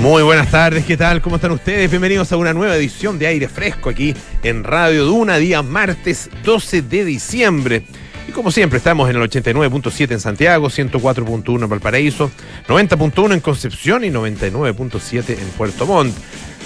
Muy 0.00 0.22
buenas 0.22 0.48
tardes, 0.52 0.84
¿qué 0.84 0.96
tal? 0.96 1.20
¿Cómo 1.20 1.36
están 1.36 1.50
ustedes? 1.50 1.90
Bienvenidos 1.90 2.30
a 2.30 2.36
una 2.36 2.54
nueva 2.54 2.76
edición 2.76 3.18
de 3.18 3.26
Aire 3.26 3.48
Fresco 3.48 3.90
aquí 3.90 4.14
en 4.44 4.62
Radio 4.62 5.04
Duna, 5.04 5.38
día 5.38 5.60
martes 5.62 6.30
12 6.44 6.82
de 6.82 7.04
diciembre. 7.04 7.82
Y 8.28 8.30
como 8.30 8.52
siempre, 8.52 8.76
estamos 8.76 9.10
en 9.10 9.16
el 9.16 9.28
89.7 9.28 10.12
en 10.12 10.20
Santiago, 10.20 10.68
104.1 10.68 11.64
en 11.64 11.68
Valparaíso, 11.68 12.30
90.1 12.68 13.32
en 13.34 13.40
Concepción 13.40 14.04
y 14.04 14.10
99.7 14.10 15.30
en 15.30 15.48
Puerto 15.56 15.84
Montt. 15.84 16.16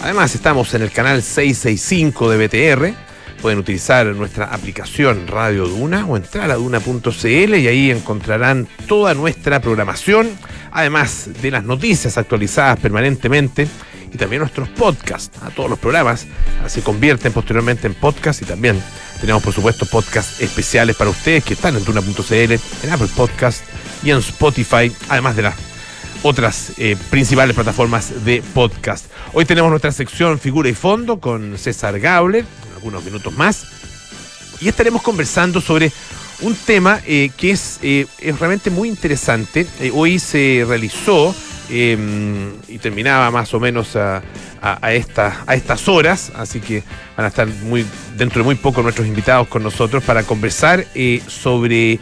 Además, 0.02 0.34
estamos 0.34 0.74
en 0.74 0.82
el 0.82 0.90
canal 0.90 1.22
665 1.22 2.30
de 2.30 2.46
BTR. 2.46 3.11
Pueden 3.42 3.58
utilizar 3.58 4.06
nuestra 4.06 4.46
aplicación 4.54 5.26
Radio 5.26 5.66
Duna 5.66 6.06
o 6.06 6.16
entrar 6.16 6.52
a 6.52 6.54
duna.cl 6.54 7.54
y 7.56 7.66
ahí 7.66 7.90
encontrarán 7.90 8.68
toda 8.86 9.14
nuestra 9.14 9.60
programación, 9.60 10.30
además 10.70 11.28
de 11.42 11.50
las 11.50 11.64
noticias 11.64 12.16
actualizadas 12.16 12.78
permanentemente 12.78 13.66
y 14.12 14.16
también 14.16 14.40
nuestros 14.40 14.68
podcasts. 14.68 15.42
A 15.42 15.50
todos 15.50 15.68
los 15.68 15.80
programas 15.80 16.28
se 16.68 16.82
convierten 16.82 17.32
posteriormente 17.32 17.88
en 17.88 17.94
podcast 17.94 18.42
y 18.42 18.44
también 18.44 18.80
tenemos, 19.20 19.42
por 19.42 19.52
supuesto, 19.52 19.86
podcasts 19.86 20.40
especiales 20.40 20.94
para 20.94 21.10
ustedes 21.10 21.42
que 21.42 21.54
están 21.54 21.76
en 21.76 21.84
Duna.cl, 21.84 22.32
en 22.32 22.90
Apple 22.92 23.08
Podcast 23.16 23.64
y 24.04 24.10
en 24.10 24.18
Spotify, 24.18 24.92
además 25.08 25.34
de 25.34 25.42
las 25.42 25.71
otras 26.22 26.72
eh, 26.78 26.96
principales 27.10 27.54
plataformas 27.54 28.24
de 28.24 28.42
podcast. 28.54 29.06
Hoy 29.32 29.44
tenemos 29.44 29.70
nuestra 29.70 29.92
sección 29.92 30.38
Figura 30.38 30.68
y 30.68 30.74
Fondo 30.74 31.20
con 31.20 31.58
César 31.58 31.98
Gable, 31.98 32.44
unos 32.82 33.04
minutos 33.04 33.32
más. 33.36 33.66
Y 34.60 34.68
estaremos 34.68 35.02
conversando 35.02 35.60
sobre 35.60 35.90
un 36.40 36.54
tema 36.54 37.00
eh, 37.06 37.30
que 37.36 37.50
es, 37.50 37.78
eh, 37.82 38.06
es, 38.18 38.38
realmente 38.38 38.70
muy 38.70 38.88
interesante. 38.88 39.66
Hoy 39.92 40.18
se 40.18 40.64
realizó 40.66 41.34
y 41.68 42.78
terminaba 42.82 43.30
más 43.30 43.54
o 43.54 43.60
menos 43.60 43.96
a, 43.96 44.22
a, 44.60 44.92
estas 44.92 45.88
horas, 45.88 46.30
así 46.36 46.60
que 46.60 46.82
van 47.16 47.24
a 47.24 47.28
estar 47.28 47.46
muy 47.46 47.86
dentro 48.16 48.42
de 48.42 48.44
muy 48.44 48.56
poco 48.56 48.82
nuestros 48.82 49.06
invitados 49.06 49.48
con 49.48 49.62
nosotros 49.62 50.04
para 50.04 50.22
conversar 50.24 50.84
sobre 51.28 51.98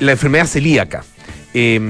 la 0.00 0.12
enfermedad 0.12 0.46
celíaca. 0.46 1.04
Eh, 1.56 1.80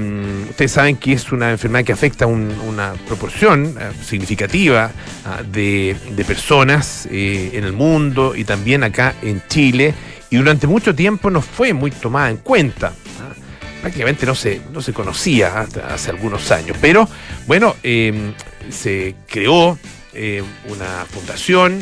ustedes 0.47 0.71
saben 0.71 0.97
que 0.97 1.13
es 1.13 1.31
una 1.31 1.49
enfermedad 1.49 1.83
que 1.83 1.91
afecta 1.91 2.27
un, 2.27 2.51
una 2.67 2.93
proporción 3.07 3.75
eh, 3.79 3.91
significativa 4.03 4.91
uh, 5.25 5.43
de, 5.51 5.97
personas 6.27 7.07
eh, 7.09 7.49
en 7.53 7.63
el 7.63 7.73
mundo 7.73 8.35
y 8.35 8.43
también 8.43 8.83
acá 8.83 9.15
en 9.23 9.41
Chile 9.47 9.95
y 10.29 10.35
durante 10.35 10.67
mucho 10.67 10.93
tiempo 10.93 11.31
no 11.31 11.41
fue 11.41 11.73
muy 11.73 11.89
tomada 11.89 12.29
en 12.29 12.37
cuenta. 12.37 12.89
¿no? 12.89 13.81
Prácticamente 13.81 14.27
no 14.27 14.35
se, 14.35 14.61
no 14.71 14.83
se 14.83 14.93
conocía 14.93 15.61
hasta 15.61 15.95
hace 15.95 16.11
algunos 16.11 16.51
años, 16.51 16.77
pero 16.79 17.09
bueno, 17.47 17.75
se 17.81 19.15
creó 19.27 19.79
una 20.67 21.05
fundación, 21.09 21.79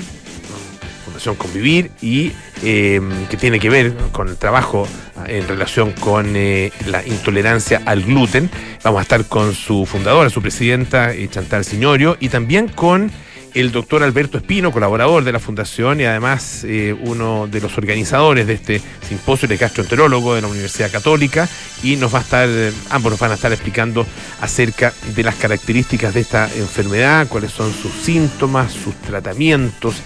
Fundación 1.13 1.35
Convivir 1.35 1.91
y 2.01 2.31
eh, 2.63 2.99
que 3.29 3.37
tiene 3.37 3.59
que 3.59 3.69
ver 3.69 3.93
con 4.11 4.29
el 4.29 4.37
trabajo 4.37 4.87
en 5.27 5.47
relación 5.47 5.91
con 5.91 6.35
eh, 6.35 6.71
la 6.87 7.05
intolerancia 7.05 7.83
al 7.85 8.01
gluten. 8.01 8.49
Vamos 8.83 8.99
a 8.99 9.03
estar 9.03 9.25
con 9.25 9.53
su 9.53 9.85
fundadora, 9.85 10.31
su 10.31 10.41
presidenta, 10.41 11.13
eh, 11.13 11.27
Chantal 11.29 11.65
Signorio, 11.65 12.17
y 12.19 12.29
también 12.29 12.67
con 12.67 13.11
el 13.53 13.71
doctor 13.71 14.01
Alberto 14.01 14.39
Espino, 14.39 14.71
colaborador 14.71 15.23
de 15.23 15.31
la 15.31 15.39
Fundación 15.39 16.01
y 16.01 16.05
además 16.05 16.63
eh, 16.63 16.95
uno 16.99 17.47
de 17.47 17.61
los 17.61 17.77
organizadores 17.77 18.47
de 18.47 18.53
este 18.53 18.81
simposio 19.07 19.47
de 19.47 19.57
gastroenterólogo 19.57 20.33
de 20.33 20.41
la 20.41 20.47
Universidad 20.47 20.91
Católica 20.91 21.47
y 21.83 21.95
nos 21.97 22.13
va 22.13 22.19
a 22.19 22.21
estar, 22.23 22.49
ambos 22.89 23.11
nos 23.11 23.19
van 23.19 23.29
a 23.29 23.35
estar 23.35 23.53
explicando 23.53 24.07
acerca 24.41 24.91
de 25.15 25.23
las 25.23 25.35
características 25.35 26.15
de 26.15 26.21
esta 26.21 26.49
enfermedad, 26.55 27.27
cuáles 27.27 27.51
son 27.51 27.71
sus 27.71 27.91
síntomas, 27.91 28.71
sus 28.71 28.95
tratamientos, 28.95 29.97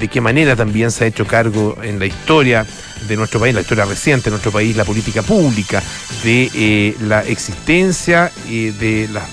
de 0.00 0.08
qué 0.08 0.20
manera 0.20 0.54
también 0.54 0.90
se 0.90 1.04
ha 1.04 1.06
hecho 1.06 1.26
cargo 1.26 1.78
en 1.82 1.98
la 1.98 2.06
historia 2.06 2.66
de 3.08 3.16
nuestro 3.16 3.40
país, 3.40 3.54
la 3.54 3.62
historia 3.62 3.84
reciente 3.84 4.24
de 4.24 4.30
nuestro 4.32 4.52
país, 4.52 4.76
la 4.76 4.84
política 4.84 5.22
pública, 5.22 5.82
de 6.22 6.50
eh, 6.54 6.96
la 7.00 7.22
existencia 7.22 8.30
eh, 8.48 8.72
de 8.78 9.08
las 9.12 9.24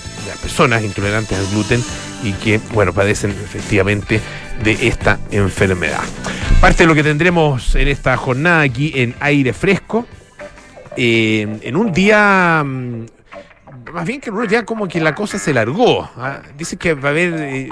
personas 0.42 0.84
intolerantes 0.84 1.38
al 1.38 1.48
gluten 1.48 1.84
y 2.24 2.34
que, 2.34 2.60
bueno, 2.74 2.94
padecen 2.94 3.32
efectivamente 3.32 4.22
de 4.64 4.88
esta 4.88 5.20
enfermedad. 5.32 6.02
Parte 6.62 6.84
de 6.84 6.88
lo 6.88 6.96
que 6.96 7.04
tendremos 7.04 7.76
en 7.76 7.88
esta 7.88 8.16
jornada 8.18 8.62
aquí 8.62 8.92
en 8.96 9.16
aire 9.20 9.54
fresco, 9.54 10.06
eh, 10.98 11.60
en 11.62 11.76
un 11.76 11.92
día, 11.94 12.64
más 13.94 14.06
bien 14.06 14.22
que 14.22 14.32
día 14.48 14.66
como 14.66 14.88
que 14.88 15.00
la 15.00 15.16
cosa 15.16 15.38
se 15.38 15.54
largó. 15.54 16.10
¿ah? 16.18 16.42
Dice 16.58 16.78
que 16.78 16.94
va 16.94 17.10
a 17.10 17.12
haber 17.12 17.34
eh, 17.34 17.70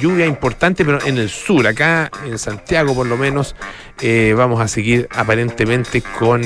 lluvia 0.00 0.26
importante, 0.26 0.84
pero 0.84 1.04
en 1.04 1.18
el 1.18 1.28
sur, 1.28 1.66
acá 1.66 2.10
en 2.24 2.38
Santiago 2.38 2.94
por 2.94 3.06
lo 3.06 3.16
menos, 3.16 3.54
eh, 4.00 4.34
vamos 4.36 4.60
a 4.60 4.68
seguir 4.68 5.08
aparentemente 5.14 6.02
con 6.02 6.42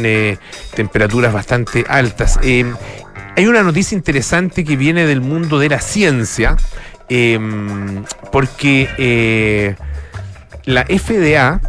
temperaturas 0.75 1.33
bastante 1.33 1.85
altas. 1.89 2.39
Hay 3.37 3.47
una 3.49 3.65
noticia 3.65 3.97
interesante 3.97 4.65
que 4.65 4.77
viene 4.77 5.07
del 5.07 5.21
mundo 5.21 5.59
de 5.59 5.69
la 5.69 5.81
ciencia, 5.81 6.57
eh, 7.09 7.39
porque 8.31 8.89
eh, 8.97 9.75
la 10.67 10.85
FDA 10.85 11.61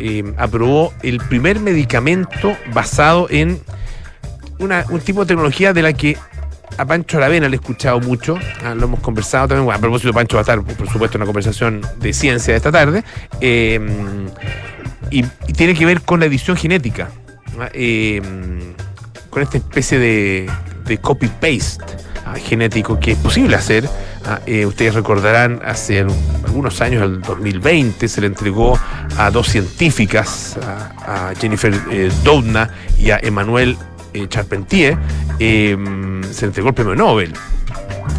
eh, 0.00 0.24
aprobó 0.36 0.92
el 1.02 1.18
primer 1.18 1.60
medicamento 1.60 2.56
basado 2.72 3.28
en 3.30 3.60
una, 4.58 4.84
un 4.90 5.00
tipo 5.00 5.20
de 5.20 5.26
tecnología 5.26 5.72
de 5.72 5.82
la 5.82 5.92
que 5.92 6.16
a 6.78 6.86
Pancho 6.86 7.18
Aravena 7.18 7.48
le 7.48 7.56
he 7.56 7.60
escuchado 7.60 8.00
mucho, 8.00 8.38
ah, 8.64 8.74
lo 8.74 8.84
hemos 8.86 9.00
conversado 9.00 9.48
también, 9.48 9.64
bueno, 9.64 9.78
a 9.78 9.80
propósito 9.80 10.12
Pancho 10.12 10.36
va 10.36 10.40
a 10.40 10.42
estar, 10.42 10.62
por 10.62 10.88
supuesto, 10.88 11.18
en 11.18 11.22
una 11.22 11.26
conversación 11.26 11.80
de 11.98 12.12
ciencia 12.12 12.52
de 12.52 12.56
esta 12.56 12.72
tarde, 12.72 13.04
y, 13.40 13.78
y, 15.10 15.52
tiene 15.54 15.74
que 15.74 15.84
ver 15.84 16.02
con 16.02 16.20
la 16.20 16.26
edición 16.26 16.56
genética, 16.56 17.10
con 19.30 19.42
esta 19.42 19.58
especie 19.58 19.98
de 19.98 20.98
copy-paste 21.00 21.84
uh, 22.26 22.38
genético 22.38 22.98
que 22.98 23.12
es 23.12 23.18
posible 23.18 23.56
hacer. 23.56 23.88
Eh, 24.46 24.66
ustedes 24.66 24.94
recordarán, 24.94 25.60
hace 25.64 26.00
algunos 26.44 26.80
años, 26.80 27.02
el 27.02 27.22
2020, 27.22 28.06
se 28.08 28.20
le 28.20 28.28
entregó 28.28 28.78
a 29.16 29.30
dos 29.30 29.48
científicas, 29.48 30.56
a, 30.62 31.32
Jennifer 31.40 31.74
eh, 31.90 32.10
Doudna 32.22 32.70
y 32.98 33.10
a 33.10 33.18
Emmanuel 33.20 33.76
eh, 34.14 34.26
Charpentier, 34.28 34.96
se 36.32 36.46
entregó 36.46 36.68
el 36.68 36.74
premio 36.74 36.94
Nobel. 36.94 37.34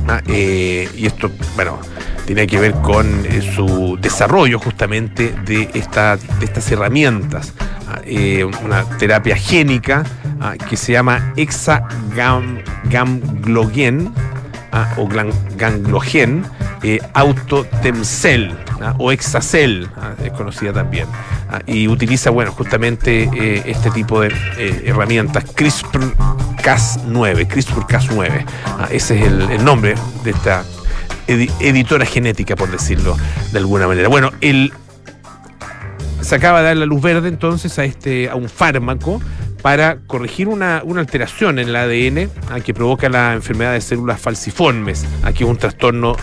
Uh, 0.08 0.20
y 0.32 1.06
esto, 1.06 1.32
bueno, 1.56 1.80
tiene 2.26 2.48
que 2.48 2.60
ver 2.60 2.74
con 2.74 3.26
su 3.56 3.98
desarrollo 4.02 4.60
justamente 4.60 5.34
de, 5.46 5.70
esta, 5.74 6.18
de 6.18 6.46
estas 6.46 6.70
herramientas. 6.72 7.54
una 8.64 8.84
terapia 8.98 9.36
génica 9.36 10.04
ah, 10.40 10.56
que 10.70 10.78
se 10.78 10.94
llama 10.94 11.34
hexaganglogen 11.36 14.14
ah, 14.74 14.94
o 14.98 15.08
ganglogen 15.08 16.44
eh, 16.84 17.00
autotemcel 17.14 18.52
ah, 18.82 18.94
o 18.98 19.10
hexacel, 19.12 19.88
ah, 19.96 20.12
es 20.22 20.32
conocida 20.34 20.74
también. 20.74 21.08
Ah, 21.50 21.62
y 21.66 21.88
utiliza, 21.88 22.30
bueno, 22.30 22.52
justamente 22.52 23.30
eh, 23.34 23.64
este 23.66 23.90
tipo 23.92 24.20
de 24.20 24.34
eh, 24.58 24.84
herramientas, 24.88 25.46
CRISPR-Cas9, 25.56 27.48
CRISPR-Cas9. 27.48 28.46
ese 28.92 29.18
es 29.18 29.24
el, 29.28 29.64
nombre 29.64 29.96
de 30.26 30.32
esta 30.32 30.66
edi 31.28 31.50
editora 31.62 32.06
genética, 32.06 32.58
por 32.58 32.70
decirlo 32.70 33.16
de 33.54 33.60
alguna 33.60 33.88
manera. 33.88 34.10
Bueno, 34.10 34.32
el 34.42 34.74
se 36.24 36.36
acaba 36.36 36.60
de 36.60 36.66
dar 36.68 36.78
la 36.78 36.86
luz 36.86 37.02
verde 37.02 37.28
entonces 37.28 37.78
a 37.80 37.86
este 37.86 38.30
a 38.30 38.36
un 38.36 38.50
fármaco 38.50 39.22
para 39.62 40.00
corregir 40.08 40.50
una, 40.50 40.82
una 40.84 41.00
alteración 41.00 41.58
en 41.58 41.70
el 41.70 41.76
ADN 41.76 42.30
que 42.64 42.74
provoca 42.74 43.08
la 43.08 43.34
enfermedad 43.34 43.72
de 43.72 43.80
células 43.80 44.20
falciformes. 44.20 45.06
Aquí 45.24 45.46
un 45.46 45.58
trastorno 45.58 46.18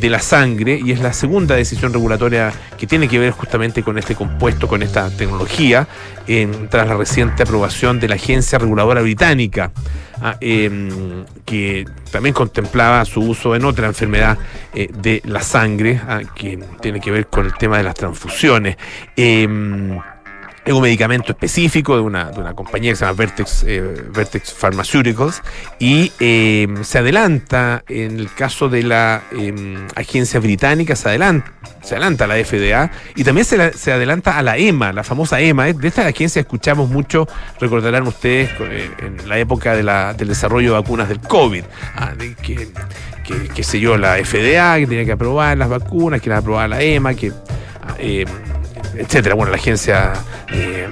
de 0.00 0.10
la 0.10 0.20
sangre 0.20 0.80
y 0.82 0.92
es 0.92 1.00
la 1.00 1.12
segunda 1.12 1.54
decisión 1.54 1.92
regulatoria 1.92 2.52
que 2.78 2.86
tiene 2.86 3.08
que 3.08 3.18
ver 3.18 3.32
justamente 3.32 3.82
con 3.82 3.98
este 3.98 4.14
compuesto, 4.14 4.68
con 4.68 4.82
esta 4.82 5.10
tecnología, 5.10 5.86
en, 6.26 6.68
tras 6.68 6.88
la 6.88 6.96
reciente 6.96 7.42
aprobación 7.42 8.00
de 8.00 8.08
la 8.08 8.14
Agencia 8.16 8.58
Reguladora 8.58 9.02
Británica, 9.02 9.70
ah, 10.20 10.36
eh, 10.40 11.24
que 11.44 11.84
también 12.10 12.34
contemplaba 12.34 13.04
su 13.04 13.20
uso 13.20 13.54
en 13.54 13.64
otra 13.64 13.86
enfermedad 13.86 14.38
eh, 14.74 14.88
de 14.92 15.22
la 15.24 15.40
sangre, 15.40 16.00
ah, 16.06 16.20
que 16.34 16.58
tiene 16.80 17.00
que 17.00 17.10
ver 17.10 17.26
con 17.26 17.46
el 17.46 17.54
tema 17.54 17.78
de 17.78 17.84
las 17.84 17.94
transfusiones. 17.94 18.76
Eh, 19.16 19.48
es 20.64 20.72
un 20.72 20.82
medicamento 20.82 21.32
específico 21.32 21.94
de 21.96 22.02
una, 22.02 22.30
de 22.30 22.40
una 22.40 22.54
compañía 22.54 22.92
que 22.92 22.96
se 22.96 23.04
llama 23.04 23.16
Vertex, 23.16 23.64
eh, 23.66 24.04
Vertex 24.10 24.54
Pharmaceuticals 24.54 25.42
y 25.78 26.10
eh, 26.20 26.66
se 26.82 26.98
adelanta, 26.98 27.84
en 27.88 28.18
el 28.18 28.32
caso 28.32 28.68
de 28.68 28.82
la 28.82 29.22
eh, 29.32 29.76
agencia 29.94 30.40
británica, 30.40 30.96
se 30.96 31.08
adelanta, 31.10 31.52
se 31.82 31.94
adelanta 31.96 32.24
a 32.24 32.28
la 32.28 32.36
FDA 32.36 32.90
y 33.14 33.24
también 33.24 33.44
se, 33.44 33.72
se 33.74 33.92
adelanta 33.92 34.38
a 34.38 34.42
la 34.42 34.56
EMA, 34.56 34.92
la 34.92 35.04
famosa 35.04 35.38
EMA. 35.40 35.72
De 35.72 35.88
esta 35.88 36.06
agencia 36.06 36.40
escuchamos 36.40 36.88
mucho, 36.88 37.28
recordarán 37.60 38.06
ustedes, 38.06 38.50
eh, 38.60 38.90
en 39.00 39.28
la 39.28 39.38
época 39.38 39.74
del 39.76 40.28
desarrollo 40.28 40.72
de 40.72 40.80
vacunas 40.80 41.10
del 41.10 41.20
COVID, 41.20 41.64
ah, 41.96 42.14
que, 42.42 42.68
que, 43.22 43.48
qué 43.54 43.62
sé 43.62 43.80
yo, 43.80 43.98
la 43.98 44.14
FDA 44.16 44.78
que 44.78 44.86
tenía 44.86 45.04
que 45.04 45.12
aprobar 45.12 45.58
las 45.58 45.68
vacunas, 45.68 46.22
que 46.22 46.30
las 46.30 46.38
aprobaba 46.38 46.68
la 46.68 46.82
EMA, 46.82 47.14
que... 47.14 47.32
ah, 47.82 47.96
eh, 47.98 48.24
etcétera. 48.96 49.34
Bueno, 49.34 49.50
la 49.50 49.58
agencia 49.58 50.12
eh, 50.52 50.88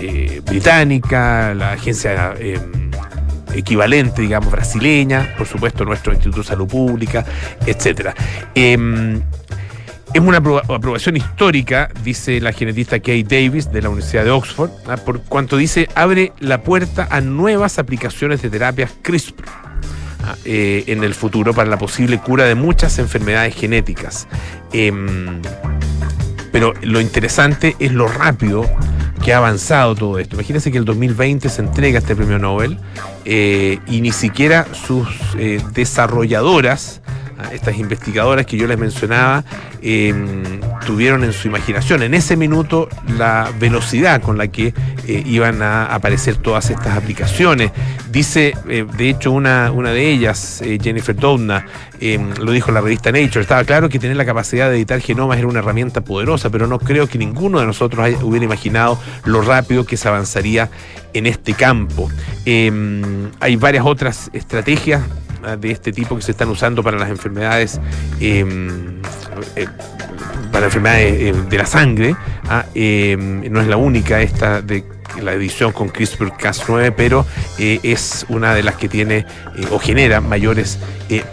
eh, 0.00 0.40
británica, 0.44 1.54
la 1.54 1.72
agencia 1.72 2.34
eh, 2.38 2.58
equivalente, 3.54 4.22
digamos, 4.22 4.50
brasileña, 4.50 5.34
por 5.38 5.46
supuesto, 5.46 5.84
nuestro 5.84 6.12
Instituto 6.12 6.42
de 6.42 6.46
Salud 6.48 6.66
Pública, 6.68 7.24
etcétera. 7.66 8.14
Eh, 8.54 9.20
es 10.12 10.20
una 10.20 10.38
aproba- 10.38 10.62
aprobación 10.72 11.16
histórica, 11.16 11.90
dice 12.04 12.40
la 12.40 12.52
genetista 12.52 13.00
Kay 13.00 13.24
Davis 13.24 13.72
de 13.72 13.82
la 13.82 13.88
Universidad 13.88 14.22
de 14.24 14.30
Oxford, 14.30 14.70
¿ah? 14.86 14.96
por 14.96 15.22
cuanto 15.22 15.56
dice 15.56 15.88
abre 15.96 16.32
la 16.38 16.62
puerta 16.62 17.08
a 17.10 17.20
nuevas 17.20 17.80
aplicaciones 17.80 18.40
de 18.40 18.48
terapias 18.48 18.92
CRISPR 19.02 19.44
ah, 20.22 20.36
en 20.44 21.02
el 21.02 21.14
futuro 21.14 21.52
para 21.52 21.68
la 21.68 21.78
posible 21.78 22.18
cura 22.18 22.44
de 22.44 22.54
muchas 22.54 23.00
enfermedades 23.00 23.56
genéticas. 23.56 24.28
Em, 24.72 25.42
pero 26.54 26.72
lo 26.82 27.00
interesante 27.00 27.74
es 27.80 27.90
lo 27.90 28.06
rápido 28.06 28.64
que 29.24 29.34
ha 29.34 29.38
avanzado 29.38 29.96
todo 29.96 30.20
esto. 30.20 30.36
Imagínense 30.36 30.70
que 30.70 30.78
el 30.78 30.84
2020 30.84 31.48
se 31.48 31.60
entrega 31.60 31.98
este 31.98 32.14
premio 32.14 32.38
Nobel 32.38 32.78
eh, 33.24 33.80
y 33.88 34.00
ni 34.00 34.12
siquiera 34.12 34.64
sus 34.72 35.08
eh, 35.36 35.60
desarrolladoras, 35.72 37.00
estas 37.52 37.76
investigadoras 37.78 38.46
que 38.46 38.56
yo 38.56 38.66
les 38.66 38.78
mencionaba, 38.78 39.44
eh, 39.82 40.14
tuvieron 40.86 41.24
en 41.24 41.32
su 41.32 41.48
imaginación 41.48 42.02
en 42.02 42.14
ese 42.14 42.36
minuto 42.36 42.88
la 43.16 43.50
velocidad 43.58 44.22
con 44.22 44.38
la 44.38 44.48
que 44.48 44.74
eh, 45.06 45.22
iban 45.26 45.62
a 45.62 45.86
aparecer 45.86 46.36
todas 46.36 46.70
estas 46.70 46.96
aplicaciones. 46.96 47.72
Dice, 48.10 48.54
eh, 48.68 48.86
de 48.96 49.08
hecho, 49.08 49.32
una, 49.32 49.72
una 49.72 49.90
de 49.90 50.08
ellas, 50.08 50.62
eh, 50.62 50.78
Jennifer 50.80 51.16
Doudna, 51.16 51.66
eh, 52.00 52.18
lo 52.40 52.52
dijo 52.52 52.70
en 52.70 52.74
la 52.74 52.80
revista 52.80 53.10
Nature, 53.10 53.40
estaba 53.40 53.64
claro 53.64 53.88
que 53.88 53.98
tener 53.98 54.16
la 54.16 54.24
capacidad 54.24 54.70
de 54.70 54.76
editar 54.76 55.00
genomas 55.00 55.38
era 55.38 55.48
una 55.48 55.58
herramienta 55.58 56.00
poderosa, 56.00 56.50
pero 56.50 56.66
no 56.66 56.78
creo 56.78 57.08
que 57.08 57.18
ninguno 57.18 57.60
de 57.60 57.66
nosotros 57.66 58.08
hubiera 58.22 58.44
imaginado 58.44 59.00
lo 59.24 59.42
rápido 59.42 59.84
que 59.84 59.96
se 59.96 60.08
avanzaría 60.08 60.70
en 61.12 61.26
este 61.26 61.54
campo. 61.54 62.10
Eh, 62.46 62.70
hay 63.40 63.56
varias 63.56 63.84
otras 63.86 64.30
estrategias 64.32 65.02
de 65.56 65.70
este 65.70 65.92
tipo 65.92 66.16
que 66.16 66.22
se 66.22 66.32
están 66.32 66.48
usando 66.48 66.82
para 66.82 66.98
las 66.98 67.10
enfermedades 67.10 67.80
eh, 68.20 68.44
eh, 69.56 69.66
para 70.52 70.66
enfermedades 70.66 71.12
eh, 71.14 71.34
de 71.48 71.58
la 71.58 71.66
sangre. 71.66 72.16
ah, 72.48 72.64
eh, 72.74 73.16
no 73.18 73.60
es 73.60 73.66
la 73.66 73.76
única 73.76 74.20
esta 74.22 74.60
de 74.62 74.84
la 75.20 75.32
edición 75.32 75.70
con 75.72 75.90
CRISPR-Cas9, 75.90 76.92
pero 76.96 77.24
eh, 77.58 77.78
es 77.84 78.26
una 78.28 78.52
de 78.54 78.64
las 78.64 78.74
que 78.76 78.88
tiene 78.88 79.18
eh, 79.18 79.26
o 79.70 79.78
genera 79.78 80.20
mayores 80.20 80.78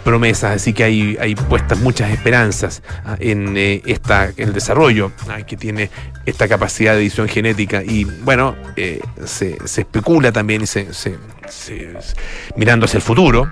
promesas. 0.04 0.56
Así 0.56 0.72
que 0.72 0.84
hay, 0.84 1.16
hay 1.20 1.34
puestas 1.34 1.78
muchas 1.80 2.10
esperanzas 2.12 2.82
ah, 3.04 3.16
en, 3.18 3.54
esta, 3.56 4.30
el 4.36 4.52
desarrollo 4.52 5.10
ah, 5.28 5.42
que 5.42 5.56
tiene 5.56 5.90
esta 6.26 6.46
capacidad 6.48 6.94
de 6.94 7.00
edición 7.00 7.28
genética. 7.28 7.82
Y 7.82 8.04
bueno, 8.04 8.54
se, 9.24 9.58
se 9.64 9.80
especula 9.80 10.30
también 10.32 10.62
y 10.62 10.66
se- 10.66 10.92
se- 10.94 11.18
mirando 12.56 12.86
hacia 12.86 12.98
el 12.98 13.02
futuro. 13.02 13.50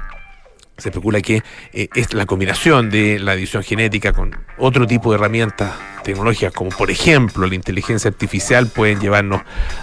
Se 0.81 0.89
especula 0.89 1.21
que 1.21 1.43
eh, 1.73 1.89
es 1.95 2.15
la 2.15 2.27
combinación 2.27 2.91
de 2.91 3.19
la 3.19 3.35
edición 3.35 3.63
genética 3.63 4.13
con 4.13 4.37
otro 4.59 4.87
tipo 4.87 5.11
de 5.11 5.17
herramientas 5.17 5.73
tecnológicas, 6.03 6.53
como 6.53 6.71
por 6.71 6.91
ejemplo 6.91 7.47
la 7.47 7.55
inteligencia 7.55 8.09
artificial, 8.09 8.67
pueden 8.67 9.01
llevarnos 9.01 9.43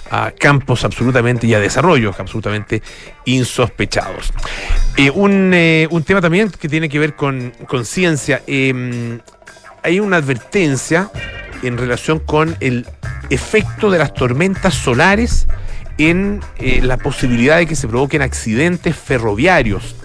a 0.10 0.32
campos 0.32 0.84
absolutamente 0.84 1.48
y 1.48 1.54
a 1.54 1.60
desarrollos 1.60 2.20
absolutamente 2.20 2.82
insospechados. 3.26 4.34
Eh, 4.98 5.10
un, 5.12 5.52
eh, 5.54 5.88
un 5.92 6.04
tema 6.04 6.22
también 6.22 6.50
que 6.50 6.68
tiene 6.68 6.90
que 6.90 7.00
ver 7.00 7.16
con, 7.16 7.54
con 7.68 7.86
ciencia. 7.86 8.42
eh, 8.48 9.20
hay 9.84 10.00
una 10.02 10.18
advertencia 10.18 11.10
en 11.64 11.78
relación 11.78 12.20
con 12.20 12.58
el 12.60 12.86
efecto 13.30 13.90
de 13.90 14.00
las 14.00 14.14
tormentas 14.14 14.74
solares 14.74 15.48
en 15.98 16.42
la 16.58 16.98
posibilidad 16.98 17.58
de 17.58 17.68
que 17.68 17.76
se 17.76 17.88
provoquen 17.88 18.22
accidentes 18.22 18.96
ferroviarios. 18.98 19.96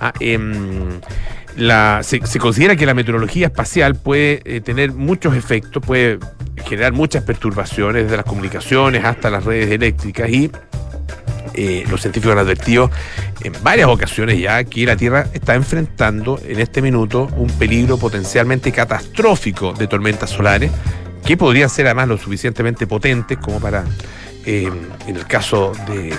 Ah, 0.00 0.12
em, 0.20 1.00
se 2.02 2.38
considera 2.38 2.74
que 2.74 2.86
la 2.86 2.94
meteorología 2.94 3.48
espacial 3.48 3.94
puede 3.96 4.40
eh, 4.44 4.60
tener 4.60 4.92
muchos 4.92 5.36
efectos, 5.36 5.82
puede 5.84 6.18
generar 6.64 6.92
muchas 6.92 7.22
perturbaciones 7.24 8.04
desde 8.04 8.16
las 8.16 8.24
comunicaciones 8.24 9.04
hasta 9.04 9.30
las 9.30 9.44
redes 9.44 9.70
eléctricas 9.70 10.30
y 10.30 10.50
eh, 11.54 11.84
los 11.90 12.00
científicos 12.00 12.32
han 12.32 12.38
advertido 12.38 12.90
en 13.42 13.52
varias 13.62 13.88
ocasiones 13.88 14.38
ya 14.38 14.62
que 14.64 14.86
la 14.86 14.96
Tierra 14.96 15.26
está 15.32 15.54
enfrentando 15.54 16.40
en 16.44 16.60
este 16.60 16.80
minuto 16.80 17.28
un 17.36 17.48
peligro 17.50 17.98
potencialmente 17.98 18.72
catastrófico 18.72 19.72
de 19.72 19.86
tormentas 19.86 20.30
solares 20.30 20.70
que 21.24 21.36
podrían 21.36 21.68
ser 21.68 21.86
además 21.86 22.08
lo 22.08 22.18
suficientemente 22.18 22.86
potentes 22.86 23.36
como 23.38 23.60
para, 23.60 23.84
eh, 24.46 24.70
en 25.06 25.16
el 25.16 25.26
caso 25.26 25.72
de, 25.86 26.14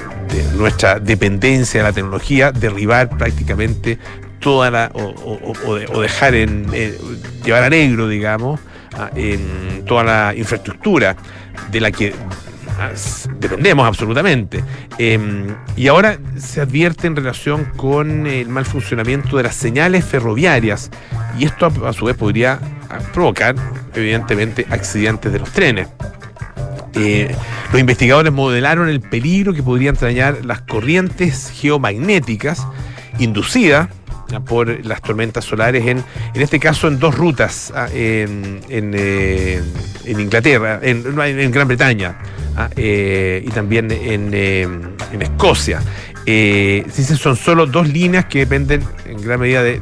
nuestra 0.55 0.99
dependencia 0.99 1.81
de 1.81 1.87
la 1.87 1.93
tecnología, 1.93 2.51
derribar 2.51 3.09
prácticamente 3.17 3.97
toda 4.39 4.69
la, 4.71 4.91
o, 4.93 5.01
o- 5.03 5.53
o 5.67 5.75
de- 5.75 5.87
o 5.87 6.01
dejar 6.01 6.35
en, 6.35 6.67
eh, 6.73 6.97
llevar 7.43 7.63
a 7.63 7.69
negro, 7.69 8.07
digamos, 8.07 8.59
toda 9.85 10.03
la 10.03 10.33
infraestructura 10.35 11.15
de 11.71 11.79
la 11.81 11.91
que 11.91 12.13
as- 12.79 13.29
dependemos 13.39 13.87
absolutamente. 13.87 14.63
Eh, 14.97 15.19
y 15.75 15.87
ahora 15.87 16.17
se 16.37 16.61
advierte 16.61 17.07
en 17.07 17.15
relación 17.15 17.65
con 17.77 18.27
el 18.27 18.49
mal 18.49 18.65
funcionamiento 18.65 19.37
de 19.37 19.43
las 19.43 19.55
señales 19.55 20.05
ferroviarias 20.05 20.89
y 21.39 21.45
esto 21.45 21.65
a, 21.65 21.89
a 21.89 21.93
su 21.93 22.05
vez 22.05 22.15
podría 22.17 22.59
ah, 22.89 22.99
provocar, 23.13 23.55
evidentemente, 23.95 24.65
accidentes 24.69 25.31
de 25.31 25.39
los 25.39 25.49
trenes. 25.51 25.87
Eh, 26.95 27.33
los 27.71 27.79
investigadores 27.79 28.33
modelaron 28.33 28.89
el 28.89 29.01
peligro 29.01 29.53
que 29.53 29.63
podrían 29.63 29.95
entrañar 29.95 30.45
las 30.45 30.61
corrientes 30.61 31.51
geomagnéticas 31.55 32.67
inducidas 33.19 33.89
por 34.45 34.85
las 34.85 35.01
tormentas 35.01 35.43
solares, 35.43 35.85
en, 35.87 36.03
en 36.33 36.41
este 36.41 36.59
caso 36.59 36.87
en 36.87 36.99
dos 36.99 37.15
rutas, 37.15 37.73
ah, 37.75 37.87
eh, 37.93 38.59
en 38.69 40.19
Inglaterra, 40.19 40.79
en, 40.81 41.51
Gran 41.51 41.67
Bretaña 41.67 42.17
eh, 42.75 43.43
y 43.45 43.49
también 43.51 43.91
en, 43.91 44.31
eh, 44.33 44.67
en 45.11 45.21
Escocia. 45.21 45.81
Eh, 46.25 46.85
son 47.17 47.35
solo 47.35 47.65
dos 47.65 47.87
líneas 47.87 48.25
que 48.25 48.39
dependen 48.39 48.83
en 49.05 49.21
gran 49.21 49.39
medida 49.39 49.63
de, 49.63 49.81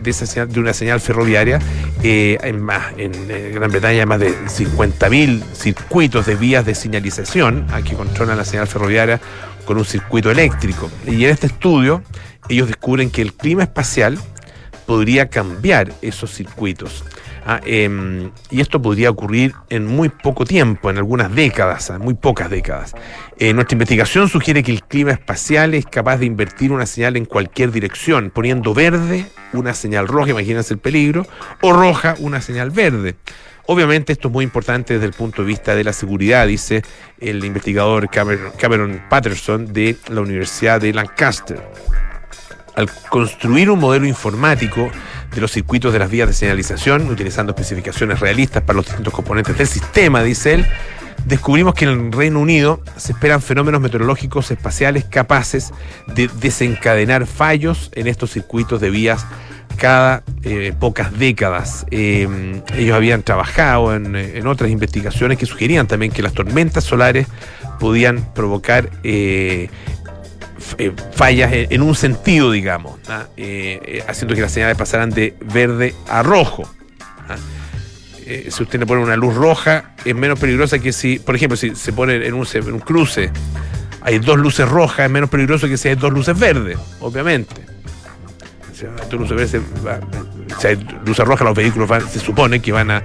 una 0.58 0.74
señal 0.74 1.02
ferroviaria. 1.02 1.60
Eh, 2.02 2.38
hay 2.42 2.54
más, 2.54 2.94
en 2.98 3.12
eh, 3.30 3.52
Gran 3.54 3.70
Bretaña 3.70 4.00
hay 4.02 4.06
más 4.06 4.20
de 4.20 4.32
50.000 4.46 5.44
circuitos 5.54 6.26
de 6.26 6.36
vías 6.36 6.66
de 6.66 6.76
señalización 6.76 7.68
ah, 7.72 7.82
que 7.82 7.96
controlan 7.96 8.38
la 8.38 8.46
señal 8.46 8.68
ferroviaria 8.68 9.20
con 9.66 9.78
un 9.78 9.86
circuito 9.86 10.32
eléctrico. 10.32 10.90
Y 11.06 11.26
en 11.26 11.32
este 11.32 11.48
estudio 11.48 12.04
ellos 12.48 12.68
descubren 12.68 13.10
que 13.10 13.22
el 13.22 13.34
clima 13.34 13.64
espacial 13.64 14.18
podría 14.86 15.30
cambiar 15.30 15.92
esos 16.02 16.34
circuitos. 16.34 17.04
Ah, 17.46 17.62
em, 17.66 18.32
y 18.50 18.62
esto 18.62 18.82
podría 18.82 19.10
ocurrir 19.10 19.54
en 19.70 19.86
muy 19.86 20.10
poco 20.10 20.46
tiempo, 20.46 20.90
en 20.90 20.98
algunas 20.98 21.34
décadas, 21.34 21.90
ah, 21.90 22.00
muy 22.00 22.14
pocas 22.14 22.50
décadas. 22.50 22.94
Eh, 23.38 23.54
nuestra 23.54 23.76
investigación 23.76 24.30
sugiere 24.30 24.64
que 24.64 24.72
el 24.72 24.84
clima 24.84 25.12
espacial 25.12 25.74
es 25.74 25.86
capaz 25.86 26.18
de 26.18 26.26
invertir 26.26 26.72
una 26.72 26.86
señal 26.86 27.16
en 27.18 27.26
cualquier 27.26 27.72
dirección, 27.72 28.32
poniendo 28.34 28.74
verde 28.74 29.26
una 29.54 29.74
señal 29.74 30.08
roja, 30.08 30.32
imagínense 30.32 30.74
el 30.74 30.80
peligro, 30.80 31.26
o 31.62 31.74
roja 31.74 32.16
una 32.20 32.42
señal 32.42 32.72
verde. 32.72 33.16
Obviamente 33.66 34.14
esto 34.14 34.30
es 34.30 34.34
muy 34.34 34.44
importante 34.44 34.96
desde 34.96 35.06
el 35.06 35.14
punto 35.14 35.44
de 35.44 35.48
vista 35.48 35.76
de 35.76 35.84
la 35.84 35.94
seguridad, 35.94 36.48
dice 36.48 36.82
el 37.20 37.44
investigador 37.46 38.10
Cameron, 38.10 38.52
Cameron 38.58 39.02
Patterson 39.10 39.72
de 39.72 39.96
la 40.10 40.22
Universidad 40.22 40.82
de 40.82 40.92
Lancaster 40.92 41.62
al 42.80 42.90
construir 43.10 43.70
un 43.70 43.78
modelo 43.78 44.06
informático 44.08 44.90
de 45.34 45.42
los 45.42 45.52
circuitos 45.52 45.92
de 45.92 46.00
las 46.00 46.10
vías 46.10 46.30
de 46.30 46.34
señalización, 46.34 47.10
utilizando 47.10 47.52
especificaciones 47.52 48.22
realistas 48.22 48.64
para 48.64 48.78
los 48.78 48.86
distintos 48.86 49.14
componentes 49.14 49.58
del 49.58 49.68
sistema, 49.68 50.24
dice 50.24 50.54
él, 50.54 50.66
descubrimos 51.26 51.74
que 51.74 51.86
en 51.86 51.92
el 51.92 52.12
Reino 52.14 52.40
Unido 52.40 52.82
se 52.96 53.12
esperan 53.12 53.42
fenómenos 53.42 53.82
meteorológicos 53.82 54.50
espaciales 54.50 55.04
capaces 55.04 55.74
de 56.08 56.30
desencadenar 56.40 57.28
fallos 57.28 57.92
en 57.96 58.08
estos 58.08 58.32
circuitos 58.32 58.80
de 58.80 58.90
vías 58.90 59.26
cada 59.76 60.24
eh, 60.44 60.74
pocas 60.78 61.18
décadas. 61.20 61.86
Eh, 61.92 62.62
ellos 62.76 62.96
habían 62.96 63.24
trabajado 63.24 63.94
en, 63.94 64.16
en 64.16 64.48
otras 64.48 64.72
investigaciones 64.72 65.38
que 65.38 65.46
sugerían 65.46 65.86
también 65.86 66.14
que 66.14 66.22
las 66.22 66.34
tormentas 66.34 66.86
solares 66.86 67.28
podían 67.80 68.34
provocar 68.34 68.90
eh, 69.04 69.70
eh, 70.78 70.92
fallas 71.12 71.52
en, 71.54 71.82
un 71.82 71.96
sentido, 71.96 72.52
digamos, 72.52 73.00
¿ah? 73.08 73.28
haciendo 74.08 74.36
que 74.36 74.42
las 74.42 74.52
señales 74.52 74.78
pasaran 74.78 75.10
de 75.10 75.36
verde 75.42 75.96
a 76.08 76.24
rojo. 76.24 76.64
¿ah? 77.28 77.38
si 78.26 78.64
usted 78.64 78.80
le 78.80 78.86
pone 78.86 79.02
una 79.02 79.16
luz 79.16 79.34
roja, 79.34 79.96
es 80.06 80.14
menos 80.14 80.40
peligrosa 80.40 80.78
que 80.78 80.94
si, 80.94 81.18
por 81.18 81.36
ejemplo, 81.36 81.58
si 81.58 81.76
se 81.76 81.92
pone 81.94 82.16
en 82.28 82.34
un, 82.36 82.48
en 82.54 82.74
un 82.74 82.80
cruce, 82.80 83.32
hay 84.02 84.20
dos 84.20 84.38
luces 84.38 84.70
rojas, 84.70 85.08
es 85.08 85.12
menos 85.12 85.30
peligroso 85.30 85.68
que 85.68 85.78
si 85.78 85.90
hay 85.90 85.96
dos 85.96 86.14
luces 86.14 86.38
verdes, 86.38 86.78
obviamente 87.00 87.79
si 90.60 90.68
hay 90.68 90.88
luces 91.06 91.26
rojas, 91.26 91.46
los 91.46 91.56
vehículos 91.56 91.90
se 92.10 92.20
supone 92.20 92.62
que 92.62 92.72
van 92.72 92.92
a, 92.92 93.04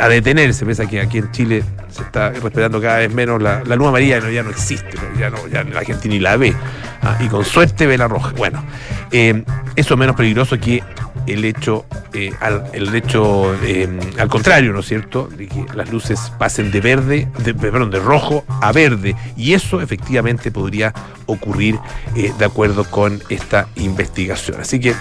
a, 0.00 0.08
detenerse, 0.08 0.64
pese 0.64 0.84
a 0.84 0.86
que 0.86 1.00
aquí 1.00 1.18
en 1.18 1.30
Chile 1.32 1.62
se 1.90 2.02
está 2.02 2.30
respetando 2.30 2.80
cada 2.80 2.98
vez 2.98 3.12
menos 3.12 3.40
la, 3.40 3.62
la 3.64 3.76
luz 3.76 3.88
amarilla, 3.88 4.18
ya 4.30 4.42
no 4.42 4.50
existe, 4.50 4.96
ya, 5.18 5.30
no, 5.30 5.46
ya 5.48 5.64
la 5.64 5.84
gente 5.84 6.08
ni 6.08 6.18
la 6.18 6.36
ve, 6.36 6.54
ah, 7.02 7.18
y 7.20 7.28
con 7.28 7.44
suerte 7.44 7.86
ve 7.86 7.98
la 7.98 8.08
roja. 8.08 8.32
Bueno, 8.36 8.64
eh, 9.12 9.44
eso 9.76 9.94
es 9.94 10.00
menos 10.00 10.16
peligroso 10.16 10.58
que 10.58 10.82
el 11.26 11.44
hecho, 11.44 11.86
eh, 12.12 12.32
al, 12.40 12.64
el 12.72 12.94
hecho 12.94 13.54
eh, 13.62 13.88
al 14.18 14.28
contrario, 14.28 14.72
¿no 14.72 14.80
es 14.80 14.86
cierto?, 14.86 15.26
de 15.26 15.48
que 15.48 15.66
las 15.74 15.90
luces 15.90 16.32
pasen 16.38 16.70
de 16.70 16.80
verde, 16.80 17.28
de, 17.38 17.54
perdón, 17.54 17.90
de 17.90 18.00
rojo 18.00 18.44
a 18.48 18.72
verde, 18.72 19.16
y 19.36 19.54
eso 19.54 19.80
efectivamente 19.80 20.50
podría 20.50 20.92
ocurrir 21.26 21.78
eh, 22.14 22.32
de 22.38 22.44
acuerdo 22.44 22.84
con 22.84 23.22
esta 23.28 23.68
investigación. 23.76 24.60
Así 24.60 24.80
que 24.80 24.94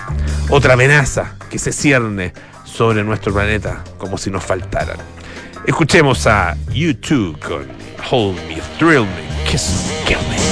otra 0.50 0.74
amenaza 0.74 1.36
que 1.50 1.60
se 1.60 1.72
cierne 1.72 2.34
sobre 2.64 3.04
nuestro 3.04 3.34
planeta, 3.34 3.84
como 3.98 4.18
si 4.18 4.32
nos 4.32 4.44
faltaran. 4.44 4.98
Escuchemos 5.66 6.28
a 6.28 6.58
YouTube 6.74 7.40
con 7.40 7.68
Hold 8.10 8.38
Me, 8.48 8.62
Thrill 8.78 9.02
Me, 9.02 9.50
Kiss 9.50 9.92
Me. 10.08 10.43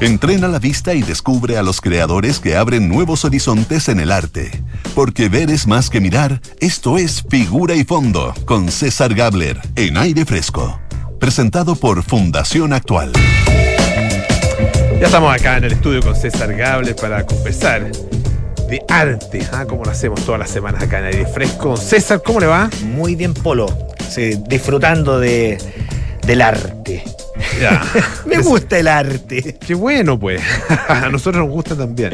Entrena 0.00 0.48
la 0.48 0.58
vista 0.58 0.94
y 0.94 1.02
descubre 1.02 1.58
a 1.58 1.62
los 1.62 1.82
creadores 1.82 2.40
que 2.40 2.56
abren 2.56 2.88
nuevos 2.88 3.26
horizontes 3.26 3.86
en 3.90 4.00
el 4.00 4.10
arte. 4.10 4.50
Porque 4.94 5.28
ver 5.28 5.50
es 5.50 5.66
más 5.66 5.90
que 5.90 6.00
mirar, 6.00 6.40
esto 6.58 6.96
es 6.96 7.22
Figura 7.28 7.74
y 7.74 7.84
Fondo, 7.84 8.32
con 8.46 8.70
César 8.70 9.12
Gabler, 9.12 9.60
en 9.76 9.98
aire 9.98 10.24
fresco. 10.24 10.80
Presentado 11.18 11.76
por 11.76 12.02
Fundación 12.02 12.72
Actual. 12.72 13.12
Ya 14.98 15.06
estamos 15.06 15.34
acá 15.34 15.58
en 15.58 15.64
el 15.64 15.72
estudio 15.72 16.00
con 16.00 16.16
César 16.16 16.56
Gabler 16.56 16.96
para 16.96 17.26
conversar 17.26 17.92
de 18.70 18.82
arte, 18.88 19.46
¿ah? 19.52 19.66
como 19.66 19.84
lo 19.84 19.90
hacemos 19.90 20.24
todas 20.24 20.38
las 20.38 20.48
semanas 20.48 20.82
acá 20.82 21.00
en 21.00 21.04
aire 21.06 21.26
fresco. 21.26 21.76
César, 21.76 22.22
¿cómo 22.24 22.40
le 22.40 22.46
va? 22.46 22.70
Muy 22.84 23.16
bien, 23.16 23.34
Polo. 23.34 23.66
Sí, 24.08 24.40
disfrutando 24.48 25.20
de, 25.20 25.58
del 26.30 26.42
arte. 26.42 27.02
Me 28.26 28.38
gusta 28.38 28.78
el 28.78 28.86
arte. 28.86 29.56
Qué 29.66 29.74
bueno, 29.74 30.16
pues. 30.16 30.40
A 30.88 31.08
nosotros 31.08 31.44
nos 31.44 31.52
gusta 31.52 31.74
también. 31.74 32.12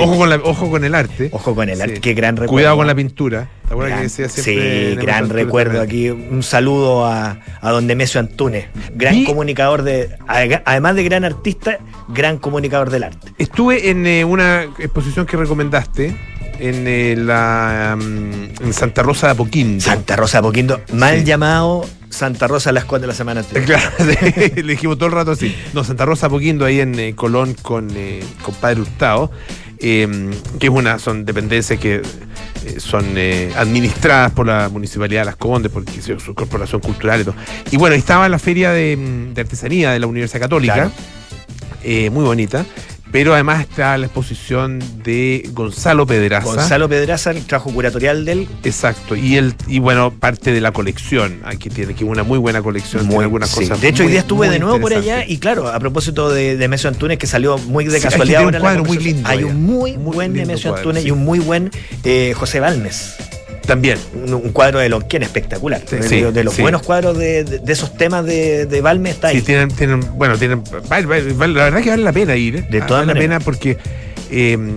Ojo, 0.00 0.18
con 0.18 0.32
ojo 0.32 0.70
con 0.70 0.84
el 0.84 0.94
arte. 0.94 1.30
Ojo 1.32 1.54
con 1.56 1.68
el 1.68 1.80
arte. 1.80 2.00
Qué 2.00 2.14
gran 2.14 2.36
recuerdo. 2.36 2.52
Cuidado 2.52 2.76
con 2.76 2.86
la 2.86 2.94
pintura. 2.94 3.48
¿Te 3.66 3.74
acuerdas 3.74 3.96
que 3.96 4.02
decía 4.04 4.28
siempre? 4.28 4.94
Sí, 4.94 4.96
gran 5.00 5.30
recuerdo 5.30 5.80
aquí. 5.80 6.10
Un 6.10 6.44
saludo 6.44 7.06
a, 7.06 7.40
a 7.60 7.70
don 7.70 7.88
Demesio 7.88 8.20
Antunes, 8.20 8.66
gran 8.94 9.24
comunicador 9.24 9.82
de. 9.82 10.10
Además 10.28 10.94
de 10.94 11.02
gran 11.02 11.24
artista, 11.24 11.78
gran 12.08 12.38
comunicador 12.38 12.90
del 12.90 13.04
arte. 13.04 13.32
Estuve 13.38 13.90
en 13.90 14.06
eh, 14.06 14.24
una 14.24 14.62
exposición 14.62 15.26
que 15.26 15.36
recomendaste 15.36 16.16
en, 16.60 16.84
eh, 16.86 17.16
la, 17.16 17.96
mm, 17.98 18.64
en 18.64 18.72
Santa 18.72 19.02
Rosa 19.02 19.26
de 19.26 19.32
Apoquindo. 19.32 19.82
Santa 19.82 20.14
Rosa 20.14 20.38
de 20.38 20.40
Apoquindo, 20.40 20.80
mal 20.92 21.24
llamado 21.24 21.84
Santa 22.10 22.48
Rosa 22.48 22.72
Las 22.72 22.84
Condes 22.84 23.08
la 23.08 23.14
semana 23.14 23.40
anterior. 23.40 23.64
Claro, 23.66 23.90
le 24.56 24.62
dijimos 24.62 24.98
todo 24.98 25.06
el 25.06 25.14
rato 25.14 25.30
así. 25.30 25.54
No, 25.72 25.84
Santa 25.84 26.04
Rosa 26.04 26.26
Apoquindo 26.26 26.64
ahí 26.64 26.80
en 26.80 26.98
eh, 26.98 27.14
Colón 27.14 27.54
con, 27.54 27.88
eh, 27.94 28.22
con 28.42 28.54
Padre 28.56 28.80
Hurtado, 28.82 29.30
em, 29.78 30.30
que 30.58 30.66
es 30.66 30.72
una, 30.72 30.98
son 30.98 31.24
dependencias 31.24 31.78
que 31.78 32.02
son 32.78 33.16
administradas 33.56 34.32
por 34.32 34.46
la 34.46 34.68
Municipalidad 34.68 35.22
de 35.22 35.26
Las 35.26 35.36
Condes, 35.36 35.72
porque 35.72 35.98
es 35.98 36.22
su 36.22 36.34
corporación 36.34 36.80
cultural 36.80 37.20
y 37.20 37.24
todo. 37.24 37.34
Y 37.70 37.76
bueno, 37.76 37.96
estaba 37.96 38.28
la 38.28 38.38
feria 38.38 38.70
de, 38.72 38.96
mm, 38.96 39.38
artesanía 39.38 39.92
de 39.92 40.00
la 40.00 40.06
Universidad 40.06 40.40
Católica, 40.40 40.90
muy 41.84 42.24
bonita. 42.24 42.66
Pero 43.12 43.34
además 43.34 43.60
está 43.60 43.96
la 43.98 44.06
exposición 44.06 44.80
de 45.02 45.48
Gonzalo 45.52 46.06
Pedraza. 46.06 46.46
Gonzalo 46.46 46.88
Pedraza, 46.88 47.30
el 47.32 47.44
trabajo 47.44 47.72
curatorial 47.72 48.24
del. 48.24 48.48
Exacto. 48.62 49.16
Y 49.16 49.36
el, 49.36 49.54
y 49.66 49.78
bueno, 49.78 50.12
parte 50.12 50.52
de 50.52 50.60
la 50.60 50.72
colección. 50.72 51.40
Aquí 51.44 51.68
tiene 51.70 51.94
que 51.94 52.04
una 52.04 52.22
muy 52.22 52.38
buena 52.38 52.62
colección, 52.62 53.06
muy, 53.06 53.24
algunas 53.24 53.50
cosas. 53.50 53.80
De 53.80 53.88
hecho, 53.88 54.04
hoy 54.04 54.10
día 54.10 54.20
estuve 54.20 54.48
de 54.48 54.58
nuevo 54.58 54.80
por 54.80 54.94
allá 54.94 55.24
y 55.26 55.38
claro, 55.38 55.68
a 55.68 55.78
propósito 55.80 56.30
de, 56.30 56.56
de 56.56 56.68
Mesio 56.68 56.88
Antunes, 56.88 57.18
que 57.18 57.26
salió 57.26 57.58
muy 57.58 57.86
de 57.86 58.00
casualidad. 58.00 58.40
Hay 58.40 58.46
un 58.46 58.60
cuadro 58.60 58.84
muy 58.84 58.98
lindo. 58.98 59.28
Hay 59.28 59.44
un 59.44 59.62
muy, 59.64 59.92
buen 59.92 60.32
Mesio 60.32 60.74
Antunes 60.74 61.04
y 61.04 61.10
un 61.10 61.24
muy 61.24 61.38
buen 61.38 61.70
eh, 62.04 62.32
José 62.36 62.60
Balmes. 62.60 63.16
También. 63.70 63.98
Un, 64.12 64.50
cuadro 64.50 64.80
de 64.80 64.88
Lonquén 64.88 65.22
espectacular. 65.22 65.80
de, 65.84 66.42
los 66.42 66.58
buenos 66.58 66.82
cuadros 66.82 67.16
de, 67.16 67.62
esos 67.68 67.96
temas 67.96 68.26
de, 68.26 68.66
de 68.66 68.80
Balme 68.80 69.10
está 69.10 69.28
ahí. 69.28 69.36
Sí, 69.36 69.42
tienen, 69.42 69.68
tienen 69.68 70.00
bueno, 70.16 70.36
tienen. 70.36 70.64
la 70.90 71.46
verdad 71.46 71.80
que 71.80 71.90
vale 71.90 72.02
la 72.02 72.12
pena 72.12 72.34
ir. 72.34 72.56
¿eh? 72.56 72.66
De 72.68 72.80
todas 72.80 73.06
vale 73.06 73.14
la 73.14 73.20
pena 73.20 73.38
porque 73.38 73.78
em, 74.28 74.76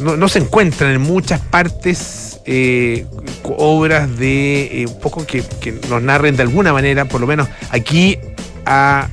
no, 0.00 0.28
se 0.28 0.40
encuentran 0.40 0.90
en 0.90 1.00
muchas 1.00 1.38
partes 1.42 2.40
eh, 2.44 3.06
obras 3.44 4.18
de 4.18 4.82
eh, 4.82 4.86
un 4.88 4.98
poco 4.98 5.24
que, 5.24 5.44
nos 5.88 6.02
narren 6.02 6.34
de 6.34 6.42
alguna 6.42 6.72
manera, 6.72 7.04
por 7.04 7.20
lo 7.20 7.28
menos 7.28 7.46
aquí 7.70 8.18
a 8.66 9.06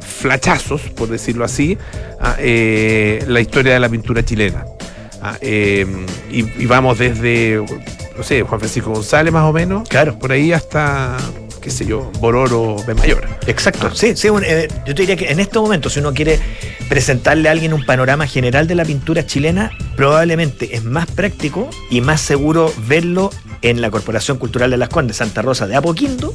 flachazos, 0.00 0.80
por 0.82 1.08
decirlo 1.08 1.44
así, 1.44 1.76
la 2.20 3.40
historia 3.40 3.74
de 3.74 3.80
la 3.80 3.88
pintura 3.88 4.24
chilena. 4.24 4.64
Ah, 5.26 5.38
em, 5.40 6.04
y, 6.30 6.66
vamos 6.66 6.98
desde, 6.98 7.64
no 8.14 8.22
sé, 8.22 8.42
Juan 8.42 8.60
Francisco 8.60 8.90
González 8.90 9.32
más 9.32 9.44
o 9.44 9.54
menos. 9.54 9.88
Claro. 9.88 10.18
Por 10.18 10.32
ahí 10.32 10.52
hasta, 10.52 11.16
qué 11.62 11.70
sé 11.70 11.86
yo, 11.86 12.12
Bororo 12.20 12.76
B. 12.86 12.94
Mayor. 12.94 13.26
Exacto. 13.46 13.88
Ah. 13.90 13.94
Sí, 13.94 14.14
sí 14.16 14.28
eh, 14.42 14.68
yo 14.86 14.94
te 14.94 15.00
diría 15.00 15.16
que 15.16 15.30
en 15.30 15.40
este 15.40 15.58
momento, 15.58 15.88
si 15.88 16.00
uno 16.00 16.12
quiere 16.12 16.38
presentarle 16.90 17.48
a 17.48 17.52
alguien 17.52 17.72
un 17.72 17.86
panorama 17.86 18.26
general 18.26 18.66
de 18.66 18.74
la 18.74 18.84
pintura 18.84 19.24
chilena, 19.24 19.70
probablemente 19.96 20.76
es 20.76 20.84
más 20.84 21.06
práctico 21.06 21.70
y 21.88 22.02
más 22.02 22.20
seguro 22.20 22.70
verlo 22.86 23.30
en 23.62 23.80
la 23.80 23.90
Corporación 23.90 24.36
Cultural 24.36 24.70
de 24.70 24.76
las 24.76 24.90
Condes, 24.90 25.16
Santa 25.16 25.40
Rosa 25.40 25.66
de 25.66 25.74
Apoquindo, 25.74 26.34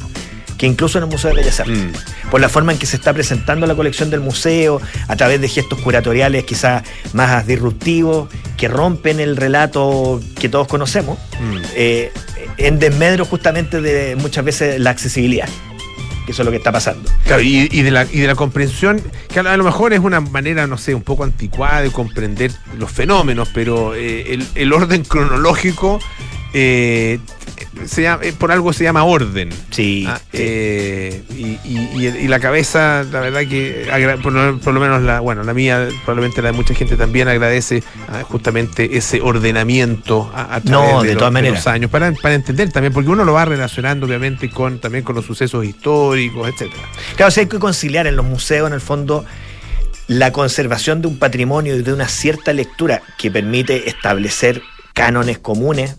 que 0.60 0.68
incluso 0.68 0.98
en 0.98 1.06
el 1.06 1.10
Museo 1.10 1.32
de 1.32 1.38
Bellas 1.38 1.62
Artes. 1.62 1.78
Mm. 1.78 2.30
Por 2.30 2.42
la 2.42 2.50
forma 2.50 2.74
en 2.74 2.78
que 2.78 2.86
se 2.86 2.98
está 2.98 3.14
presentando 3.14 3.66
la 3.66 3.74
colección 3.74 4.12
del 4.12 4.20
museo, 4.20 4.82
a 5.08 5.16
través 5.16 5.40
de 5.42 5.48
gestos 5.48 5.80
curatoriales 5.80 6.44
quizás 6.44 6.84
más 7.14 7.48
disruptivos, 7.48 8.30
que 8.58 8.68
rompen 8.68 9.22
el 9.22 9.38
relato 9.38 10.20
que 10.38 10.50
todos 10.50 10.68
conocemos, 10.68 11.18
mm. 11.40 11.58
eh, 11.76 12.12
en 12.58 12.78
desmedro 12.78 13.24
justamente 13.24 13.82
de 13.82 14.18
muchas 14.18 14.44
veces 14.44 14.80
la 14.80 14.92
accesibilidad 14.92 15.48
que 16.26 16.34
eso 16.34 16.44
es 16.44 16.46
lo 16.46 16.52
que 16.52 16.58
está 16.58 16.72
pasando. 16.72 17.10
Claro, 17.26 17.42
y, 17.42 17.68
de, 17.82 17.90
la, 17.90 18.04
y 18.04 18.20
de 18.20 18.28
la 18.28 18.36
comprensión, 18.36 19.02
que 19.30 19.40
a 19.40 19.58
lo 19.58 19.64
mejor 19.64 19.94
es 19.94 20.00
una 20.00 20.20
manera, 20.20 20.68
no 20.68 20.78
sé, 20.78 20.94
un 20.94 21.02
poco 21.02 21.24
anticuada 21.24 21.82
de 21.82 21.90
comprender 21.90 22.52
los 22.78 22.92
fenómenos, 22.92 23.50
pero 23.52 23.96
eh, 23.96 24.38
el, 24.54 24.74
orden 24.74 25.04
cronológico 25.04 26.00
eh, 26.54 27.20
se 27.86 28.06
eh, 28.06 28.34
por 28.38 28.52
algo 28.52 28.74
se 28.74 28.84
llama 28.84 29.04
orden. 29.04 29.50
Sí. 29.70 30.06
Ah, 30.08 30.20
eh, 30.34 31.24
y, 31.30 32.28
la 32.28 32.40
cabeza, 32.40 33.04
la 33.12 33.20
verdad 33.22 33.42
que, 33.42 34.18
por, 34.22 34.34
lo 34.34 34.80
menos 34.80 35.02
la, 35.02 35.20
bueno, 35.20 35.44
la 35.44 35.54
mía, 35.54 35.88
probablemente 36.06 36.42
la 36.42 36.52
de 36.52 36.58
mucha 36.58 36.74
gente 36.74 36.96
también 36.96 37.28
agradece 37.28 37.84
ah, 38.08 38.24
justamente 38.24 38.98
ese 38.98 39.22
ordenamiento 39.22 40.32
a, 40.34 40.62
través 40.62 41.10
de, 41.10 41.16
todas 41.16 41.34
maneras. 41.34 41.60
los 41.60 41.68
años, 41.68 41.90
para, 41.90 42.12
para 42.14 42.36
entender 42.36 42.72
también, 42.72 42.94
porque 42.94 43.10
uno 43.10 43.24
lo 43.24 43.34
va 43.34 43.46
relacionando 43.46 44.06
obviamente 44.06 44.50
con 44.50 44.80
también 44.80 45.04
con 45.04 45.16
los 45.16 45.26
sucesos 45.26 45.66
históricos, 45.66 46.48
etcétera. 46.50 46.84
Claro, 47.16 47.32
si 47.32 47.42
hay 47.42 47.48
que 47.48 47.60
conciliar 47.60 48.08
en 48.08 48.16
los 48.16 48.26
museos, 48.26 48.68
en 48.68 48.74
el 48.74 48.82
fondo, 48.82 49.26
la 50.08 50.32
conservación 50.32 51.02
de 51.02 51.08
un 51.08 51.18
patrimonio 51.18 51.76
y 51.76 51.82
de 51.82 51.94
una 51.94 52.08
cierta 52.08 52.54
lectura 52.54 53.02
que 53.18 53.32
permite 53.32 53.90
establecer 53.90 54.62
cánones 54.94 55.40
comunes 55.40 55.96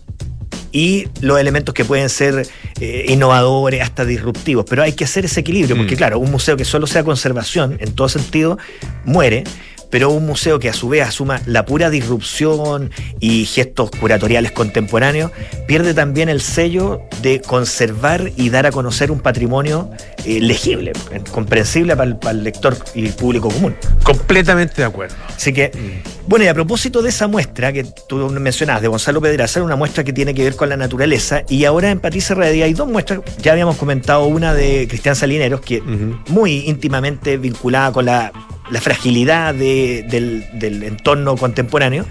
y 0.71 1.07
los 1.21 1.39
elementos 1.39 1.73
que 1.73 1.85
pueden 1.85 2.09
ser 2.09 2.47
eh, 2.79 3.05
innovadores, 3.09 3.81
hasta 3.81 4.05
disruptivos. 4.05 4.65
Pero 4.69 4.83
hay 4.83 4.93
que 4.93 5.03
hacer 5.03 5.25
ese 5.25 5.41
equilibrio, 5.41 5.75
porque 5.75 5.95
mm. 5.95 5.97
claro, 5.97 6.19
un 6.19 6.31
museo 6.31 6.57
que 6.57 6.65
solo 6.65 6.87
sea 6.87 7.03
conservación, 7.03 7.77
en 7.79 7.93
todo 7.93 8.09
sentido, 8.09 8.57
muere, 9.05 9.43
pero 9.91 10.09
un 10.09 10.25
museo 10.25 10.57
que 10.57 10.69
a 10.69 10.73
su 10.73 10.89
vez 10.89 11.03
asuma 11.07 11.41
la 11.45 11.65
pura 11.65 11.91
disrupción 11.91 12.89
y 13.19 13.45
gestos 13.45 13.91
curatoriales 13.91 14.51
contemporáneos, 14.51 15.31
pierde 15.67 15.93
también 15.93 16.29
el 16.29 16.41
sello 16.41 17.01
de 17.21 17.41
conservar 17.41 18.31
y 18.37 18.49
dar 18.49 18.65
a 18.65 18.71
conocer 18.71 19.11
un 19.11 19.19
patrimonio 19.19 19.91
eh, 20.25 20.39
legible, 20.39 20.93
comprensible 21.31 21.95
para 21.95 22.31
el, 22.31 22.43
lector 22.43 22.77
y 22.95 23.05
el 23.05 23.13
público 23.13 23.49
común. 23.49 23.75
Completamente 24.03 24.75
de 24.77 24.85
acuerdo. 24.85 25.15
Así 25.35 25.53
que, 25.53 25.69
mm. 25.69 26.29
bueno, 26.29 26.45
y 26.45 26.47
a 26.47 26.53
propósito 26.53 27.01
de 27.01 27.09
esa 27.09 27.27
muestra 27.27 27.73
que 27.73 27.83
tú 28.07 28.17
mencionabas 28.29 28.81
de 28.81 28.87
Gonzalo 28.87 29.21
Pedraza, 29.21 29.61
una 29.61 29.75
muestra 29.75 30.03
que 30.03 30.13
tiene 30.13 30.33
que 30.33 30.43
ver 30.43 30.55
con 30.55 30.69
la 30.69 30.77
naturaleza, 30.77 31.43
y 31.49 31.65
ahora 31.65 31.91
en 31.91 31.99
Patricia 31.99 32.33
Redia 32.33 32.65
hay 32.65 32.73
dos 32.73 32.87
muestras, 32.87 33.19
ya 33.41 33.51
habíamos 33.51 33.75
comentado 33.75 34.25
una 34.25 34.53
de 34.53 34.87
Cristian 34.87 35.15
Salineros, 35.15 35.59
que 35.59 35.81
muy 35.81 36.59
íntimamente 36.67 37.37
vinculada 37.37 37.91
con 37.91 38.05
la 38.05 38.31
la 38.71 38.81
fragilidad 38.81 39.53
del, 39.53 40.83
entorno 40.83 41.35
contemporáneo. 41.35 42.05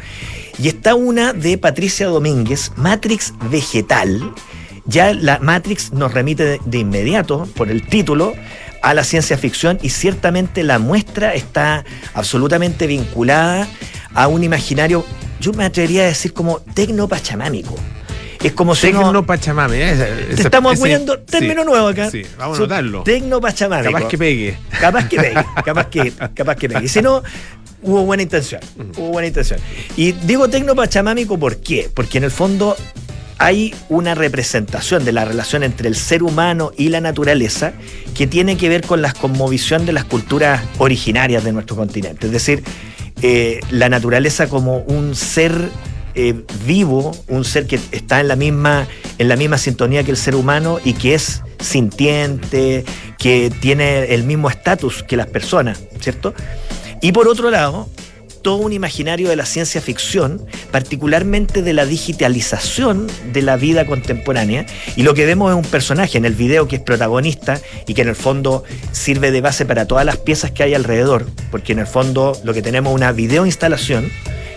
Y 0.59 0.69
está 0.69 0.95
una 0.95 1.33
de 1.33 1.59
Patricia 1.59 2.07
Domínguez, 2.07 2.73
Matrix 2.77 3.33
Vegetal. 3.51 4.35
Ya 4.85 5.15
la 5.15 5.39
Matrix 5.39 5.93
nos 5.93 6.13
remite 6.13 6.61
de, 6.65 6.79
inmediato, 6.79 7.49
por 7.57 7.71
el 7.71 7.83
título, 7.83 8.35
a 8.83 8.95
la 8.95 9.05
ciencia 9.05 9.37
ficción 9.37 9.79
y 9.83 9.91
ciertamente 9.91 10.63
la 10.63 10.79
muestra 10.79 11.35
está 11.35 11.85
absolutamente 12.15 12.87
vinculada 12.87 13.69
a 14.15 14.27
un 14.27 14.43
imaginario, 14.43 15.05
yo 15.39 15.53
me 15.53 15.65
atrevería 15.65 16.03
a 16.03 16.07
decir 16.07 16.33
como 16.33 16.61
tecno-pachamámico. 16.61 17.77
Es 18.43 18.53
como 18.53 18.75
si 18.75 18.87
Tecno 18.87 19.25
Pachamame. 19.25 19.93
¿eh? 19.93 20.29
estamos 20.37 20.79
poniendo 20.79 21.19
término 21.19 21.63
nuevo 21.63 21.89
acá. 21.89 22.11
Sí, 22.11 22.23
vamos 22.39 22.57
a 22.59 22.61
notarlo. 22.63 23.03
Tecno 23.03 23.41
Pachamame. 23.41 23.85
Capaz 23.85 24.09
que 24.09 24.19
pegue. 24.19 24.59
Capaz 24.81 25.09
que 25.09 25.17
pegue. 25.17 25.35
capaz 25.65 25.87
que, 25.89 26.13
capaz 26.35 26.57
que 26.57 26.69
pegue. 26.69 26.89
Si 26.89 27.03
no, 27.03 27.23
hubo 27.83 28.05
buena 28.05 28.23
intención. 28.23 28.61
Hubo 28.97 29.09
buena 29.09 29.29
intención. 29.29 29.61
Y 29.97 30.13
digo 30.13 30.49
tecno 30.49 30.75
pachamámico 30.75 31.39
¿por 31.39 31.59
qué? 31.59 31.91
Porque 31.93 32.19
en 32.19 32.25
el 32.25 32.31
fondo 32.31 32.77
hay 33.39 33.75
una 33.89 34.15
representación 34.15 35.05
de 35.05 35.13
la 35.13 35.25
relación 35.25 35.63
entre 35.63 35.89
el 35.89 35.97
ser 35.97 36.23
humano 36.23 36.73
y 36.77 36.91
la 36.91 37.01
naturaleza 37.01 37.73
que 38.15 38.27
tiene 38.27 38.57
que 38.57 38.69
ver 38.69 38.83
con 38.83 39.01
la 39.01 39.13
conmovisión 39.15 39.87
de 39.87 39.93
las 39.93 40.05
culturas 40.05 40.63
originarias 40.79 41.43
de 41.45 41.53
nuestro 41.53 41.75
continente. 41.75 42.27
Es 42.27 42.33
decir, 42.33 42.63
eh, 43.23 43.61
la 43.71 43.89
naturaleza 43.89 44.49
como 44.49 44.79
un 44.79 45.15
ser 45.15 45.71
eh, 46.15 46.35
vivo, 46.67 47.13
un 47.29 47.45
ser 47.45 47.67
que 47.67 47.79
está 47.93 48.21
en 48.21 48.29
la, 48.29 48.37
misma, 48.37 48.87
en 49.19 49.29
la 49.29 49.37
misma 49.37 49.59
sintonía 49.59 50.05
que 50.05 50.11
el 50.11 50.17
ser 50.17 50.35
humano 50.35 50.79
y 50.85 50.95
que 50.95 51.15
es 51.15 51.43
sintiente, 51.61 52.85
que 53.19 53.53
tiene 53.61 54.15
el 54.15 54.25
mismo 54.25 54.49
estatus 54.49 55.03
que 55.03 55.17
las 55.17 55.27
personas, 55.27 55.81
¿cierto? 56.01 56.35
Y 57.03 57.13
por 57.13 57.29
otro 57.29 57.51
lado, 57.51 57.89
todo 58.43 58.57
un 58.57 58.73
imaginario 58.73 59.29
de 59.29 59.37
la 59.37 59.45
ciencia 59.45 59.81
ficción, 59.81 60.45
particularmente 60.71 61.63
de 61.63 61.73
la 61.73 61.87
digitalización 61.87 63.07
de 63.33 63.43
la 63.43 63.57
vida 63.57 63.87
contemporánea. 63.87 64.67
Y 64.97 65.03
lo 65.03 65.15
que 65.15 65.27
vemos 65.27 65.51
es 65.51 65.57
un 65.57 65.71
personaje 65.71 66.19
en 66.19 66.25
el 66.25 66.35
video 66.35 66.67
que 66.67 66.77
es 66.77 66.83
protagonista 66.83 67.61
y 67.87 67.95
que 67.95 68.03
en 68.03 68.09
el 68.09 68.17
fondo 68.17 68.65
sirve 68.93 69.31
de 69.31 69.41
base 69.41 69.67
para 69.67 69.87
todas 69.87 70.07
las 70.07 70.17
piezas 70.17 70.51
que 70.51 70.63
hay 70.63 70.75
alrededor, 70.75 71.27
porque 71.51 71.73
en 71.73 71.81
el 71.81 71.87
fondo 71.87 72.39
lo 72.45 72.55
que 72.55 72.63
tenemos 72.63 72.91
es 72.93 72.97
una 72.97 73.13
video 73.13 73.47
instalación 73.47 74.11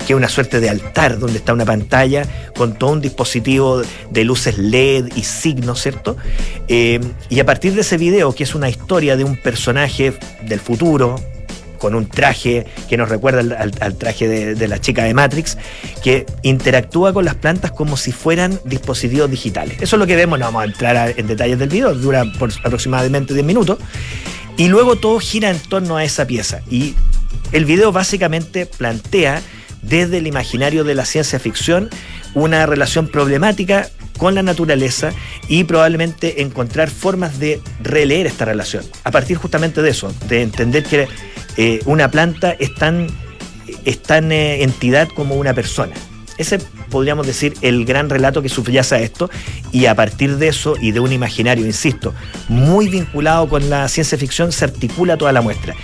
que 0.06 0.14
es 0.14 0.18
una 0.18 0.30
suerte 0.30 0.60
de 0.60 0.70
altar 0.70 1.20
donde 1.20 1.38
está 1.38 1.54
una 1.54 1.66
pantalla 1.66 2.26
con 2.56 2.74
todo 2.74 2.92
un 2.92 3.02
dispositivo 3.02 3.82
de 4.10 4.24
luces 4.24 4.58
LED 4.58 5.16
y 5.16 5.24
signos, 5.24 5.82
¿cierto? 5.82 6.18
Eh, 6.68 7.00
y 7.30 7.40
a 7.40 7.46
partir 7.46 7.74
de 7.74 7.82
ese 7.82 7.98
video, 7.98 8.34
que 8.34 8.44
es 8.44 8.56
una 8.56 8.70
historia 8.70 9.16
de 9.16 9.24
un 9.24 9.38
personaje 9.38 10.14
del 10.46 10.60
futuro, 10.60 11.16
con 11.84 11.96
un 11.96 12.08
traje 12.08 12.66
que 12.88 12.96
nos 12.96 13.10
recuerda 13.10 13.58
al, 13.60 13.96
traje 13.98 14.26
de, 14.56 14.68
la 14.70 14.80
chica 14.80 15.04
de 15.04 15.14
Matrix, 15.14 15.58
que 16.02 16.26
interactúa 16.42 17.12
con 17.12 17.26
las 17.26 17.36
plantas 17.36 17.72
como 17.72 17.98
si 17.98 18.14
fueran 18.14 18.58
dispositivos 18.64 19.30
digitales. 19.30 19.82
Eso 19.82 19.98
es 19.98 20.00
lo 20.00 20.08
que 20.08 20.16
vemos, 20.16 20.40
no 20.40 20.46
vamos 20.46 20.62
a 20.62 20.66
entrar 20.66 21.14
en 21.18 21.28
detalles 21.28 21.60
del 21.60 21.68
video, 21.68 21.94
dura 21.94 22.24
por 22.40 22.52
aproximadamente 22.64 23.34
10 23.34 23.46
minutos, 23.46 23.80
y 24.56 24.70
luego 24.70 24.96
todo 24.96 25.20
gira 25.20 25.50
en 25.50 25.60
torno 25.60 25.98
a 25.98 26.06
esa 26.06 26.26
pieza. 26.26 26.62
Y 26.72 26.96
el 27.52 27.66
video 27.66 27.92
básicamente 27.92 28.66
plantea 28.66 29.42
desde 29.84 30.18
el 30.18 30.28
imaginario 30.28 30.84
de 30.84 30.96
la 30.96 31.06
ciencia 31.06 31.40
ficción 31.40 31.90
una 32.34 32.66
relación 32.66 33.08
problemática 33.08 33.90
con 34.18 34.36
la 34.36 34.44
naturaleza 34.44 35.12
y 35.48 35.64
probablemente 35.64 36.42
encontrar 36.42 36.90
formas 36.90 37.40
de 37.40 37.62
releer 37.82 38.28
esta 38.28 38.46
relación. 38.46 38.84
A 39.04 39.12
partir 39.12 39.38
justamente 39.38 39.82
de 39.82 39.90
eso, 39.90 40.14
de 40.28 40.42
entender 40.42 40.84
que 40.84 41.08
eh, 41.58 41.82
una 41.86 42.10
planta 42.10 42.52
es 42.52 42.74
tan, 42.74 43.08
es 43.86 44.02
tan 44.02 44.32
eh, 44.32 44.64
entidad 44.64 45.08
como 45.16 45.36
una 45.36 45.54
persona. 45.54 45.94
Ese 46.38 46.60
podríamos 46.90 47.28
decir 47.28 47.54
el 47.62 47.86
gran 47.86 48.10
relato 48.10 48.42
que 48.42 48.50
subyace 48.50 48.96
a 48.96 49.00
esto 49.00 49.30
y 49.72 49.86
a 49.86 49.96
partir 49.96 50.38
de 50.38 50.48
eso 50.48 50.76
y 50.80 50.92
de 50.92 51.00
un 51.00 51.12
imaginario, 51.12 51.66
insisto, 51.66 52.14
muy 52.50 52.90
vinculado 52.90 53.48
con 53.48 53.70
la 53.70 53.88
ciencia 53.88 54.18
ficción 54.18 54.52
se 54.52 54.66
articula 54.66 55.18
toda 55.18 55.32
la 55.32 55.42
muestra. 55.42 55.76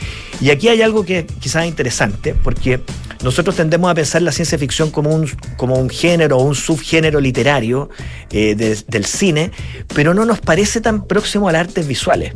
Y 0.42 0.52
aquí 0.52 0.70
hay 0.70 0.82
algo 0.82 1.04
que 1.04 1.26
quizás 1.40 1.64
es 1.64 1.70
interesante 1.70 2.34
porque 2.34 2.82
nosotros 3.24 3.56
tendemos 3.56 3.92
a 3.92 3.96
pensar 3.96 4.22
la 4.22 4.32
ciencia 4.32 4.58
ficción 4.58 4.92
como 4.92 5.14
un, 5.14 5.30
como 5.58 5.76
un 5.76 5.90
género 5.90 6.38
o 6.38 6.44
un 6.44 6.56
subgénero 6.56 7.20
literario 7.20 7.90
eh, 8.32 8.56
del 8.56 9.06
cine, 9.06 9.52
pero 9.94 10.14
no 10.14 10.26
nos 10.26 10.40
parece 10.40 10.80
tan 10.80 11.06
próximo 11.06 11.50
a 11.50 11.52
las 11.52 11.68
artes 11.68 11.86
visuales. 11.88 12.34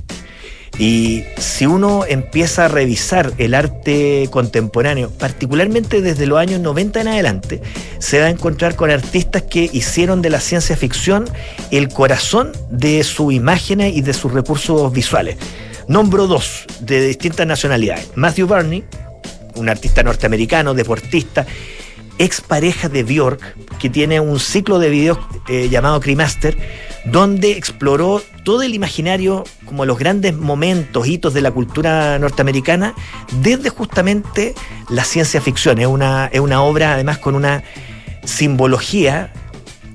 Y 0.80 1.24
si 1.38 1.68
uno 1.68 2.04
empieza 2.08 2.66
a 2.66 2.68
revisar 2.68 3.34
el 3.38 3.54
arte 3.54 4.28
contemporáneo, 4.32 5.12
particularmente 5.12 6.02
desde 6.02 6.26
los 6.26 6.40
años 6.40 6.62
90 6.62 7.02
en 7.02 7.08
adelante, 7.10 7.62
se 8.00 8.20
va 8.20 8.26
a 8.26 8.30
encontrar 8.30 8.76
con 8.76 8.90
artistas 8.90 9.44
que 9.44 9.70
hicieron 9.72 10.24
de 10.24 10.32
la 10.32 10.40
ciencia 10.40 10.76
ficción 10.76 11.26
el 11.70 11.90
corazón 11.90 12.54
de 12.72 13.04
sus 13.04 13.34
imágenes 13.34 13.96
y 13.96 14.02
de 14.02 14.14
sus 14.14 14.34
recursos 14.34 14.92
visuales. 14.92 15.38
Nombro 15.88 16.26
dos 16.28 16.66
de 16.80 17.06
distintas 17.06 17.46
nacionalidades. 17.46 18.10
Matthew 18.16 18.48
Barney, 18.48 18.84
un 19.56 19.70
artista 19.70 20.02
norteamericano, 20.02 20.74
deportista, 20.74 21.46
ex 22.18 22.42
pareja 22.42 22.90
de 22.90 23.04
Bjork, 23.04 23.56
que 23.80 23.90
tiene 23.90 24.20
un 24.20 24.40
ciclo 24.40 24.80
de 24.80 24.90
videos 24.90 25.20
eh, 25.48 25.70
llamado 25.70 26.00
Cremaster, 26.00 26.58
donde 27.06 27.52
exploró 27.52 28.22
todo 28.44 28.62
el 28.62 28.74
imaginario, 28.74 29.44
como 29.66 29.86
los 29.86 29.98
grandes 29.98 30.36
momentos, 30.36 31.08
hitos 31.08 31.34
de 31.34 31.42
la 31.42 31.52
cultura 31.52 32.20
norteamericana, 32.20 32.94
desde 33.42 33.70
justamente 33.70 34.54
la 34.90 35.04
ciencia 35.04 35.42
ficción. 35.42 35.80
Es 35.80 35.88
una, 35.88 36.28
es 36.28 36.40
una 36.40 36.62
obra, 36.62 36.94
además, 36.94 37.18
con 37.18 37.36
una 37.36 37.64
simbología 38.26 39.32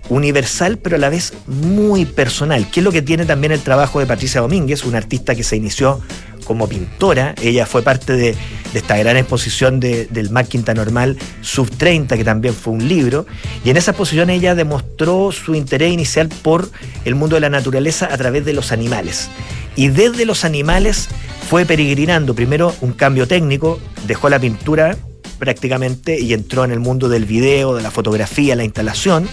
universal, 0.09 0.79
pero 0.79 0.97
a 0.97 0.99
la 0.99 1.09
vez 1.09 1.35
muy 1.47 2.05
personal, 2.07 2.71
que 2.71 2.81
es 2.81 2.85
lo 2.85 2.93
que 2.93 3.03
tiene 3.03 3.27
también 3.27 3.53
el 3.53 3.61
trabajo 3.61 4.01
de 4.01 4.07
Patricia 4.07 4.41
Domínguez, 4.41 4.85
una 4.85 4.99
artista 4.99 5.35
que 5.35 5.45
se 5.45 5.57
inició 5.57 6.01
como 6.49 6.67
pintora. 6.67 7.35
Ella 7.41 7.67
fue 7.67 7.83
parte 7.83 8.15
de, 8.15 8.35
esta 8.75 8.97
gran 8.97 9.17
exposición 9.17 9.79
del 9.79 10.31
Mac 10.31 10.49
Quinta 10.49 10.75
Normal 10.75 11.17
Sub 11.43 11.71
30, 11.71 12.17
que 12.17 12.25
también 12.25 12.55
fue 12.55 12.73
un 12.73 12.89
libro. 12.89 13.27
Y 13.65 13.71
en 13.71 13.77
esa 13.77 13.93
exposición 13.93 14.31
ella 14.31 14.55
demostró 14.57 15.31
su 15.31 15.55
interés 15.55 15.93
inicial 15.93 16.29
por 16.43 16.69
el 17.05 17.15
mundo 17.15 17.37
de 17.37 17.41
la 17.41 17.51
naturaleza 17.51 18.09
a 18.11 18.17
través 18.17 18.45
de 18.45 18.55
los 18.55 18.73
animales. 18.73 19.29
Y 19.77 19.89
desde 19.89 20.25
los 20.25 20.45
animales 20.45 21.09
fue 21.49 21.65
peregrinando 21.65 22.35
primero 22.35 22.75
un 22.81 22.93
cambio 22.93 23.29
técnico, 23.29 23.79
dejó 24.07 24.29
la 24.29 24.41
pintura 24.41 24.97
prácticamente 25.39 26.19
y 26.19 26.33
entró 26.33 26.65
en 26.65 26.73
el 26.73 26.81
mundo 26.81 27.09
del 27.09 27.27
video, 27.27 27.77
de 27.77 27.83
la 27.83 27.91
fotografía, 27.91 28.57
la 28.57 28.65
instalación 28.65 29.29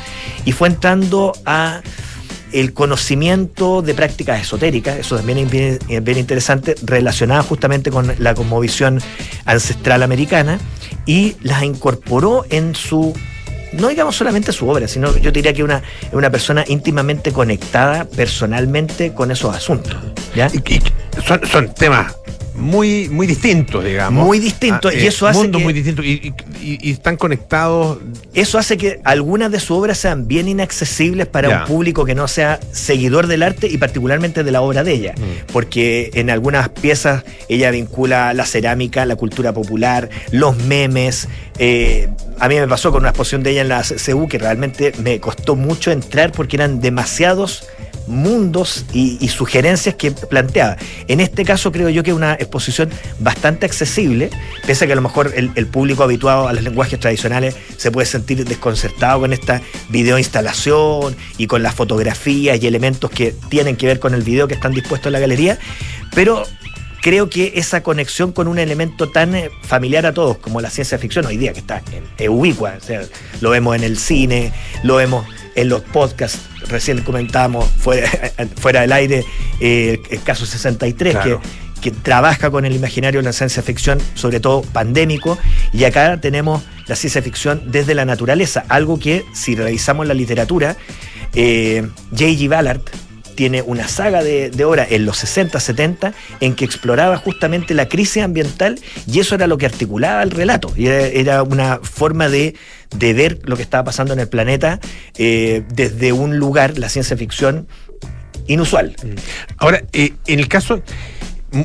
y 0.45 0.51
fue 0.51 0.67
entrando 0.67 1.33
a 1.45 1.81
el 2.51 2.73
conocimiento 2.73 3.81
de 3.81 3.93
prácticas 3.93 4.41
esotéricas, 4.41 4.97
eso 4.97 5.17
también 5.17 5.39
es 5.39 5.51
bien, 5.51 6.17
interesante, 6.17 6.75
relacionada 6.83 7.43
justamente 7.43 7.91
con 7.91 8.13
la 8.19 8.33
cosmovisión 8.33 9.01
ancestral 9.45 10.03
americana, 10.03 10.59
y 11.05 11.35
las 11.41 11.63
incorporó 11.63 12.45
en 12.49 12.75
su 12.75 13.13
no 13.73 13.89
digamos 13.89 14.15
solamente 14.15 14.53
su 14.53 14.69
obra, 14.69 14.87
sino 14.87 15.17
yo 15.17 15.31
diría 15.31 15.51
que 15.51 15.61
una, 15.61 15.83
una 16.13 16.29
persona 16.29 16.63
íntimamente 16.65 17.33
conectada 17.33 18.05
personalmente 18.05 19.13
con 19.13 19.31
esos 19.31 19.53
asuntos. 19.53 19.97
¿ya? 20.33 20.49
son, 21.25 21.45
son 21.45 21.73
temas 21.73 22.15
muy, 22.55 23.09
muy 23.09 23.27
distintos, 23.27 23.83
digamos. 23.83 24.25
Muy 24.25 24.39
distintos. 24.39 24.93
y 24.93 24.99
ah, 24.99 25.07
eso 25.07 25.27
hace. 25.27 25.39
Mundos 25.39 25.61
muy 25.61 25.73
distintos. 25.73 26.05
Y, 26.05 26.33
están 26.89 27.17
conectados. 27.17 27.99
Eso 28.33 28.57
hace 28.57 28.77
que 28.77 28.99
algunas 29.03 29.51
de 29.51 29.59
sus 29.59 29.71
obras 29.71 29.97
sean 29.97 30.27
bien 30.27 30.47
inaccesibles 30.47 31.27
para 31.27 31.49
un 31.49 31.65
público 31.65 32.05
que 32.05 32.15
no 32.15 32.27
sea 32.27 32.59
seguidor 32.71 33.27
del 33.27 33.43
arte 33.43 33.67
y 33.67 33.77
particularmente 33.77 34.43
de 34.43 34.51
la 34.51 34.61
obra 34.61 34.83
de 34.83 34.93
ella. 34.93 35.13
Mm. 35.17 35.51
Porque 35.51 36.11
en 36.13 36.29
algunas 36.29 36.69
piezas 36.69 37.23
ella 37.49 37.71
vincula 37.71 38.33
la 38.33 38.45
cerámica, 38.45 39.05
la 39.05 39.15
cultura 39.15 39.53
popular, 39.53 40.09
los 40.31 40.57
memes. 40.57 41.27
Eh, 41.59 42.09
a 42.39 42.47
mí 42.47 42.55
me 42.55 42.67
pasó 42.67 42.91
con 42.91 43.01
una 43.01 43.09
exposición 43.09 43.43
de 43.43 43.51
ella 43.51 43.61
en 43.61 43.69
la 43.69 43.83
CU 43.83 44.27
que 44.27 44.37
realmente 44.37 44.91
me 45.03 45.19
costó 45.19 45.55
mucho 45.55 45.91
entrar 45.91 46.31
porque 46.31 46.57
eran 46.57 46.81
demasiados 46.81 47.67
mundos 48.07 48.85
y, 48.93 49.27
sugerencias 49.29 49.95
que 49.95 50.11
planteaba. 50.11 50.77
En 51.07 51.19
este 51.19 51.43
caso 51.43 51.71
creo 51.71 51.89
yo 51.89 52.03
que 52.03 52.11
es 52.11 52.15
una 52.15 52.33
exposición 52.33 52.89
bastante 53.19 53.65
accesible, 53.65 54.29
pese 54.65 54.85
a 54.85 54.87
que 54.87 54.93
a 54.93 54.95
lo 54.95 55.01
mejor 55.01 55.33
el, 55.35 55.67
público 55.67 56.03
habituado 56.03 56.47
a 56.47 56.53
los 56.53 56.63
lenguajes 56.63 56.99
tradicionales 56.99 57.55
se 57.77 57.91
puede 57.91 58.05
sentir 58.05 58.45
desconcertado 58.45 59.21
con 59.21 59.33
esta 59.33 59.61
videoinstalación 59.89 61.15
y 61.37 61.47
con 61.47 61.63
las 61.63 61.75
fotografías 61.75 62.61
y 62.61 62.67
elementos 62.67 63.09
que 63.09 63.33
tienen 63.49 63.75
que 63.75 63.87
ver 63.87 63.99
con 63.99 64.13
el 64.13 64.21
video 64.21 64.47
que 64.47 64.53
están 64.53 64.73
dispuestos 64.73 65.07
en 65.07 65.13
la 65.13 65.19
galería, 65.19 65.57
pero 66.13 66.45
creo 67.05 67.29
que 67.29 67.53
esa 67.53 67.83
conexión 67.83 68.31
con 68.31 68.47
un 68.47 68.57
elemento 68.57 69.11
tan 69.11 69.35
eh, 69.35 69.51
familiar 69.61 70.07
a 70.07 70.13
todos 70.13 70.37
como 70.37 70.59
la 70.59 70.71
ciencia 70.71 70.97
ficción 70.97 71.25
hoy 71.27 71.37
día, 71.37 71.53
que 71.53 71.59
está 71.59 71.83
en, 72.17 72.29
ubicua, 72.29 72.75
o 72.77 72.83
sea, 72.83 73.03
lo 73.41 73.51
vemos 73.51 73.75
en 73.75 73.83
el 73.83 73.97
cine, 73.99 74.51
lo 74.81 74.95
vemos 74.95 75.23
en 75.55 75.69
los 75.69 75.81
podcasts. 75.81 76.39
Recién 76.67 77.01
comentábamos 77.01 77.65
fuera, 77.69 78.09
fuera 78.57 78.81
del 78.81 78.91
aire 78.91 79.25
eh, 79.59 80.01
el 80.09 80.21
caso 80.21 80.45
63, 80.45 81.17
que, 81.17 81.37
que 81.81 81.91
trabaja 81.91 82.51
con 82.51 82.65
el 82.65 82.75
imaginario 82.75 83.21
de 83.21 83.25
la 83.25 83.33
ciencia 83.33 83.63
ficción, 83.63 83.99
sobre 84.13 84.39
todo 84.39 84.61
pandémico, 84.61 85.37
y 85.73 85.83
acá 85.85 86.19
tenemos 86.19 86.63
la 86.87 86.95
ciencia 86.95 87.21
ficción 87.21 87.63
desde 87.67 87.95
la 87.95 88.05
naturaleza, 88.05 88.65
algo 88.69 88.99
que 88.99 89.25
si 89.33 89.55
revisamos 89.55 90.07
la 90.07 90.13
literatura, 90.13 90.77
eh, 91.33 91.87
J.G. 92.11 92.47
Ballard, 92.47 92.81
tiene 93.35 93.61
una 93.61 93.87
saga 93.87 94.23
de, 94.23 94.49
de 94.49 94.65
obras 94.65 94.91
en 94.91 95.05
los 95.05 95.17
60, 95.17 95.59
70 95.59 96.13
en 96.39 96.55
que 96.55 96.65
exploraba 96.65 97.17
justamente 97.17 97.73
la 97.73 97.87
crisis 97.87 98.23
ambiental 98.23 98.79
y 99.07 99.19
eso 99.19 99.35
era 99.35 99.47
lo 99.47 99.57
que 99.57 99.65
articulaba 99.65 100.23
el 100.23 100.31
relato. 100.31 100.71
Y 100.75 100.87
era 100.87 101.43
una 101.43 101.79
forma 101.81 102.29
de 102.29 102.55
ver 102.99 103.39
lo 103.43 103.55
que 103.55 103.61
estaba 103.61 103.83
pasando 103.83 104.13
en 104.13 104.19
el 104.19 104.27
planeta 104.27 104.79
eh, 105.17 105.63
desde 105.73 106.13
un 106.13 106.37
lugar, 106.37 106.77
la 106.77 106.89
ciencia 106.89 107.17
ficción, 107.17 107.67
inusual. 108.47 108.95
Mm. 109.03 109.15
Ahora, 109.57 109.83
eh, 109.93 110.13
en 110.27 110.39
el 110.39 110.47
caso, 110.47 110.81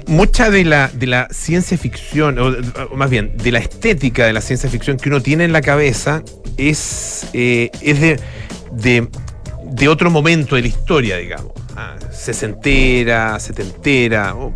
mucha 0.06 0.50
de 0.50 0.64
la, 0.64 0.88
de 0.88 1.06
la 1.06 1.28
ciencia 1.30 1.76
ficción, 1.76 2.38
o, 2.38 2.54
más 2.94 3.11
bien, 3.11 3.37
de 3.37 3.52
la 3.52 3.59
estética 3.59 4.26
de 4.26 4.33
la 4.33 4.40
ciencia 4.40 4.70
ficción 4.70 4.96
que 4.96 5.09
uno 5.09 5.20
tiene 5.20 5.44
en 5.44 5.52
la 5.52 5.61
cabeza 5.61 6.22
es, 6.56 7.26
eh, 7.33 7.70
es 7.80 8.00
de, 8.00 9.09
de, 9.72 9.88
otro 9.88 10.11
momento 10.11 10.56
de 10.56 10.62
la 10.62 10.68
historia, 10.68 11.16
digamos. 11.16 11.52
Ah, 11.76 11.96
sesentera, 12.12 13.38
setentera, 13.38 14.35
o 14.35 14.52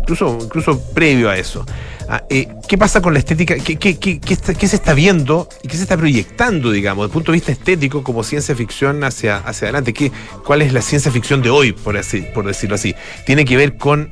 incluso, 0.00 0.38
incluso 0.42 0.80
previo 0.92 1.30
a 1.30 1.36
eso. 1.36 1.64
Ah, 2.08 2.24
eh, 2.30 2.48
¿Qué 2.66 2.78
pasa 2.78 3.02
con 3.02 3.12
la 3.12 3.18
estética? 3.18 3.54
¿Qué, 3.56 3.76
qué, 3.76 3.98
qué, 3.98 4.20
está- 4.32 4.54
qué 4.54 4.66
se 4.66 4.76
está 4.76 4.94
viendo 4.94 5.46
y 5.62 5.68
qué 5.68 5.76
se 5.76 5.82
está 5.82 5.96
proyectando, 5.96 6.70
digamos, 6.70 7.02
desde 7.04 7.10
el 7.10 7.12
punto 7.12 7.32
de 7.32 7.36
vista 7.36 7.52
estético 7.52 8.02
como 8.02 8.24
ciencia 8.24 8.54
ficción 8.54 9.04
hacia, 9.04 9.36
hacia 9.38 9.66
adelante? 9.66 9.92
¿Qué, 9.92 10.10
¿Cuál 10.44 10.62
es 10.62 10.72
la 10.72 10.80
ciencia 10.80 11.10
ficción 11.12 11.42
de 11.42 11.50
hoy, 11.50 11.72
por, 11.72 11.96
así, 11.98 12.22
por 12.34 12.46
decirlo 12.46 12.76
así? 12.76 12.94
¿Tiene 13.26 13.44
que 13.44 13.56
ver 13.58 13.76
con 13.76 14.10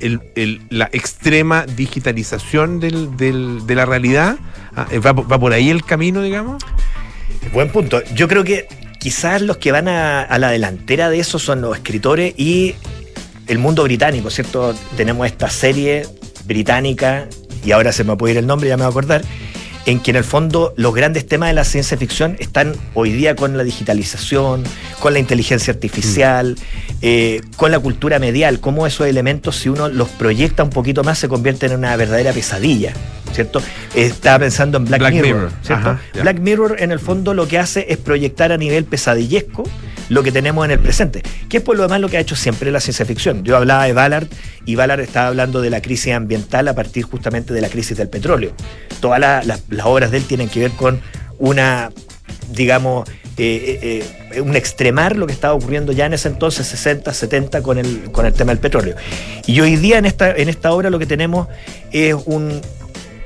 el- 0.00 0.20
el- 0.36 0.60
la 0.68 0.90
extrema 0.92 1.64
digitalización 1.64 2.78
del- 2.78 3.16
del- 3.16 3.66
de 3.66 3.74
la 3.74 3.86
realidad? 3.86 4.36
Ah, 4.76 4.86
¿va, 5.04 5.12
¿Va 5.12 5.38
por 5.38 5.52
ahí 5.54 5.70
el 5.70 5.82
camino, 5.82 6.20
digamos? 6.22 6.62
Buen 7.54 7.70
punto. 7.70 8.02
Yo 8.14 8.28
creo 8.28 8.44
que 8.44 8.68
quizás 9.00 9.40
los 9.40 9.56
que 9.56 9.72
van 9.72 9.88
a, 9.88 10.38
la 10.38 10.50
delantera 10.50 11.10
de 11.10 11.18
eso 11.18 11.40
son 11.40 11.62
los 11.62 11.76
escritores 11.76 12.34
y 12.36 12.76
el 13.48 13.58
mundo 13.58 13.82
británico, 13.82 14.30
¿cierto? 14.30 14.74
Tenemos 14.96 15.26
esta 15.26 15.50
serie 15.50 16.06
británica, 16.44 17.26
y 17.64 17.72
ahora 17.72 17.92
se 17.92 18.04
me 18.04 18.16
puede 18.16 18.34
ir 18.34 18.38
el 18.38 18.46
nombre, 18.46 18.68
ya 18.68 18.76
me 18.76 18.84
voy 18.84 18.88
a 18.88 18.90
acordar, 18.90 19.22
en 19.86 20.00
que 20.00 20.10
en 20.10 20.16
el 20.18 20.24
fondo 20.24 20.74
los 20.76 20.94
grandes 20.94 21.26
temas 21.26 21.48
de 21.48 21.54
la 21.54 21.64
ciencia 21.64 21.96
ficción 21.96 22.36
están 22.38 22.74
hoy 22.94 23.12
día 23.12 23.34
con 23.36 23.56
la 23.56 23.64
digitalización, 23.64 24.62
con 25.00 25.12
la 25.12 25.18
inteligencia 25.18 25.72
artificial, 25.72 26.56
eh, 27.02 27.40
con 27.56 27.70
la 27.70 27.78
cultura 27.78 28.18
medial, 28.18 28.60
cómo 28.60 28.86
esos 28.86 29.06
elementos, 29.06 29.56
si 29.56 29.68
uno 29.68 29.88
los 29.88 30.08
proyecta 30.08 30.62
un 30.62 30.70
poquito 30.70 31.02
más, 31.02 31.18
se 31.18 31.28
convierten 31.28 31.72
en 31.72 31.78
una 31.78 31.96
verdadera 31.96 32.32
pesadilla, 32.32 32.92
¿cierto? 33.32 33.62
Estaba 33.94 34.40
pensando 34.40 34.78
en 34.78 34.84
Black, 34.84 35.00
Black 35.00 35.12
Mirror, 35.14 35.34
Mirror, 35.34 35.52
¿cierto? 35.62 35.90
ajá. 35.90 36.00
Black 36.22 36.38
Mirror 36.40 36.76
en 36.80 36.92
el 36.92 36.98
fondo 37.00 37.32
lo 37.34 37.48
que 37.48 37.58
hace 37.58 37.86
es 37.88 37.96
proyectar 37.96 38.52
a 38.52 38.56
nivel 38.58 38.84
pesadillesco 38.84 39.64
lo 40.10 40.24
que 40.24 40.32
tenemos 40.32 40.64
en 40.64 40.72
el 40.72 40.80
presente, 40.80 41.22
que 41.48 41.58
es 41.58 41.62
por 41.62 41.76
lo 41.76 41.84
demás 41.84 42.00
lo 42.00 42.08
que 42.08 42.16
ha 42.16 42.20
hecho 42.20 42.34
siempre 42.34 42.72
la 42.72 42.80
ciencia 42.80 43.06
ficción. 43.06 43.44
Yo 43.44 43.56
hablaba 43.56 43.84
de 43.84 43.92
Ballard 43.92 44.26
y 44.66 44.74
Ballard 44.74 45.00
estaba 45.00 45.28
hablando 45.28 45.60
de 45.60 45.70
la 45.70 45.80
crisis 45.80 46.12
ambiental 46.12 46.66
a 46.66 46.74
partir 46.74 47.04
justamente 47.04 47.54
de 47.54 47.60
la 47.60 47.68
crisis 47.68 47.96
del 47.96 48.08
petróleo. 48.08 48.52
Todas 49.00 49.20
la- 49.20 49.42
la- 49.44 49.58
las 49.70 49.86
obras 49.86 50.10
de 50.10 50.18
él 50.18 50.24
tienen 50.24 50.48
que 50.48 50.60
ver 50.60 50.72
con 50.72 51.00
una, 51.38 51.90
digamos, 52.52 53.08
eh, 53.36 53.78
eh, 53.82 54.04
eh, 54.32 54.40
un 54.42 54.54
extremar 54.54 55.16
lo 55.16 55.26
que 55.26 55.32
estaba 55.32 55.54
ocurriendo 55.54 55.92
ya 55.92 56.06
en 56.06 56.12
ese 56.12 56.28
entonces, 56.28 56.66
60, 56.66 57.14
70, 57.14 57.62
con 57.62 57.78
el, 57.78 58.10
con 58.12 58.26
el 58.26 58.32
tema 58.34 58.52
del 58.52 58.58
petróleo. 58.58 58.96
Y 59.46 59.60
hoy 59.60 59.76
día 59.76 59.98
en 59.98 60.04
esta, 60.04 60.30
en 60.30 60.48
esta 60.48 60.72
obra 60.72 60.90
lo 60.90 60.98
que 60.98 61.06
tenemos 61.06 61.48
es 61.90 62.14
un, 62.26 62.60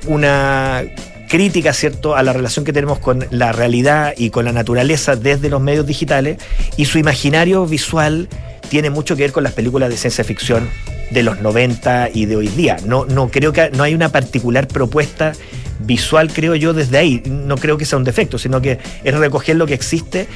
una 0.07 0.83
crítica, 1.27 1.73
¿cierto?, 1.73 2.15
a 2.15 2.23
la 2.23 2.31
relación 2.31 2.63
que 2.63 2.71
tenemos 2.71 2.99
con 2.99 3.25
la 3.31 3.51
realidad 3.51 4.13
y 4.15 4.29
con 4.29 4.45
la 4.45 4.53
naturaleza 4.53 5.15
desde 5.15 5.49
los 5.49 5.61
medios 5.61 5.85
digitales 5.85 6.37
y 6.77 6.85
su 6.85 6.97
imaginario 6.97 7.65
visual 7.65 8.29
tiene 8.69 8.89
mucho 8.89 9.15
que 9.15 9.23
ver 9.23 9.31
con 9.31 9.43
las 9.43 9.53
películas 9.53 9.89
de 9.89 9.97
ciencia 9.97 10.23
ficción 10.23 10.69
de 11.11 11.23
los 11.23 11.41
90 11.41 12.09
y 12.13 12.25
de 12.25 12.35
hoy 12.35 12.47
día. 12.47 12.77
No, 12.85 13.05
no 13.05 13.29
creo 13.29 13.53
que 13.53 13.69
no 13.71 13.83
hay 13.83 13.93
una 13.93 14.09
particular 14.09 14.67
propuesta 14.67 15.33
visual, 15.79 16.31
creo 16.31 16.55
yo, 16.55 16.73
desde 16.73 16.97
ahí. 16.97 17.21
No 17.25 17.57
creo 17.57 17.77
que 17.77 17.85
sea 17.85 17.97
un 17.97 18.03
defecto, 18.03 18.37
sino 18.37 18.61
que 18.61 18.79
es 19.03 19.13
recoger 19.13 19.55
lo 19.55 19.65
que 19.65 19.73
existe 19.73 20.27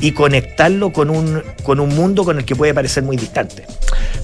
y 0.00 0.12
conectarlo 0.12 0.92
con 0.92 1.10
un, 1.10 1.42
con 1.62 1.80
un 1.80 1.90
mundo 1.90 2.24
con 2.24 2.38
el 2.38 2.44
que 2.44 2.56
puede 2.56 2.74
parecer 2.74 3.02
muy 3.02 3.16
distante. 3.16 3.64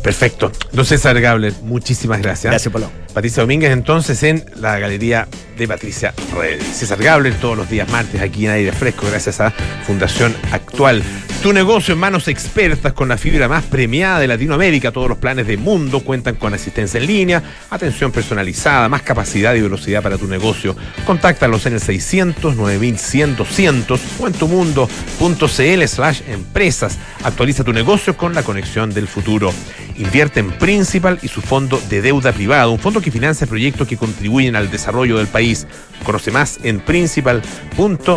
Perfecto. 0.02 0.52
Don 0.72 0.84
César 0.84 1.20
Gabler, 1.20 1.52
muchísimas 1.62 2.20
gracias. 2.20 2.50
Gracias, 2.50 2.72
Polo. 2.72 2.90
Patricia 3.12 3.42
Domínguez, 3.42 3.70
entonces, 3.70 4.22
en 4.22 4.44
la 4.56 4.78
galería 4.78 5.28
de 5.56 5.68
Patricia 5.68 6.12
Red. 6.36 6.60
César 6.60 7.02
Gabler, 7.02 7.34
todos 7.34 7.56
los 7.56 7.70
días 7.70 7.88
martes 7.88 8.20
aquí 8.20 8.46
en 8.46 8.52
Aire 8.52 8.72
Fresco, 8.72 9.06
gracias 9.08 9.40
a 9.40 9.52
Fundación 9.86 10.34
Actual. 10.50 11.02
Tu 11.44 11.52
negocio 11.52 11.92
en 11.92 12.00
manos 12.00 12.26
expertas 12.28 12.94
con 12.94 13.06
la 13.06 13.18
fibra 13.18 13.48
más 13.48 13.64
premiada 13.64 14.18
de 14.18 14.26
Latinoamérica. 14.26 14.92
Todos 14.92 15.10
los 15.10 15.18
planes 15.18 15.46
de 15.46 15.58
mundo 15.58 16.00
cuentan 16.00 16.36
con 16.36 16.54
asistencia 16.54 16.98
en 16.98 17.06
línea, 17.06 17.42
atención 17.68 18.10
personalizada, 18.12 18.88
más 18.88 19.02
capacidad 19.02 19.54
y 19.54 19.60
velocidad 19.60 20.02
para 20.02 20.16
tu 20.16 20.26
negocio. 20.26 20.74
Contáctalos 21.04 21.66
en 21.66 21.74
el 21.74 21.80
600 21.80 22.56
9100 22.56 23.36
200 23.36 24.00
o 24.20 24.26
en 24.26 24.32
tumundo.cl 24.32 25.84
slash 25.86 26.22
empresas. 26.28 26.96
Actualiza 27.24 27.62
tu 27.62 27.74
negocio 27.74 28.16
con 28.16 28.34
la 28.34 28.42
conexión 28.42 28.94
del 28.94 29.06
futuro. 29.06 29.52
Invierte 29.96 30.40
en 30.40 30.50
Principal 30.50 31.18
y 31.20 31.28
su 31.28 31.42
fondo 31.42 31.78
de 31.90 32.00
deuda 32.00 32.32
privada, 32.32 32.68
un 32.68 32.78
fondo 32.78 33.02
que 33.02 33.10
financia 33.10 33.46
proyectos 33.46 33.86
que 33.86 33.98
contribuyen 33.98 34.56
al 34.56 34.70
desarrollo 34.70 35.18
del 35.18 35.26
país. 35.26 35.66
Conoce 36.04 36.30
más 36.30 36.58
en 36.62 36.80
principal.cl 36.80 38.14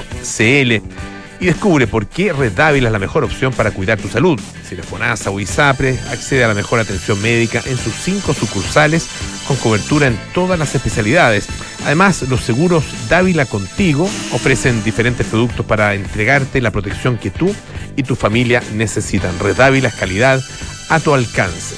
y 1.40 1.46
descubre 1.46 1.88
por 1.88 2.08
qué 2.08 2.34
Red 2.34 2.54
Dávila 2.54 2.90
es 2.90 2.94
la 2.94 3.00
mejor 3.00 3.24
opción 3.24 3.54
para 3.54 3.72
cuidar 3.72 4.00
tu 4.00 4.08
salud. 4.08 4.40
Si 4.68 4.74
eres 4.74 4.86
FONASA 4.86 5.30
o 5.30 5.40
ISAPRE, 5.40 6.00
accede 6.12 6.44
a 6.44 6.48
la 6.48 6.54
mejor 6.54 6.80
atención 6.80 7.22
médica 7.22 7.62
en 7.66 7.78
sus 7.78 7.94
cinco 7.94 8.34
sucursales 8.34 9.08
con 9.48 9.58
cobertura 9.58 10.08
en 10.08 10.18
todas 10.34 10.58
las 10.58 10.76
especialidades. 10.76 11.48
Además, 11.86 12.24
los 12.24 12.42
seguros 12.42 12.84
Dávila 13.10 13.46
Contigo 13.46 14.10
ofrecen 14.34 14.84
diferentes 14.84 15.26
productos 15.28 15.66
para 15.66 15.94
entregarte 15.94 16.62
la 16.62 16.72
protección 16.72 17.18
que 17.18 17.30
tú 17.30 17.54
y 17.96 18.04
tu 18.04 18.16
familia 18.16 18.62
necesitan. 18.74 19.38
Red 19.40 19.56
Dávila 19.56 19.90
es 19.90 19.96
calidad 19.96 20.42
a 20.90 21.00
tu 21.00 21.14
alcance. 21.14 21.76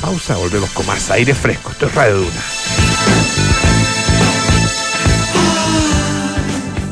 Pausa, 0.00 0.36
volvemos 0.36 0.70
con 0.70 0.86
más 0.86 1.10
aire 1.10 1.34
fresco. 1.34 1.72
Esto 1.72 1.86
es 1.86 1.94
Radio 1.94 2.18
Duna. 2.18 2.59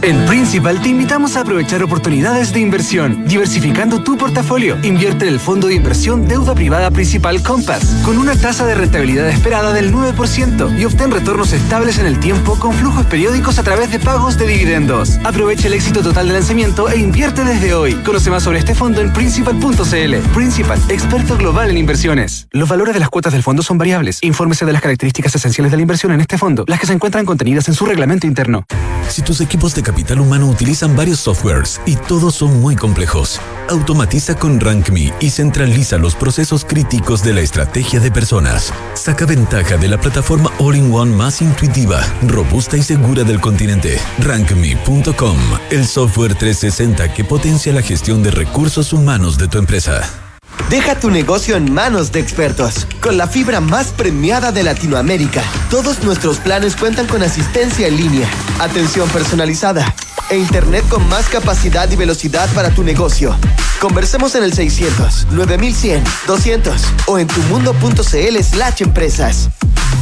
En 0.01 0.27
Principal 0.27 0.81
te 0.81 0.91
invitamos 0.91 1.37
a 1.37 1.41
aprovechar 1.41 1.83
oportunidades 1.83 2.53
de 2.53 2.61
inversión, 2.61 3.25
diversificando 3.27 4.01
tu 4.03 4.17
portafolio. 4.17 4.79
Invierte 4.85 5.27
en 5.27 5.35
el 5.35 5.41
fondo 5.41 5.67
de 5.67 5.75
inversión 5.75 6.29
Deuda 6.29 6.55
Privada 6.55 6.91
Principal 6.93 7.43
Compass, 7.43 7.85
con 8.05 8.17
una 8.17 8.37
tasa 8.37 8.65
de 8.65 8.77
rentabilidad 8.77 9.29
esperada 9.29 9.73
del 9.73 9.93
9% 9.93 10.79
y 10.79 10.85
obtén 10.85 11.11
retornos 11.11 11.53
estables 11.53 11.99
en 11.99 12.07
el 12.07 12.21
tiempo 12.21 12.57
con 12.61 12.75
flujos 12.75 13.07
periódicos 13.07 13.59
a 13.59 13.65
través 13.65 13.91
de 13.91 13.99
pagos 13.99 14.39
de 14.39 14.47
dividendos. 14.47 15.19
Aprovecha 15.25 15.67
el 15.67 15.75
éxito 15.75 16.01
total 16.01 16.29
de 16.29 16.35
lanzamiento 16.35 16.89
e 16.89 16.99
invierte 16.99 17.43
desde 17.45 17.75
hoy. 17.75 17.95
Conoce 17.95 18.31
más 18.31 18.45
sobre 18.45 18.61
este 18.61 18.77
fondo 18.77 19.01
en 19.01 19.13
principal.cl. 19.13 20.17
Principal, 20.33 20.81
experto 20.89 21.37
global 21.37 21.71
en 21.71 21.79
inversiones. 21.79 22.47
Los 22.53 22.69
valores 22.69 22.95
de 22.95 23.01
las 23.01 23.09
cuotas 23.09 23.33
del 23.33 23.43
fondo 23.43 23.63
son 23.63 23.79
variables. 23.79 24.19
Infórmese 24.23 24.65
de 24.65 24.73
las 24.73 24.83
características 24.83 25.35
esenciales 25.35 25.73
de 25.73 25.77
la 25.77 25.83
inversión 25.83 26.13
en 26.13 26.21
este 26.21 26.39
fondo, 26.39 26.65
las 26.69 26.79
que 26.79 26.87
se 26.87 26.93
encuentran 26.93 27.27
contenidas 27.27 27.67
en 27.69 27.75
su 27.75 27.85
reglamento 27.85 28.29
interno. 28.29 28.65
Si 29.09 29.23
tus 29.23 29.41
equipos 29.41 29.75
de 29.75 29.83
capital 29.88 30.20
humano 30.20 30.46
utilizan 30.46 30.94
varios 30.94 31.20
softwares 31.20 31.81
y 31.87 31.96
todos 31.96 32.35
son 32.35 32.61
muy 32.61 32.77
complejos, 32.77 33.40
automatiza 33.70 34.35
con 34.35 34.61
RankMe 34.61 35.14
y 35.18 35.31
centraliza 35.31 35.96
los 35.96 36.14
procesos 36.14 36.66
críticos 36.66 37.22
de 37.22 37.33
la 37.33 37.40
estrategia 37.40 37.98
de 37.98 38.12
personas. 38.12 38.70
Saca 38.92 39.24
ventaja 39.24 39.79
de 39.79 39.88
la 39.88 39.98
plataforma 39.98 40.53
All-in-One 40.59 41.16
más 41.16 41.40
intuitiva, 41.40 42.03
robusta 42.27 42.77
y 42.77 42.83
segura 42.83 43.24
del 43.24 43.40
continente. 43.40 43.98
RankMe.com, 44.18 45.38
el 45.70 45.87
software 45.87 46.35
360 46.35 47.14
que 47.14 47.24
potencia 47.24 47.72
la 47.72 47.81
gestión 47.81 48.22
de 48.22 48.31
recursos 48.31 48.92
humanos 48.92 49.38
de 49.38 49.48
tu 49.48 49.57
empresa. 49.57 50.28
Deja 50.71 51.01
tu 51.01 51.11
negocio 51.11 51.57
en 51.57 51.73
manos 51.73 52.12
de 52.12 52.21
expertos. 52.21 52.87
Con 53.01 53.16
la 53.16 53.27
fibra 53.27 53.61
más 53.61 53.88
premiada 53.88 54.53
de 54.53 54.62
Latinoamérica, 54.62 55.42
todos 55.71 56.03
nuestros 56.05 56.38
planes 56.38 56.77
cuentan 56.77 57.07
con 57.07 57.23
asistencia 57.23 57.87
en 57.87 57.97
línea, 57.97 58.29
atención 58.59 59.09
personalizada 59.09 59.94
e 60.31 60.37
internet 60.37 60.85
con 60.88 61.09
más 61.09 61.29
capacidad 61.29 61.90
y 61.90 61.97
velocidad 61.97 62.49
para 62.55 62.71
tu 62.71 62.83
negocio. 62.85 63.35
Conversemos 63.81 64.35
en 64.35 64.42
el 64.42 64.53
600 64.53 65.29
9100 65.31 66.05
200 66.27 66.83
o 67.07 67.18
en 67.18 67.27
tumundo.cl 67.29 68.42
slash 68.42 68.83
empresas. 68.83 69.49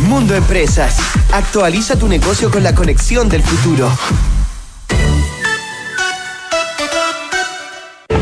Mundo 0.00 0.34
Empresas. 0.34 0.96
Actualiza 1.32 1.96
tu 1.96 2.06
negocio 2.06 2.50
con 2.50 2.62
la 2.62 2.74
conexión 2.74 3.28
del 3.28 3.42
futuro. 3.42 3.90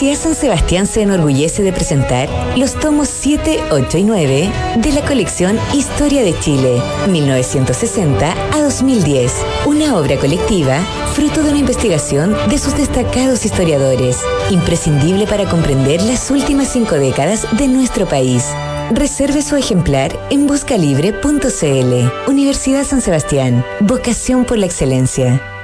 Universidad 0.00 0.30
San 0.30 0.40
Sebastián 0.40 0.86
se 0.86 1.02
enorgullece 1.02 1.64
de 1.64 1.72
presentar 1.72 2.28
los 2.56 2.78
tomos 2.78 3.08
7, 3.08 3.58
8 3.72 3.98
y 3.98 4.04
9 4.04 4.52
de 4.76 4.92
la 4.92 5.04
colección 5.04 5.58
Historia 5.74 6.22
de 6.22 6.38
Chile, 6.38 6.80
1960 7.08 8.32
a 8.54 8.62
2010. 8.62 9.34
Una 9.66 9.96
obra 9.96 10.16
colectiva 10.16 10.78
fruto 11.14 11.42
de 11.42 11.50
una 11.50 11.58
investigación 11.58 12.36
de 12.48 12.58
sus 12.58 12.76
destacados 12.76 13.44
historiadores, 13.44 14.20
imprescindible 14.50 15.26
para 15.26 15.46
comprender 15.46 16.00
las 16.02 16.30
últimas 16.30 16.68
cinco 16.68 16.94
décadas 16.94 17.44
de 17.58 17.66
nuestro 17.66 18.06
país. 18.06 18.44
Reserve 18.92 19.42
su 19.42 19.56
ejemplar 19.56 20.16
en 20.30 20.46
buscalibre.cl. 20.46 22.30
Universidad 22.30 22.84
San 22.84 23.00
Sebastián, 23.00 23.64
vocación 23.80 24.44
por 24.44 24.58
la 24.58 24.66
excelencia. 24.66 25.57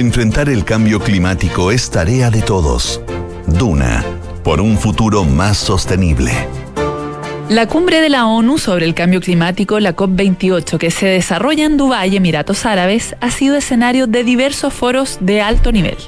Enfrentar 0.00 0.48
el 0.48 0.64
cambio 0.64 0.98
climático 0.98 1.70
es 1.70 1.90
tarea 1.90 2.30
de 2.30 2.40
todos. 2.40 3.02
Duna, 3.46 4.02
por 4.42 4.62
un 4.62 4.78
futuro 4.78 5.24
más 5.24 5.58
sostenible. 5.58 6.32
La 7.50 7.66
cumbre 7.66 8.00
de 8.00 8.08
la 8.08 8.26
ONU 8.26 8.56
sobre 8.56 8.86
el 8.86 8.94
cambio 8.94 9.20
climático, 9.20 9.78
la 9.78 9.94
COP28, 9.94 10.78
que 10.78 10.90
se 10.90 11.04
desarrolla 11.04 11.66
en 11.66 11.76
Dubái, 11.76 12.16
Emiratos 12.16 12.64
Árabes, 12.64 13.14
ha 13.20 13.30
sido 13.30 13.58
escenario 13.58 14.06
de 14.06 14.24
diversos 14.24 14.72
foros 14.72 15.18
de 15.20 15.42
alto 15.42 15.70
nivel. 15.70 15.98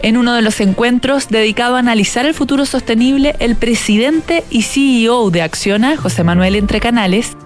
En 0.00 0.16
uno 0.16 0.32
de 0.32 0.40
los 0.40 0.58
encuentros 0.62 1.28
dedicado 1.28 1.76
a 1.76 1.80
analizar 1.80 2.24
el 2.24 2.32
futuro 2.32 2.64
sostenible, 2.64 3.36
el 3.38 3.56
presidente 3.56 4.44
y 4.48 4.62
CEO 4.62 5.30
de 5.30 5.42
Acciona, 5.42 5.98
José 5.98 6.24
Manuel 6.24 6.56
Entrecanales, 6.56 7.36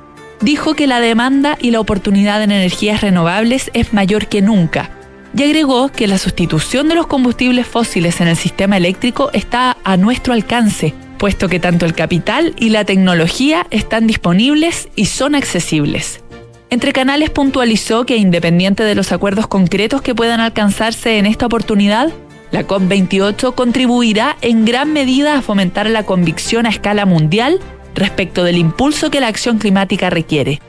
dijo 0.40 0.74
que 0.74 0.86
la 0.86 1.00
demanda 1.00 1.58
y 1.60 1.72
la 1.72 1.80
oportunidad 1.80 2.44
en 2.44 2.52
energías 2.52 3.00
renovables 3.00 3.72
es 3.74 3.92
mayor 3.92 4.28
que 4.28 4.40
nunca 4.40 4.95
y 5.36 5.42
agregó 5.42 5.90
que 5.90 6.06
la 6.06 6.16
sustitución 6.16 6.88
de 6.88 6.94
los 6.94 7.06
combustibles 7.06 7.66
fósiles 7.66 8.20
en 8.22 8.28
el 8.28 8.36
sistema 8.36 8.78
eléctrico 8.78 9.30
está 9.34 9.76
a 9.84 9.98
nuestro 9.98 10.32
alcance, 10.32 10.94
puesto 11.18 11.48
que 11.48 11.60
tanto 11.60 11.84
el 11.84 11.94
capital 11.94 12.54
y 12.58 12.70
la 12.70 12.84
tecnología 12.84 13.66
están 13.70 14.06
disponibles 14.06 14.88
y 14.96 15.06
son 15.06 15.34
accesibles. 15.34 16.22
Entre 16.70 16.94
Canales 16.94 17.28
puntualizó 17.28 18.06
que 18.06 18.16
independiente 18.16 18.82
de 18.82 18.94
los 18.94 19.12
acuerdos 19.12 19.46
concretos 19.46 20.00
que 20.00 20.14
puedan 20.14 20.40
alcanzarse 20.40 21.18
en 21.18 21.26
esta 21.26 21.46
oportunidad, 21.46 22.10
la 22.50 22.66
COP28 22.66 23.54
contribuirá 23.54 24.36
en 24.40 24.64
gran 24.64 24.92
medida 24.92 25.36
a 25.36 25.42
fomentar 25.42 25.90
la 25.90 26.04
convicción 26.04 26.64
a 26.64 26.70
escala 26.70 27.04
mundial 27.04 27.60
respecto 27.94 28.42
del 28.42 28.56
impulso 28.56 29.10
que 29.10 29.20
la 29.20 29.28
acción 29.28 29.58
climática 29.58 30.08
requiere. 30.08 30.60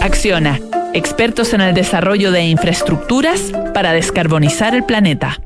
Acciona, 0.00 0.60
expertos 0.94 1.52
en 1.52 1.60
el 1.60 1.74
desarrollo 1.74 2.30
de 2.30 2.44
infraestructuras 2.44 3.52
para 3.74 3.92
descarbonizar 3.92 4.74
el 4.74 4.84
planeta. 4.84 5.40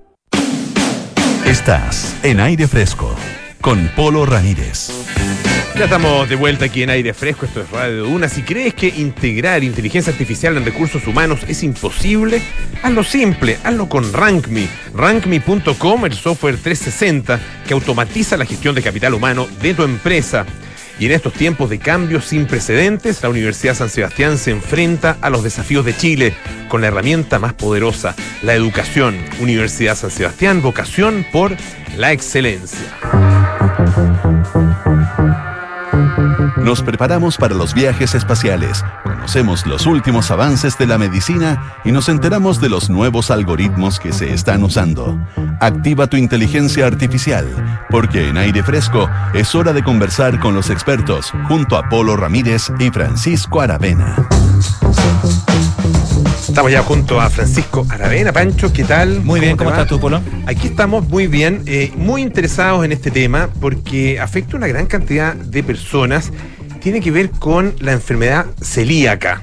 Estás 1.46 2.16
en 2.22 2.40
aire 2.40 2.68
fresco 2.68 3.14
con 3.61 3.88
Polo 3.96 4.24
Ramírez. 4.26 4.90
Ya 5.76 5.85
estamos 5.85 6.28
de 6.28 6.37
vuelta 6.37 6.66
aquí 6.66 6.83
en 6.83 6.90
aire 6.90 7.14
fresco, 7.14 7.46
esto 7.46 7.62
es 7.62 7.70
Radio 7.70 8.05
Duna. 8.05 8.28
Si 8.28 8.42
crees 8.42 8.74
que 8.74 8.88
integrar 8.88 9.64
inteligencia 9.64 10.12
artificial 10.12 10.57
en 10.57 10.66
recursos 10.66 11.07
humanos 11.07 11.40
es 11.48 11.62
imposible, 11.62 12.42
hazlo 12.83 13.02
simple, 13.02 13.59
hazlo 13.64 13.88
con 13.88 14.12
RankMe. 14.12 14.68
RankMe.com, 14.94 16.05
el 16.05 16.12
software 16.12 16.59
360 16.59 17.40
que 17.66 17.72
automatiza 17.72 18.37
la 18.37 18.44
gestión 18.44 18.74
de 18.74 18.83
capital 18.83 19.14
humano 19.14 19.48
de 19.62 19.72
tu 19.72 19.83
empresa. 19.83 20.44
Y 20.98 21.07
en 21.07 21.12
estos 21.12 21.33
tiempos 21.33 21.70
de 21.70 21.78
cambios 21.78 22.26
sin 22.26 22.46
precedentes, 22.46 23.22
la 23.22 23.28
Universidad 23.28 23.74
San 23.74 23.90
Sebastián 23.90 24.38
se 24.38 24.50
enfrenta 24.50 25.16
a 25.20 25.31
los 25.31 25.42
desafíos 25.42 25.85
de 25.85 25.96
Chile 25.96 26.35
con 26.68 26.81
la 26.81 26.88
herramienta 26.88 27.38
más 27.38 27.55
poderosa, 27.55 28.14
la 28.42 28.55
educación. 28.55 29.16
Universidad 29.40 29.96
San 29.96 30.11
Sebastián, 30.11 30.62
vocación 30.62 31.26
por 31.33 31.57
la 31.96 32.12
excelencia. 32.12 32.78
Nos 36.64 36.81
preparamos 36.81 37.37
para 37.37 37.57
los 37.57 37.75
viajes 37.75 38.14
espaciales, 38.14 38.85
conocemos 39.03 39.66
los 39.66 39.85
últimos 39.85 40.31
avances 40.31 40.79
de 40.79 40.87
la 40.87 40.96
medicina 40.96 41.75
y 41.85 41.90
nos 41.90 42.09
enteramos 42.09 42.61
de 42.61 42.68
los 42.68 42.88
nuevos 42.88 43.33
algoritmos 43.33 43.98
que 43.98 44.12
se 44.12 44.33
están 44.33 44.62
usando. 44.62 45.18
Activa 45.61 46.07
tu 46.07 46.16
inteligencia 46.16 46.87
artificial, 46.87 47.85
porque 47.90 48.29
en 48.29 48.37
aire 48.37 48.62
fresco 48.62 49.11
es 49.35 49.55
hora 49.57 49.72
de 49.72 49.83
conversar 49.83 50.38
con 50.38 50.55
los 50.55 50.70
expertos 50.70 51.33
junto 51.48 51.77
a 51.77 51.88
Polo 51.88 52.16
Ramírez 52.16 52.70
y 52.79 52.90
Francisco 52.90 53.61
Aravena. 53.61 54.29
Estamos 56.53 56.70
ya 56.70 56.83
junto 56.83 57.18
a 57.18 57.31
Francisco 57.31 57.87
Aravena. 57.88 58.31
Pancho, 58.31 58.75
¿qué 58.75 58.85
tal? 58.85 59.22
Muy 59.22 59.40
bien, 59.40 59.57
¿cómo, 59.57 59.70
te 59.70 59.77
estás 59.77 59.88
tú, 59.88 59.98
Polo? 59.98 60.20
Aquí 60.44 60.66
estamos 60.66 61.09
muy 61.09 61.27
bien, 61.27 61.62
eh, 61.64 61.90
muy 61.96 62.20
interesados 62.20 62.85
en 62.85 62.92
este 62.92 63.11
tema 63.11 63.48
porque 63.59 64.20
afecta 64.20 64.53
a 64.53 64.57
una 64.59 64.66
gran 64.66 64.87
cantidad 64.87 65.35
de 65.35 65.62
personas. 65.62 66.31
Tiene 66.82 67.00
que 67.00 67.12
ver 67.12 67.30
con 67.30 67.74
la 67.78 67.92
enfermedad 67.92 68.46
celíaca. 68.60 69.42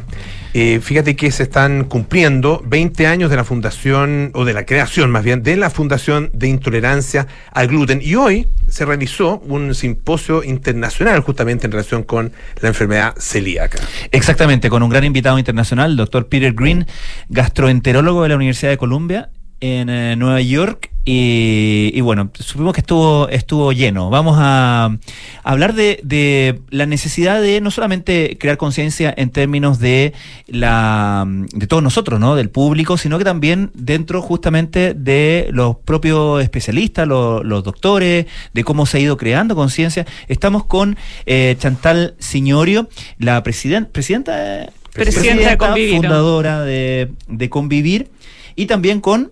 Eh, 0.54 0.80
fíjate 0.82 1.16
que 1.16 1.32
se 1.32 1.44
están 1.44 1.86
cumpliendo 1.86 2.62
20 2.66 3.08
años 3.08 3.30
de 3.30 3.38
la 3.38 3.46
fundación, 3.46 4.32
o 4.34 4.44
de 4.44 4.54
la 4.54 4.66
creación 4.66 5.10
más 5.10 5.24
bien, 5.24 5.42
de 5.42 5.56
la 5.56 5.70
Fundación 5.70 6.32
de 6.34 6.50
Intolerancia 6.50 7.28
al 7.52 7.68
Gluten. 7.68 8.02
Y 8.04 8.16
hoy 8.16 8.48
se 8.68 8.84
realizó 8.84 9.40
un 9.40 9.74
simposio 9.74 10.44
internacional 10.44 11.22
justamente 11.22 11.68
en 11.68 11.72
relación 11.72 12.04
con 12.04 12.34
la 12.62 12.70
enfermedad 12.70 13.14
celíaca. 13.18 13.80
Exactamente, 14.12 14.70
con 14.70 14.84
un 14.84 14.90
gran 14.90 15.06
invitado 15.06 15.40
internacional, 15.40 15.92
el 15.92 15.98
doctor 15.98 16.28
Peter 16.28 16.52
Green, 16.52 16.88
gastroenterólogo 17.30 18.24
de 18.24 18.30
la 18.30 18.36
Universidad 18.36 18.72
de 18.72 18.78
Columbia 18.78 19.30
en 19.62 19.90
eh, 19.90 20.16
Nueva 20.16 20.42
York 20.42 20.90
y, 21.06 22.02
bueno, 22.02 22.30
supimos 22.40 22.74
que 22.74 22.82
estuvo, 22.82 23.30
estuvo 23.30 23.72
lleno. 23.72 24.10
Vamos 24.10 24.36
a, 24.40 24.96
hablar 25.44 25.74
de, 25.74 26.00
de, 26.04 26.62
la 26.70 26.86
necesidad 26.86 27.42
de 27.42 27.62
no 27.62 27.72
solamente 27.72 28.38
crear 28.40 28.58
conciencia 28.58 29.12
en 29.18 29.32
términos 29.32 29.80
de 29.80 30.14
la 30.48 31.26
de 31.28 31.68
todos 31.68 31.82
nosotros, 31.82 32.20
¿no? 32.20 32.36
Del 32.36 32.50
público, 32.50 32.98
sino 32.98 33.18
que 33.18 33.24
también 33.24 33.72
dentro 33.74 34.22
justamente 34.22 34.94
de 34.94 35.50
los 35.52 35.78
propios 35.78 36.44
especialistas, 36.44 37.08
los, 37.08 37.44
los 37.44 37.64
doctores, 37.64 38.28
de 38.54 38.64
cómo 38.64 38.86
se 38.86 38.98
ha 38.98 39.00
ido 39.00 39.18
creando 39.18 39.56
conciencia. 39.56 40.06
Estamos 40.28 40.66
con 40.66 40.98
eh, 41.26 41.56
Chantal 41.58 42.16
Signorio, 42.20 42.90
la 43.18 43.42
presidenta, 43.42 43.90
presidenta, 43.92 44.70
presidenta, 44.94 45.58
fundadora 45.92 46.62
de, 46.62 47.12
de 47.28 47.50
Convivir, 47.50 48.12
y 48.56 48.66
también 48.66 49.02
con 49.02 49.32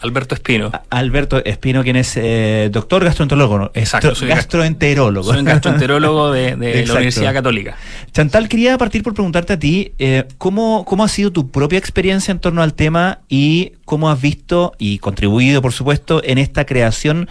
Alberto 0.00 0.34
Espino. 0.34 0.70
Alberto 0.90 1.44
Espino, 1.44 1.82
quien 1.82 1.96
es 1.96 2.16
eh, 2.16 2.68
doctor 2.72 3.04
gastroenterólogo. 3.04 3.70
Exacto, 3.74 4.14
soy 4.14 4.28
gastroenterólogo. 4.28 5.30
Soy 5.30 5.40
un 5.40 5.44
gastroenterólogo 5.44 6.30
de, 6.32 6.56
la 6.86 6.94
Universidad 6.94 7.32
Católica. 7.32 7.76
Chantal, 8.12 8.48
quería 8.48 8.78
partir 8.78 9.02
por 9.02 9.14
preguntarte 9.14 9.54
a 9.54 9.58
ti, 9.58 9.92
eh, 9.98 10.24
¿cómo, 10.38 10.84
¿cómo 10.84 11.04
ha 11.04 11.08
sido 11.08 11.32
tu 11.32 11.50
propia 11.50 11.78
experiencia 11.78 12.30
en 12.30 12.38
torno 12.38 12.62
al 12.62 12.74
tema 12.74 13.20
y 13.28 13.72
cómo 13.84 14.10
has 14.10 14.20
visto 14.20 14.72
y 14.78 14.98
contribuido, 14.98 15.62
por 15.62 15.72
supuesto, 15.72 16.22
en 16.24 16.38
esta 16.38 16.64
creación 16.64 17.28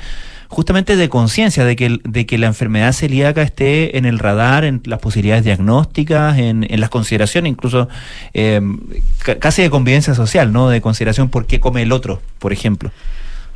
justamente 0.49 0.95
de 0.95 1.09
conciencia 1.09 1.65
de 1.65 1.75
que, 1.75 1.99
de 2.03 2.25
que 2.25 2.37
la 2.37 2.47
enfermedad 2.47 2.93
celíaca 2.93 3.41
esté 3.41 3.97
en 3.97 4.05
el 4.05 4.19
radar, 4.19 4.65
en 4.65 4.81
las 4.85 4.99
posibilidades 4.99 5.43
diagnósticas, 5.43 6.37
en, 6.37 6.65
en 6.69 6.79
las 6.79 6.89
consideraciones, 6.89 7.51
incluso 7.51 7.89
eh, 8.33 8.61
casi 9.39 9.61
de 9.61 9.69
convivencia 9.69 10.15
social, 10.15 10.51
¿no? 10.51 10.69
De 10.69 10.81
consideración 10.81 11.29
por 11.29 11.45
qué 11.45 11.59
come 11.59 11.81
el 11.81 11.91
otro, 11.91 12.21
por 12.39 12.53
ejemplo. 12.53 12.91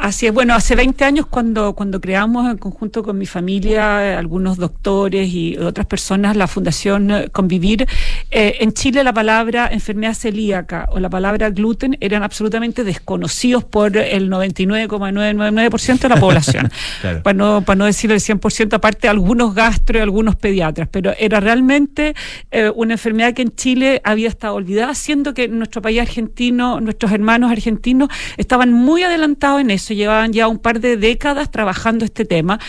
Así 0.01 0.25
es, 0.25 0.33
bueno, 0.33 0.55
hace 0.55 0.75
20 0.75 1.05
años 1.05 1.27
cuando, 1.27 1.73
cuando 1.73 2.01
creamos 2.01 2.49
en 2.49 2.57
conjunto 2.57 3.03
con 3.03 3.19
mi 3.19 3.27
familia, 3.27 4.17
algunos 4.17 4.57
doctores 4.57 5.29
y 5.31 5.55
otras 5.59 5.85
personas, 5.85 6.35
la 6.35 6.47
Fundación 6.47 7.29
Convivir, 7.31 7.85
eh, 8.31 8.55
en 8.61 8.73
Chile 8.73 9.03
la 9.03 9.13
palabra 9.13 9.69
enfermedad 9.71 10.15
celíaca 10.15 10.89
o 10.91 10.99
la 10.99 11.07
palabra 11.07 11.51
gluten 11.51 11.97
eran 12.01 12.23
absolutamente 12.23 12.83
desconocidos 12.83 13.63
por 13.63 13.95
el 13.95 14.27
99,999% 14.31 15.99
de 15.99 16.09
la 16.09 16.17
población. 16.17 16.71
para, 17.23 17.37
no, 17.37 17.61
para 17.61 17.77
no 17.77 17.85
decir 17.85 18.11
el 18.11 18.19
100%, 18.19 18.73
aparte 18.73 19.07
algunos 19.07 19.53
gastro 19.53 19.99
y 19.99 20.01
algunos 20.01 20.35
pediatras, 20.35 20.87
pero 20.89 21.13
era 21.19 21.39
realmente 21.39 22.15
eh, 22.49 22.71
una 22.73 22.93
enfermedad 22.95 23.35
que 23.35 23.43
en 23.43 23.55
Chile 23.55 24.01
había 24.03 24.29
estado 24.29 24.55
olvidada, 24.55 24.95
siendo 24.95 25.35
que 25.35 25.47
nuestro 25.47 25.83
país 25.83 26.01
argentino, 26.01 26.81
nuestros 26.81 27.11
hermanos 27.11 27.51
argentinos 27.51 28.09
estaban 28.37 28.73
muy 28.73 29.03
adelantados 29.03 29.61
en 29.61 29.69
eso 29.69 29.90
llevaban 29.95 30.34
ya 30.34 30.47
un 30.47 30.60
par 30.60 30.80
de 30.80 30.97
décadas 30.97 31.51
trabajando 31.51 32.06
este 32.06 32.25
tema. 32.25 32.60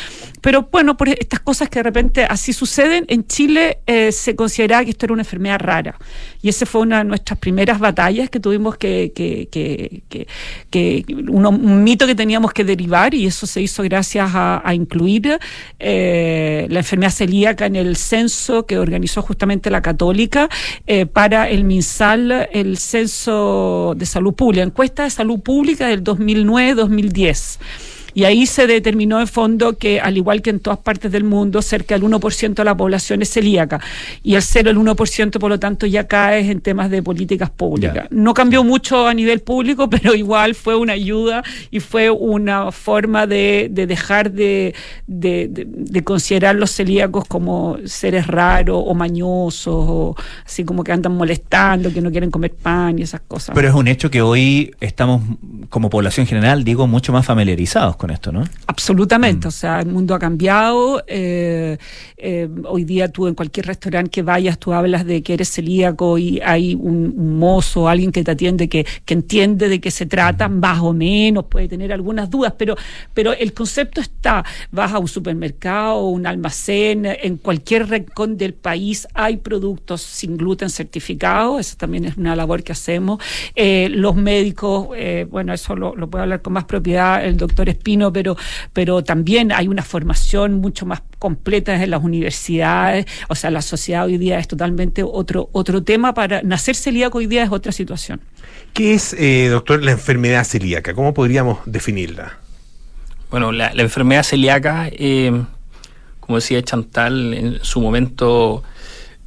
Pero 0.41 0.69
bueno, 0.71 0.97
por 0.97 1.09
estas 1.09 1.41
cosas 1.41 1.69
que 1.69 1.79
de 1.79 1.85
repente 1.85 2.25
así 2.25 2.53
suceden, 2.53 3.05
en 3.09 3.27
Chile 3.27 3.79
eh, 3.87 4.13
se 4.13 4.35
consideraba 4.35 4.85
que 4.85 4.91
esto 4.91 5.07
era 5.07 5.13
una 5.13 5.23
enfermedad 5.23 5.61
rara. 5.61 5.99
Y 6.43 6.49
esa 6.49 6.67
fue 6.67 6.83
una 6.83 6.99
de 6.99 7.05
nuestras 7.05 7.39
primeras 7.39 7.79
batallas 7.79 8.29
que 8.29 8.41
tuvimos 8.41 8.77
que, 8.77 9.13
que, 9.15 9.49
que, 9.51 10.27
que, 10.71 11.05
un 11.29 11.85
mito 11.85 12.07
que 12.07 12.15
teníamos 12.15 12.53
que 12.53 12.65
derivar 12.65 13.15
y 13.15 13.27
eso 13.27 13.47
se 13.47 13.61
hizo 13.61 13.83
gracias 13.83 14.31
a, 14.35 14.63
incluir 14.75 15.39
eh, 15.79 16.67
la 16.71 16.79
enfermedad 16.81 17.11
celíaca 17.13 17.67
en 17.67 17.77
el 17.77 17.97
censo 17.97 18.67
que 18.67 18.79
organizó 18.79 19.23
justamente 19.23 19.71
la 19.71 19.83
Católica 19.83 20.49
eh, 20.87 21.07
para 21.07 21.49
el 21.49 21.65
MinSal, 21.65 22.49
el 22.53 22.79
censo 22.79 23.95
de 23.97 24.07
salud 24.07 24.35
pública, 24.35 24.63
encuesta 24.65 25.05
de 25.05 25.11
salud 25.11 25.41
pública 25.41 25.87
del 25.87 26.03
2009-2010. 26.03 27.02
2010. 27.03 27.59
Y 28.15 28.25
ahí 28.25 28.47
se 28.47 28.67
determinó 28.67 29.21
en 29.21 29.27
fondo 29.27 29.77
que, 29.79 30.01
al 30.01 30.17
igual 30.17 30.43
que 30.43 30.51
en 30.51 30.61
todas 30.61 30.79
partes 30.79 31.11
del 31.13 31.25
mundo, 31.25 31.63
cerca 31.63 31.95
del 31.95 32.05
1% 32.05 32.55
de 32.55 32.65
la 32.65 32.77
población 32.77 33.23
es 33.23 33.31
celíaca. 33.31 33.81
Y 34.23 34.35
el 34.35 34.43
0, 34.43 34.71
el 34.71 34.77
1%, 34.77 35.39
por 35.39 35.51
lo 35.51 35.59
tanto, 35.59 35.87
ya 35.87 36.07
cae 36.07 36.51
en 36.51 36.61
temas 36.61 36.91
de 36.91 37.03
políticas 37.03 37.51
públicas. 37.51 38.07
No 38.11 38.35
cambió 38.35 38.65
mucho 38.65 39.07
a 39.07 39.15
nivel 39.15 39.41
público, 39.41 39.89
pero 39.91 40.15
igual 40.15 40.55
fue 40.55 40.77
una 40.77 40.93
ayuda 40.93 41.43
y 41.71 41.81
fue 41.81 42.11
una 42.11 42.73
forma 42.73 43.27
de, 43.27 43.69
dejar 43.71 44.31
de, 44.33 44.75
de, 45.07 46.05
considerar 46.05 46.57
los 46.57 46.71
celíacos 46.71 47.25
como 47.27 47.79
seres 47.85 48.27
raros 48.27 48.83
o 48.87 48.95
mañosos, 48.95 49.75
o 49.89 50.17
así 50.45 50.65
como 50.65 50.85
que 50.85 50.93
andan 50.93 51.17
molestando, 51.17 51.93
que 51.93 52.01
no 52.01 52.11
quieren 52.11 52.31
comer 52.31 52.53
pan 52.53 52.99
y 52.99 53.03
esas 53.03 53.21
cosas. 53.21 53.55
Pero 53.55 53.69
es 53.69 53.75
un 53.75 53.89
hecho 53.89 54.11
que 54.11 54.23
hoy 54.23 54.75
estamos, 54.81 55.23
como 55.69 55.91
población 55.91 56.27
general, 56.27 56.65
digo, 56.65 56.87
mucho 56.87 57.13
más 57.13 57.25
familiarizados 57.25 57.97
con 58.03 58.11
esto, 58.11 58.33
¿no? 58.33 58.43
Absolutamente, 58.67 59.47
mm. 59.47 59.49
o 59.49 59.51
sea, 59.53 59.79
el 59.79 59.87
mundo 59.87 60.13
ha 60.13 60.19
cambiado. 60.19 61.05
Eh, 61.07 61.79
eh, 62.17 62.49
hoy 62.65 62.83
día 62.83 63.07
tú 63.07 63.29
en 63.29 63.37
cualquier 63.37 63.67
restaurante 63.67 64.11
que 64.11 64.23
vayas, 64.23 64.59
tú 64.59 64.73
hablas 64.73 65.07
de 65.07 65.23
que 65.23 65.35
eres 65.35 65.53
celíaco 65.53 66.19
y 66.19 66.41
hay 66.41 66.75
un, 66.75 67.39
mozo, 67.39 67.89
alguien 67.89 68.11
que 68.11 68.25
te 68.25 68.33
atiende, 68.33 68.69
que, 68.69 68.85
que 69.05 69.15
entiende 69.15 69.69
de 69.69 69.81
qué 69.81 69.93
se 69.93 70.07
trata, 70.07 70.49
más 70.49 70.81
o 70.81 70.93
menos, 70.93 71.45
puede 71.45 71.69
tener 71.69 71.93
algunas 71.93 72.29
dudas, 72.29 72.55
pero, 72.59 72.75
pero 73.15 73.35
el 73.35 73.53
concepto 73.53 74.01
está. 74.01 74.45
Vas 74.73 74.93
a 74.93 74.99
un 74.99 75.07
supermercado, 75.07 76.09
un 76.09 76.27
almacén, 76.27 77.07
en 77.07 77.37
cualquier 77.37 77.89
rincón 77.89 78.37
del 78.37 78.55
país 78.55 79.07
hay 79.15 79.37
productos 79.37 80.03
sin 80.03 80.37
gluten 80.37 80.71
certificados, 80.71 81.61
eso 81.61 81.77
también 81.77 82.07
es 82.07 82.17
una 82.17 82.35
labor 82.35 82.65
que 82.65 82.73
hacemos. 82.73 83.23
Eh, 83.55 83.89
los 83.93 84.17
médicos, 84.17 84.89
bueno, 85.31 85.53
eso 85.53 85.77
lo, 85.77 85.95
lo 85.95 86.11
puede 86.11 86.23
hablar 86.23 86.43
con 86.43 86.53
más 86.53 86.65
propiedad 86.65 87.25
el 87.25 87.37
doctor 87.37 87.69
Pero, 88.13 88.37
pero 88.73 89.03
también 89.05 89.53
hay 89.53 89.69
una 89.69 89.83
formación 89.83 90.55
mucho 90.55 90.87
más 90.87 91.03
completa 91.19 91.83
en 91.83 91.91
las 91.91 92.03
universidades, 92.03 93.07
o 93.29 93.35
sea, 93.35 93.51
la 93.51 93.63
sociedad 93.63 94.05
hoy 94.05 94.19
día 94.19 94.39
es 94.39 94.49
totalmente 94.49 95.03
otro, 95.03 95.49
otro 95.53 95.83
tema 95.83 96.15
para 96.15 96.43
nacer 96.43 96.75
celíaco 96.75 97.19
hoy 97.19 97.27
día 97.27 97.45
es 97.45 97.51
otra 97.51 97.73
situación. 97.73 98.21
¿Qué 98.73 98.95
es, 98.95 99.15
eh, 99.19 99.49
doctor, 99.49 99.83
la 99.85 99.93
enfermedad 99.93 100.45
celíaca? 100.45 100.95
¿Cómo 100.95 101.13
podríamos 101.15 101.59
definirla? 101.67 102.39
Bueno, 103.31 103.53
la, 103.53 103.71
enfermedad 103.73 104.23
celíaca, 104.23 104.89
eh, 104.91 105.33
como 106.21 106.39
decía 106.39 106.63
Chantal, 106.63 107.35
en 107.35 107.59
su 107.65 107.81
momento 107.81 108.63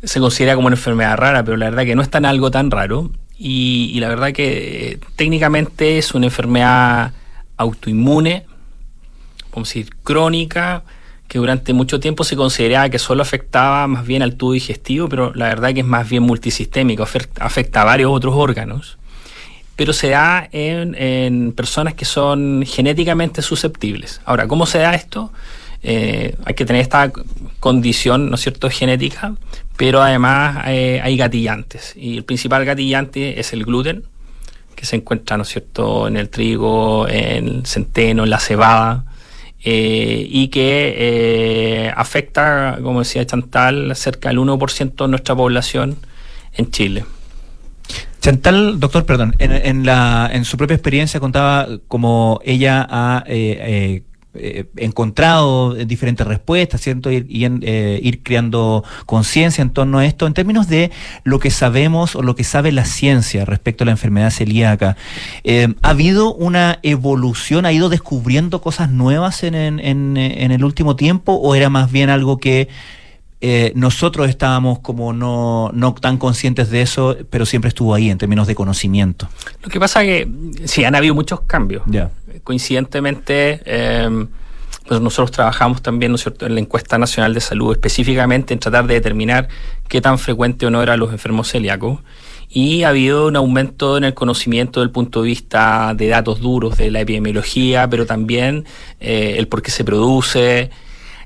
se 0.03 0.19
considera 0.19 0.55
como 0.55 0.67
una 0.67 0.75
enfermedad 0.75 1.17
rara, 1.17 1.43
pero 1.43 1.57
la 1.57 1.69
verdad 1.69 1.85
que 1.85 1.95
no 1.95 2.01
es 2.01 2.09
tan 2.09 2.25
algo 2.25 2.51
tan 2.51 2.71
raro. 2.71 3.11
Y, 3.37 3.99
la 3.99 4.07
verdad 4.07 4.31
que 4.31 4.91
eh, 4.91 4.99
técnicamente 5.15 5.97
es 5.97 6.13
una 6.13 6.27
enfermedad 6.27 7.11
autoinmune, 7.57 8.45
vamos 9.55 9.69
a 9.69 9.73
decir, 9.73 9.95
crónica, 10.03 10.83
que 11.27 11.39
durante 11.39 11.73
mucho 11.73 11.99
tiempo 11.99 12.23
se 12.23 12.35
consideraba 12.35 12.89
que 12.89 12.99
solo 12.99 13.23
afectaba 13.23 13.87
más 13.87 14.05
bien 14.05 14.21
al 14.21 14.35
tubo 14.35 14.51
digestivo, 14.51 15.09
pero 15.09 15.33
la 15.33 15.47
verdad 15.47 15.73
que 15.73 15.79
es 15.79 15.85
más 15.85 16.07
bien 16.07 16.23
multisistémico, 16.23 17.03
afecta 17.39 17.81
a 17.81 17.85
varios 17.85 18.11
otros 18.11 18.35
órganos 18.35 18.97
pero 19.75 19.93
se 19.93 20.09
da 20.09 20.47
en, 20.51 21.51
personas 21.53 21.93
que 21.93 22.05
son 22.05 22.63
genéticamente 22.65 23.41
susceptibles. 23.41 24.21
Ahora, 24.25 24.47
¿cómo 24.47 24.65
se 24.65 24.79
da 24.79 24.95
esto? 24.95 25.31
Eh, 25.83 26.35
hay 26.45 26.53
que 26.53 26.65
tener 26.65 26.81
esta 26.81 27.11
condición, 27.59 28.29
¿no 28.29 28.37
cierto?, 28.37 28.69
genética, 28.69 29.35
pero 29.77 30.01
además 30.01 30.65
eh, 30.67 31.01
hay 31.03 31.17
gatillantes. 31.17 31.93
Y 31.95 32.17
el 32.17 32.23
principal 32.23 32.63
gatillante 32.65 33.39
es 33.39 33.53
el 33.53 33.65
gluten, 33.65 34.05
que 34.75 34.85
se 34.85 34.95
encuentra, 34.95 35.37
¿no 35.37 35.43
cierto?, 35.43 36.07
en 36.07 36.17
el 36.17 36.29
trigo, 36.29 37.07
en 37.09 37.47
el 37.47 37.65
centeno, 37.65 38.23
en 38.23 38.29
la 38.29 38.39
cebada, 38.39 39.05
eh, 39.65 40.27
y 40.29 40.49
que 40.49 41.91
afecta, 41.95 42.77
como 42.83 42.99
decía 42.99 43.25
Chantal, 43.25 43.95
cerca 43.95 44.29
del 44.29 44.37
1% 44.37 44.95
de 44.95 45.07
nuestra 45.07 45.35
población 45.35 45.97
en 46.53 46.71
Chile. 46.71 47.05
Chantal, 48.21 48.79
doctor, 48.79 49.05
perdón, 49.05 49.35
en, 49.39 49.85
la, 49.85 50.29
en 50.31 50.45
su 50.45 50.57
propia 50.57 50.75
experiencia 50.75 51.19
contaba 51.19 51.67
cómo 51.87 52.39
ella 52.43 52.85
ha 52.89 53.23
eh, 53.27 54.03
eh, 54.35 54.65
encontrado 54.77 55.73
diferentes 55.73 56.25
respuestas, 56.25 56.81
¿cierto? 56.81 57.11
Y, 57.11 57.25
eh, 57.61 57.99
ir 58.01 58.23
creando 58.23 58.83
conciencia 59.05 59.61
en 59.61 59.69
torno 59.69 59.99
a 59.99 60.05
esto, 60.05 60.27
en 60.27 60.33
términos 60.33 60.67
de 60.67 60.91
lo 61.23 61.39
que 61.39 61.51
sabemos 61.51 62.15
o 62.15 62.21
lo 62.21 62.35
que 62.35 62.43
sabe 62.43 62.71
la 62.71 62.85
ciencia 62.85 63.45
respecto 63.45 63.83
a 63.83 63.85
la 63.85 63.91
enfermedad 63.91 64.31
celíaca. 64.31 64.97
¿Ha 65.81 65.89
habido 65.89 66.33
una 66.33 66.79
evolución, 66.83 67.65
ha 67.65 67.71
ido 67.71 67.89
descubriendo 67.89 68.61
cosas 68.61 68.89
nuevas 68.89 69.43
en, 69.43 69.55
en 69.55 70.17
el 70.51 70.63
último 70.63 70.95
tiempo 70.95 71.33
o 71.33 71.55
era 71.55 71.69
más 71.69 71.91
bien 71.91 72.09
algo 72.09 72.37
que 72.37 72.67
eh, 73.47 73.73
nosotros 73.75 74.29
estábamos 74.29 74.79
como 74.79 75.13
no, 75.13 75.69
no 75.73 75.93
tan 75.93 76.17
conscientes 76.17 76.69
de 76.69 76.81
eso, 76.81 77.15
pero 77.29 77.45
siempre 77.45 77.67
estuvo 77.67 77.93
ahí 77.93 78.09
en 78.09 78.17
términos 78.17 78.47
de 78.47 78.55
conocimiento. 78.55 79.29
Lo 79.61 79.69
que 79.69 79.79
pasa 79.79 80.03
es 80.03 80.25
que 80.25 80.67
sí, 80.67 80.83
han 80.83 80.95
habido 80.95 81.13
muchos 81.13 81.41
cambios. 81.41 81.83
Coincidentemente, 82.45 83.59
em, 83.65 84.27
pues 84.87 85.01
nosotros 85.01 85.31
trabajamos 85.31 85.81
también 85.81 86.11
¿no 86.11 86.17
cierto? 86.19 86.45
en 86.45 86.53
la 86.53 86.61
encuesta 86.61 86.99
nacional 86.99 87.33
de 87.33 87.41
salud, 87.41 87.71
específicamente 87.71 88.53
en 88.53 88.59
tratar 88.59 88.85
de 88.85 88.93
determinar 88.93 89.47
qué 89.87 89.99
tan 89.99 90.19
frecuente 90.19 90.67
o 90.67 90.69
no 90.69 90.83
eran 90.83 90.99
los 90.99 91.11
enfermos 91.11 91.49
celíacos. 91.49 92.01
Y 92.47 92.83
ha 92.83 92.89
habido 92.89 93.27
un 93.27 93.35
aumento 93.35 93.97
en 93.97 94.03
el 94.03 94.13
conocimiento 94.13 94.81
del 94.81 94.91
punto 94.91 95.23
de 95.23 95.29
vista 95.29 95.93
de 95.95 96.07
datos 96.07 96.39
duros 96.39 96.77
de 96.77 96.91
la 96.91 97.01
epidemiología, 97.01 97.89
pero 97.89 98.05
también 98.05 98.65
eh, 98.99 99.35
el 99.39 99.47
por 99.47 99.63
qué 99.63 99.71
se 99.71 99.83
produce, 99.83 100.69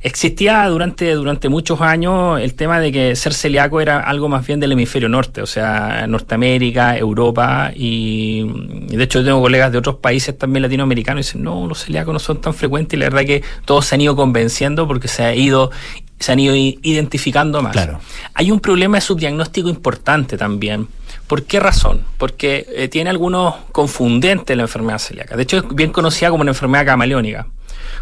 Existía 0.02 0.66
durante, 0.68 1.14
durante 1.14 1.50
muchos 1.50 1.82
años 1.82 2.40
el 2.40 2.54
tema 2.54 2.80
de 2.80 2.92
que 2.92 3.16
ser 3.18 3.34
celíaco 3.34 3.82
era 3.82 4.00
algo 4.00 4.30
más 4.30 4.48
bien 4.48 4.62
del 4.62 4.72
hemisferio 4.72 5.10
norte, 5.10 5.42
o 5.42 5.46
sea, 5.46 6.06
Norteamérica, 6.08 6.98
Europa, 6.98 7.72
y, 7.76 8.44
de 8.88 9.04
hecho 9.04 9.20
yo 9.20 9.26
tengo 9.26 9.42
colegas 9.42 9.74
de 9.74 9.78
otros 9.78 9.96
países 9.96 10.38
también 10.38 10.64
latinoamericanos 10.64 11.26
y 11.26 11.28
dicen, 11.28 11.44
no, 11.44 11.68
los 11.68 11.84
celíacos 11.84 12.14
no 12.14 12.20
son 12.20 12.40
tan 12.40 12.54
frecuentes, 12.54 12.96
y 12.96 13.00
la 13.00 13.08
verdad 13.08 13.26
que 13.26 13.44
todos 13.66 13.88
se 13.88 13.96
han 13.96 14.02
ido 14.02 14.16
convenciendo 14.16 14.88
porque 14.88 15.10
se 15.10 15.24
ha 15.24 15.36
ido 15.36 15.70
se 16.18 16.34
han 16.34 16.40
ido 16.40 16.54
identificando 16.54 17.62
más. 17.62 17.72
Claro. 17.72 18.02
Hay 18.34 18.52
un 18.52 18.60
problema 18.60 18.98
de 18.98 19.02
subdiagnóstico 19.02 19.70
importante 19.70 20.38
también. 20.38 20.90
¿Por 21.28 21.44
qué 21.44 21.62
razón? 21.62 22.02
Porque 22.18 22.66
eh, 22.76 22.90
tiene 22.90 23.10
algunos 23.10 23.56
confundentes 23.72 24.58
la 24.58 24.64
enfermedad 24.64 25.00
celíaca. 25.00 25.38
De 25.38 25.44
hecho, 25.44 25.58
es 25.58 25.64
bien 25.74 25.94
conocida 25.94 26.30
como 26.30 26.42
una 26.42 26.52
enfermedad 26.52 26.86
camaleónica 26.86 27.48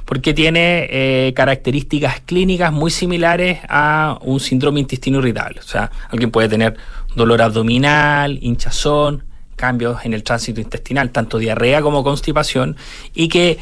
porque 0.06 0.34
tiene 0.34 0.88
eh, 0.90 1.34
características 1.36 2.22
clínicas 2.22 2.72
muy 2.72 2.92
similares 2.92 3.60
a 3.70 4.18
un 4.22 4.40
síndrome 4.40 4.80
intestino 4.80 5.20
irritable. 5.20 5.60
O 5.60 5.64
sea, 5.64 5.92
alguien 6.10 6.32
puede 6.32 6.50
tener 6.50 6.78
dolor 7.16 7.42
abdominal, 7.42 8.40
hinchazón, 8.42 9.24
cambios 9.56 10.06
en 10.06 10.14
el 10.14 10.24
tránsito 10.24 10.62
intestinal, 10.62 11.12
tanto 11.12 11.38
diarrea 11.38 11.82
como 11.82 12.04
constipación, 12.04 12.78
y 13.14 13.28
que 13.28 13.58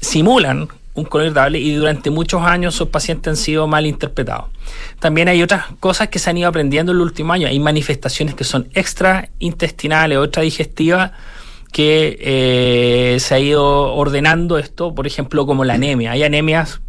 simulan 0.00 0.68
un 0.94 1.04
colon 1.04 1.26
irritable 1.26 1.58
y 1.58 1.74
durante 1.74 2.10
muchos 2.10 2.42
años 2.42 2.74
esos 2.74 2.88
pacientes 2.88 3.28
han 3.28 3.36
sido 3.36 3.66
mal 3.66 3.84
interpretados. 3.84 4.46
También 5.00 5.28
hay 5.28 5.42
otras 5.42 5.66
cosas 5.80 6.08
que 6.08 6.18
se 6.18 6.30
han 6.30 6.38
ido 6.38 6.48
aprendiendo 6.48 6.92
en 6.92 6.98
los 6.98 7.06
últimos 7.06 7.34
años. 7.34 7.50
Hay 7.50 7.58
manifestaciones 7.58 8.34
que 8.34 8.44
son 8.44 8.68
extraintestinales 8.74 10.18
o 10.18 10.24
extradigestivas 10.24 11.10
que 11.74 12.16
eh, 12.20 13.18
se 13.18 13.34
ha 13.34 13.40
ido 13.40 13.94
ordenando 13.94 14.58
esto, 14.58 14.94
por 14.94 15.08
ejemplo, 15.08 15.44
como 15.44 15.64
la 15.64 15.74
anemia. 15.74 16.12
Hay 16.12 16.22
anemias, 16.22 16.80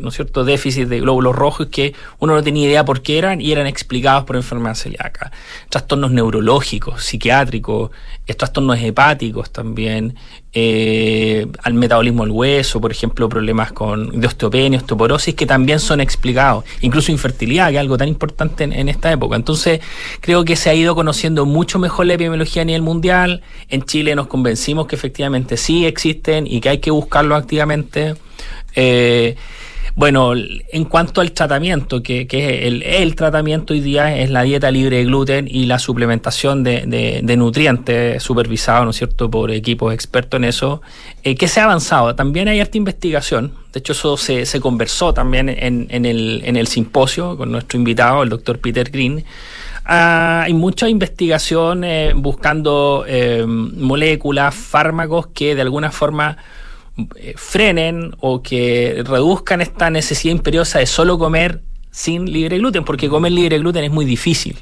¿no 0.00 0.08
es 0.08 0.14
cierto?, 0.14 0.44
déficit 0.44 0.88
de 0.88 1.00
glóbulos 1.00 1.34
rojos 1.34 1.68
que 1.68 1.94
uno 2.18 2.34
no 2.34 2.42
tenía 2.42 2.66
idea 2.66 2.84
por 2.84 3.02
qué 3.02 3.18
eran 3.18 3.40
y 3.40 3.52
eran 3.52 3.66
explicados 3.66 4.24
por 4.24 4.36
enfermedad 4.36 4.74
celíaca. 4.74 5.32
Trastornos 5.68 6.10
neurológicos, 6.10 7.04
psiquiátricos, 7.04 7.90
trastornos 8.36 8.78
hepáticos 8.80 9.50
también, 9.50 10.14
eh, 10.52 11.46
al 11.62 11.74
metabolismo 11.74 12.24
del 12.24 12.32
hueso, 12.32 12.80
por 12.80 12.90
ejemplo, 12.90 13.28
problemas 13.28 13.72
con 13.72 14.20
de 14.20 14.26
osteopenia, 14.26 14.80
osteoporosis, 14.80 15.34
que 15.34 15.46
también 15.46 15.78
son 15.78 16.00
explicados, 16.00 16.64
incluso 16.80 17.12
infertilidad, 17.12 17.68
que 17.68 17.74
es 17.74 17.80
algo 17.80 17.96
tan 17.96 18.08
importante 18.08 18.64
en, 18.64 18.88
esta 18.88 19.12
época. 19.12 19.36
Entonces, 19.36 19.80
creo 20.20 20.44
que 20.44 20.56
se 20.56 20.70
ha 20.70 20.74
ido 20.74 20.94
conociendo 20.94 21.46
mucho 21.46 21.78
mejor 21.78 22.06
la 22.06 22.14
epidemiología 22.14 22.62
a 22.62 22.64
nivel 22.64 22.82
mundial. 22.82 23.42
En 23.68 23.82
Chile 23.84 24.14
nos 24.16 24.26
convencimos 24.26 24.86
que 24.86 24.96
efectivamente 24.96 25.56
sí 25.56 25.86
existen 25.86 26.46
y 26.46 26.60
que 26.60 26.70
hay 26.70 26.78
que 26.78 26.90
buscarlo 26.90 27.36
activamente. 27.36 28.14
Eh, 28.74 29.36
bueno, 30.00 30.32
en 30.34 30.84
cuanto 30.86 31.20
al 31.20 31.32
tratamiento, 31.32 32.02
que, 32.02 32.26
que 32.26 32.66
el, 32.66 32.82
el, 32.82 33.14
tratamiento 33.14 33.74
hoy 33.74 33.80
día 33.80 34.16
es 34.16 34.30
la 34.30 34.40
dieta 34.44 34.70
libre 34.70 34.96
de 34.96 35.04
gluten 35.04 35.46
y 35.46 35.66
la 35.66 35.78
suplementación 35.78 36.64
de, 36.64 37.20
de, 37.22 37.36
nutrientes 37.36 38.22
supervisado, 38.22 38.84
¿no 38.84 38.92
es 38.92 38.96
cierto?, 38.96 39.30
por 39.30 39.50
equipos 39.50 39.92
expertos 39.92 40.38
en 40.38 40.44
eso, 40.44 40.80
eh, 41.22 41.34
que 41.34 41.48
se 41.48 41.60
ha 41.60 41.64
avanzado. 41.64 42.14
También 42.14 42.48
hay 42.48 42.60
harta 42.60 42.78
investigación, 42.78 43.52
de 43.74 43.80
hecho 43.80 43.92
eso 43.92 44.16
se, 44.16 44.46
se 44.46 44.58
conversó 44.58 45.12
también 45.12 45.50
en, 45.50 45.86
en, 45.90 46.06
el, 46.06 46.40
en 46.46 46.56
el 46.56 46.66
simposio 46.66 47.36
con 47.36 47.52
nuestro 47.52 47.78
invitado, 47.78 48.22
el 48.22 48.30
doctor 48.30 48.58
Peter 48.58 48.88
Green. 48.90 49.22
Ah, 49.84 50.44
hay 50.46 50.54
mucha 50.54 50.88
investigación 50.88 51.84
eh, 51.84 52.14
buscando 52.16 53.04
eh, 53.06 53.44
moléculas, 53.46 54.54
fármacos 54.54 55.26
que 55.34 55.54
de 55.54 55.60
alguna 55.60 55.90
forma 55.90 56.38
eh, 57.16 57.34
frenen 57.36 58.14
o 58.20 58.42
que 58.42 59.02
reduzcan 59.04 59.60
esta 59.60 59.90
necesidad 59.90 60.32
imperiosa 60.32 60.78
de 60.78 60.86
solo 60.86 61.18
comer 61.18 61.62
sin 61.90 62.30
libre 62.30 62.58
gluten, 62.58 62.84
porque 62.84 63.08
comer 63.08 63.32
libre 63.32 63.58
gluten 63.58 63.84
es 63.84 63.90
muy 63.90 64.04
difícil. 64.04 64.56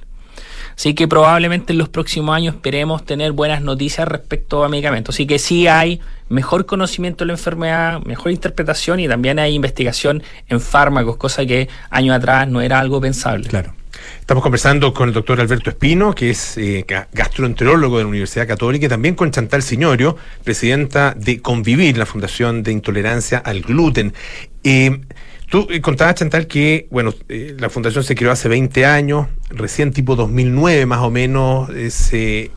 Así 0.79 0.95
que 0.95 1.09
probablemente 1.09 1.72
en 1.72 1.79
los 1.79 1.89
próximos 1.89 2.37
años 2.37 2.55
esperemos 2.55 3.05
tener 3.05 3.33
buenas 3.33 3.62
noticias 3.62 4.07
respecto 4.07 4.62
a 4.62 4.68
medicamentos. 4.68 5.16
Así 5.16 5.26
que 5.26 5.41
sí 5.41 5.66
hay 5.66 6.01
mejor 6.29 6.66
conocimiento 6.66 7.24
de 7.24 7.26
la 7.26 7.33
enfermedad, 7.33 8.01
mejor 8.05 8.31
interpretación 8.31 9.01
y 9.01 9.09
también 9.09 9.41
hay 9.41 9.57
investigación 9.57 10.22
en 10.47 10.61
fármacos, 10.61 11.16
cosa 11.16 11.45
que 11.45 11.68
años 11.91 12.14
atrás 12.14 12.47
no 12.47 12.61
era 12.61 12.79
algo 12.79 13.01
pensable. 13.01 13.49
Claro. 13.49 13.74
Estamos 14.20 14.43
conversando 14.43 14.95
con 14.95 15.09
el 15.09 15.14
doctor 15.14 15.41
Alberto 15.41 15.70
Espino, 15.70 16.14
que 16.14 16.31
es 16.31 16.57
eh, 16.59 16.85
gastroenterólogo 17.12 17.97
de 17.99 18.05
la 18.05 18.09
Universidad 18.09 18.47
Católica, 18.47 18.87
y 18.87 18.89
también 18.89 19.16
con 19.16 19.33
Chantal 19.33 19.62
Signorio, 19.62 20.16
presidenta 20.45 21.12
de 21.16 21.41
Convivir, 21.41 21.99
la 21.99 22.07
Fundación 22.07 22.62
de 22.62 22.70
Intolerancia 22.70 23.39
al 23.39 23.62
Gluten. 23.62 24.12
Eh, 24.64 25.00
Tú 25.50 25.66
eh, 25.70 25.80
contabas, 25.80 26.16
Chantal, 26.16 26.46
que 26.46 26.86
bueno, 26.90 27.14
eh, 27.28 27.56
la 27.59 27.70
fundación 27.70 28.04
se 28.04 28.14
creó 28.14 28.30
hace 28.30 28.48
20 28.48 28.84
años, 28.84 29.28
recién 29.48 29.92
tipo 29.92 30.14
2009 30.14 30.84
más 30.84 31.00
o 31.00 31.11
menos, 31.11 31.70
eh, 31.70 31.90
se 31.90 32.50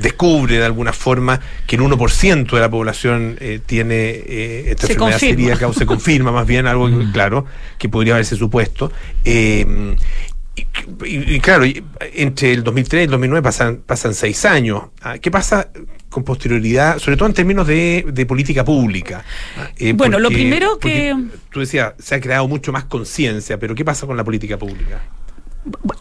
descubre 0.00 0.58
de 0.58 0.64
alguna 0.64 0.92
forma 0.92 1.40
que 1.66 1.76
el 1.76 1.82
1% 1.82 2.54
de 2.54 2.60
la 2.60 2.70
población 2.70 3.38
tiene 3.66 4.70
esta 4.70 4.86
enfermedad 4.86 5.18
celíaca, 5.18 5.66
o 5.68 5.72
se 5.72 5.86
confirma 5.86 6.30
más 6.30 6.46
bien 6.46 6.66
algo 6.66 6.88
claro, 7.12 7.46
que 7.78 7.88
podría 7.88 8.14
haberse 8.14 8.36
supuesto. 8.36 8.92
Y, 9.24 9.64
claro, 11.40 11.64
entre 12.12 12.52
el 12.52 12.62
2003 12.62 13.00
y 13.00 13.04
el 13.04 13.10
2009 13.10 13.42
pasan, 13.42 13.82
pasan 13.84 14.14
seis 14.14 14.44
años. 14.44 14.84
Ah, 15.00 15.18
¿Qué 15.18 15.30
pasa 15.30 15.68
con 16.14 16.22
posterioridad, 16.22 17.00
sobre 17.00 17.16
todo 17.16 17.28
en 17.28 17.34
términos 17.34 17.66
de, 17.66 18.06
de 18.06 18.24
política 18.24 18.64
pública. 18.64 19.24
Eh, 19.76 19.92
bueno, 19.94 20.20
lo 20.20 20.28
primero 20.28 20.78
que... 20.78 21.12
Tú 21.50 21.58
decías, 21.58 21.94
se 21.98 22.14
ha 22.14 22.20
creado 22.20 22.46
mucho 22.46 22.70
más 22.70 22.84
conciencia, 22.84 23.58
pero 23.58 23.74
¿qué 23.74 23.84
pasa 23.84 24.06
con 24.06 24.16
la 24.16 24.22
política 24.22 24.56
pública? 24.56 25.02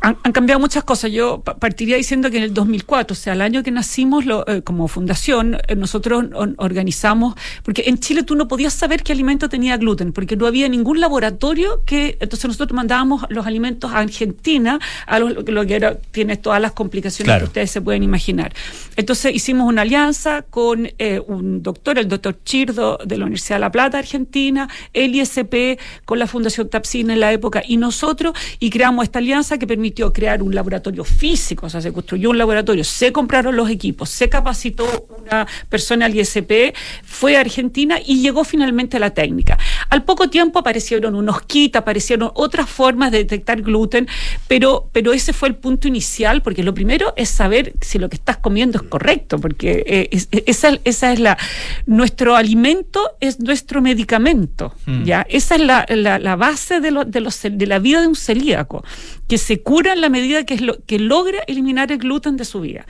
Han, 0.02 0.16
cambiado 0.16 0.60
muchas 0.60 0.84
cosas. 0.84 1.12
Yo 1.12 1.42
partiría 1.42 1.96
diciendo 1.96 2.30
que 2.30 2.38
en 2.38 2.44
el 2.44 2.54
2004, 2.54 3.14
o 3.14 3.16
sea, 3.16 3.34
el 3.34 3.42
año 3.42 3.64
que 3.64 3.72
nacimos 3.72 4.26
eh, 4.48 4.62
como 4.64 4.88
fundación, 4.88 5.58
eh, 5.68 5.76
nosotros 5.76 6.26
organizamos, 6.58 7.36
porque 7.64 7.84
en 7.88 7.98
Chile 8.00 8.24
tú 8.24 8.36
no 8.36 8.48
podías 8.48 8.74
saber 8.74 9.04
qué 9.04 9.14
alimento 9.14 9.50
tenía 9.50 9.78
gluten, 9.78 10.12
porque 10.12 10.36
no 10.36 10.48
había 10.48 10.68
ningún 10.68 11.00
laboratorio 11.00 11.84
que, 11.86 12.18
entonces 12.20 12.46
nosotros 12.46 12.76
mandábamos 12.76 13.26
los 13.30 13.46
alimentos 13.46 13.92
a 13.92 14.00
Argentina, 14.00 14.80
a 15.08 15.20
lo, 15.20 15.66
que 15.66 15.76
era, 15.76 15.96
tiene 16.12 16.38
todas 16.38 16.62
las 16.62 16.74
complicaciones 16.74 17.38
que 17.38 17.44
ustedes 17.46 17.72
se 17.72 17.82
pueden 17.82 18.04
imaginar. 18.04 18.54
Entonces 18.96 19.34
hicimos 19.34 19.68
una 19.68 19.84
alianza 19.84 20.42
con 20.42 20.90
eh, 20.98 21.22
un 21.26 21.64
doctor, 21.64 21.98
el 21.98 22.08
doctor 22.08 22.38
Chirdo 22.44 23.00
de 23.04 23.18
la 23.18 23.26
Universidad 23.26 23.56
de 23.58 23.62
La 23.62 23.72
Plata, 23.72 23.98
Argentina, 23.98 24.68
el 24.94 25.16
ISP, 25.16 25.80
con 26.06 26.20
la 26.20 26.28
Fundación 26.28 26.70
Tapsina 26.70 27.14
en 27.14 27.20
la 27.20 27.32
época, 27.32 27.64
y 27.66 27.78
nosotros, 27.78 28.34
y 28.60 28.70
creamos 28.70 29.04
esta 29.04 29.20
alianza 29.20 29.53
que 29.58 29.68
permitió 29.68 30.12
crear 30.12 30.42
un 30.42 30.54
laboratorio 30.54 31.04
físico, 31.04 31.68
o 31.68 31.70
sea, 31.70 31.82
se 31.82 31.92
construyó 31.92 32.30
un 32.30 32.38
laboratorio, 32.38 32.84
se 32.84 33.12
compraron 33.12 33.56
los 33.56 33.70
equipos, 33.70 34.10
se 34.10 34.30
capacitó 34.30 35.08
una 35.20 35.48
persona 35.70 36.06
al 36.06 36.16
ISP, 36.16 36.76
fue 37.04 37.38
a 37.38 37.42
Argentina 37.42 37.98
y 38.06 38.22
llegó 38.22 38.44
finalmente 38.44 38.98
a 38.98 39.00
la 39.00 39.12
técnica. 39.12 39.58
Al 39.90 40.04
poco 40.04 40.30
tiempo 40.30 40.60
aparecieron 40.60 41.16
unos 41.16 41.42
kits, 41.44 41.76
aparecieron 41.76 42.32
otras 42.36 42.70
formas 42.70 43.12
de 43.12 43.20
detectar 43.20 43.62
gluten, 43.62 44.08
pero, 44.48 44.90
pero 44.92 45.14
ese 45.14 45.34
fue 45.34 45.50
el 45.50 45.56
punto 45.56 45.88
inicial, 45.88 46.42
porque 46.42 46.64
lo 46.64 46.74
primero 46.74 47.14
es 47.16 47.30
saber 47.30 47.74
si 47.82 48.00
lo 48.00 48.10
que 48.10 48.16
estás 48.16 48.38
comiendo 48.38 48.80
es 48.80 48.84
correcto, 48.84 49.40
porque 49.40 49.84
eh, 49.86 50.44
esa, 50.46 50.78
esa, 50.84 51.14
es 51.14 51.20
la... 51.20 51.38
Nuestro 51.86 52.36
alimento 52.36 53.12
es 53.20 53.40
nuestro 53.40 53.82
medicamento, 53.82 54.74
mm. 54.86 55.04
¿ya? 55.04 55.26
Esa 55.30 55.56
es 55.56 55.62
la, 55.62 55.86
la, 55.90 56.36
base 56.36 56.80
de, 56.80 56.92
lo, 56.92 57.06
de, 57.06 57.22
los, 57.22 57.40
de 57.42 57.68
la 57.68 57.80
vida 57.80 58.02
de 58.02 58.08
un 58.08 58.16
celíaco, 58.16 58.84
que 59.28 59.38
se 59.44 59.62
cura 59.62 59.94
en 59.94 60.02
la 60.02 60.10
medida 60.10 60.46
que, 60.46 60.56
es 60.56 60.62
lo, 60.62 60.78
que 60.86 61.00
logra 61.00 61.40
eliminar 61.48 61.92
el 61.92 62.00
gluten 62.00 62.38
de 62.38 62.46
su 62.46 62.62
vida. 62.62 62.86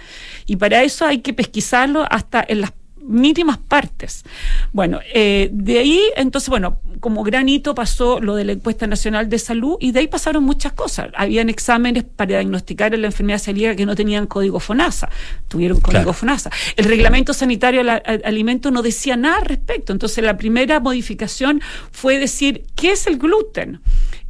Y 0.45 0.56
para 0.56 0.84
eso 0.84 1.06
hay 1.06 1.20
que 1.20 1.34
pesquisarlo 1.34 2.06
hasta 2.10 2.45
en 2.47 2.62
las 2.62 2.74
mínimas 3.04 3.58
partes. 3.58 4.24
Bueno, 4.72 4.99
eh, 5.14 5.49
de 5.51 5.80
ahí, 5.80 6.01
entonces, 6.16 6.49
bueno, 6.49 6.80
como 6.99 7.24
gran 7.24 7.49
hito 7.49 7.76
pasó 7.76 8.20
lo 8.20 8.36
de 8.36 8.45
la 8.45 8.54
encuesta 8.54 8.88
nacional 8.88 9.30
de 9.30 9.39
salud 9.39 9.76
y 9.80 9.91
de 9.91 9.99
ahí 9.99 10.08
pasaron 10.08 10.43
muchas 10.43 10.74
cosas. 10.74 11.10
Habían 11.16 11.49
exámenes 11.49 12.04
para 12.04 12.30
diagnosticar 12.30 12.97
la 12.97 13.08
enfermedad 13.08 13.39
celíaca 13.39 13.76
que 13.76 13.86
no 13.86 13.95
tenían 13.95 14.26
código 14.26 14.60
FONASA, 14.60 15.10
tuvieron 15.47 15.82
código 15.82 16.14
FONASA. 16.14 16.49
El 16.78 16.86
reglamento 16.86 17.34
sanitario 17.34 17.84
del 17.84 18.01
alimento 18.24 18.72
no 18.72 18.82
decía 18.82 19.18
nada 19.18 19.38
al 19.38 19.45
respecto. 19.45 19.91
Entonces, 19.91 20.24
la 20.24 20.38
primera 20.38 20.80
modificación 20.80 21.62
fue 21.91 22.20
decir, 22.20 22.64
¿qué 22.76 22.91
es 22.91 23.06
el 23.08 23.18
gluten? 23.18 23.82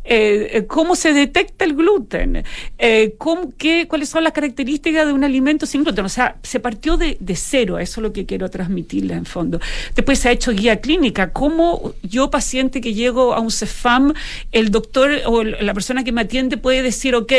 Eh, 0.06 0.58
eh, 0.58 0.66
cómo 0.68 0.95
se 0.95 1.14
detecta 1.14 1.64
el 1.64 1.76
gluten, 1.76 2.43
eh, 2.78 3.16
qué, 3.58 3.88
cuáles 3.88 4.10
son 4.10 4.26
las 4.26 4.34
características 4.34 5.08
de 5.08 5.14
un 5.14 5.24
alimento 5.24 5.66
sin 5.66 5.84
gluten. 5.84 6.04
O 6.04 6.10
sea, 6.10 6.36
se 6.43 6.60
partió 6.60 6.97
de, 6.97 7.18
cero, 7.36 7.80
eso 7.80 8.01
es 8.01 8.04
lo 8.04 8.12
que 8.12 8.26
quiero 8.26 8.49
transmitirle 8.49 9.14
en 9.14 9.26
fondo. 9.26 9.62
Después 9.95 10.20
se 10.20 10.30
ha 10.30 10.32
hecho 10.32 10.51
guía 10.51 10.82
clínica, 10.82 11.32
cómo 11.32 11.93
yo, 12.04 12.30
paciente 12.30 12.82
que 12.82 12.93
llego 12.93 13.34
a 13.34 13.39
un 13.39 13.49
CEFAM, 13.49 14.14
el 14.51 14.72
doctor 14.72 15.12
o 15.26 15.43
la 15.43 15.74
persona 15.74 16.04
que 16.04 16.12
me 16.12 16.22
atiende 16.22 16.58
puede 16.58 16.82
decir, 16.82 17.16
ok, 17.16 17.32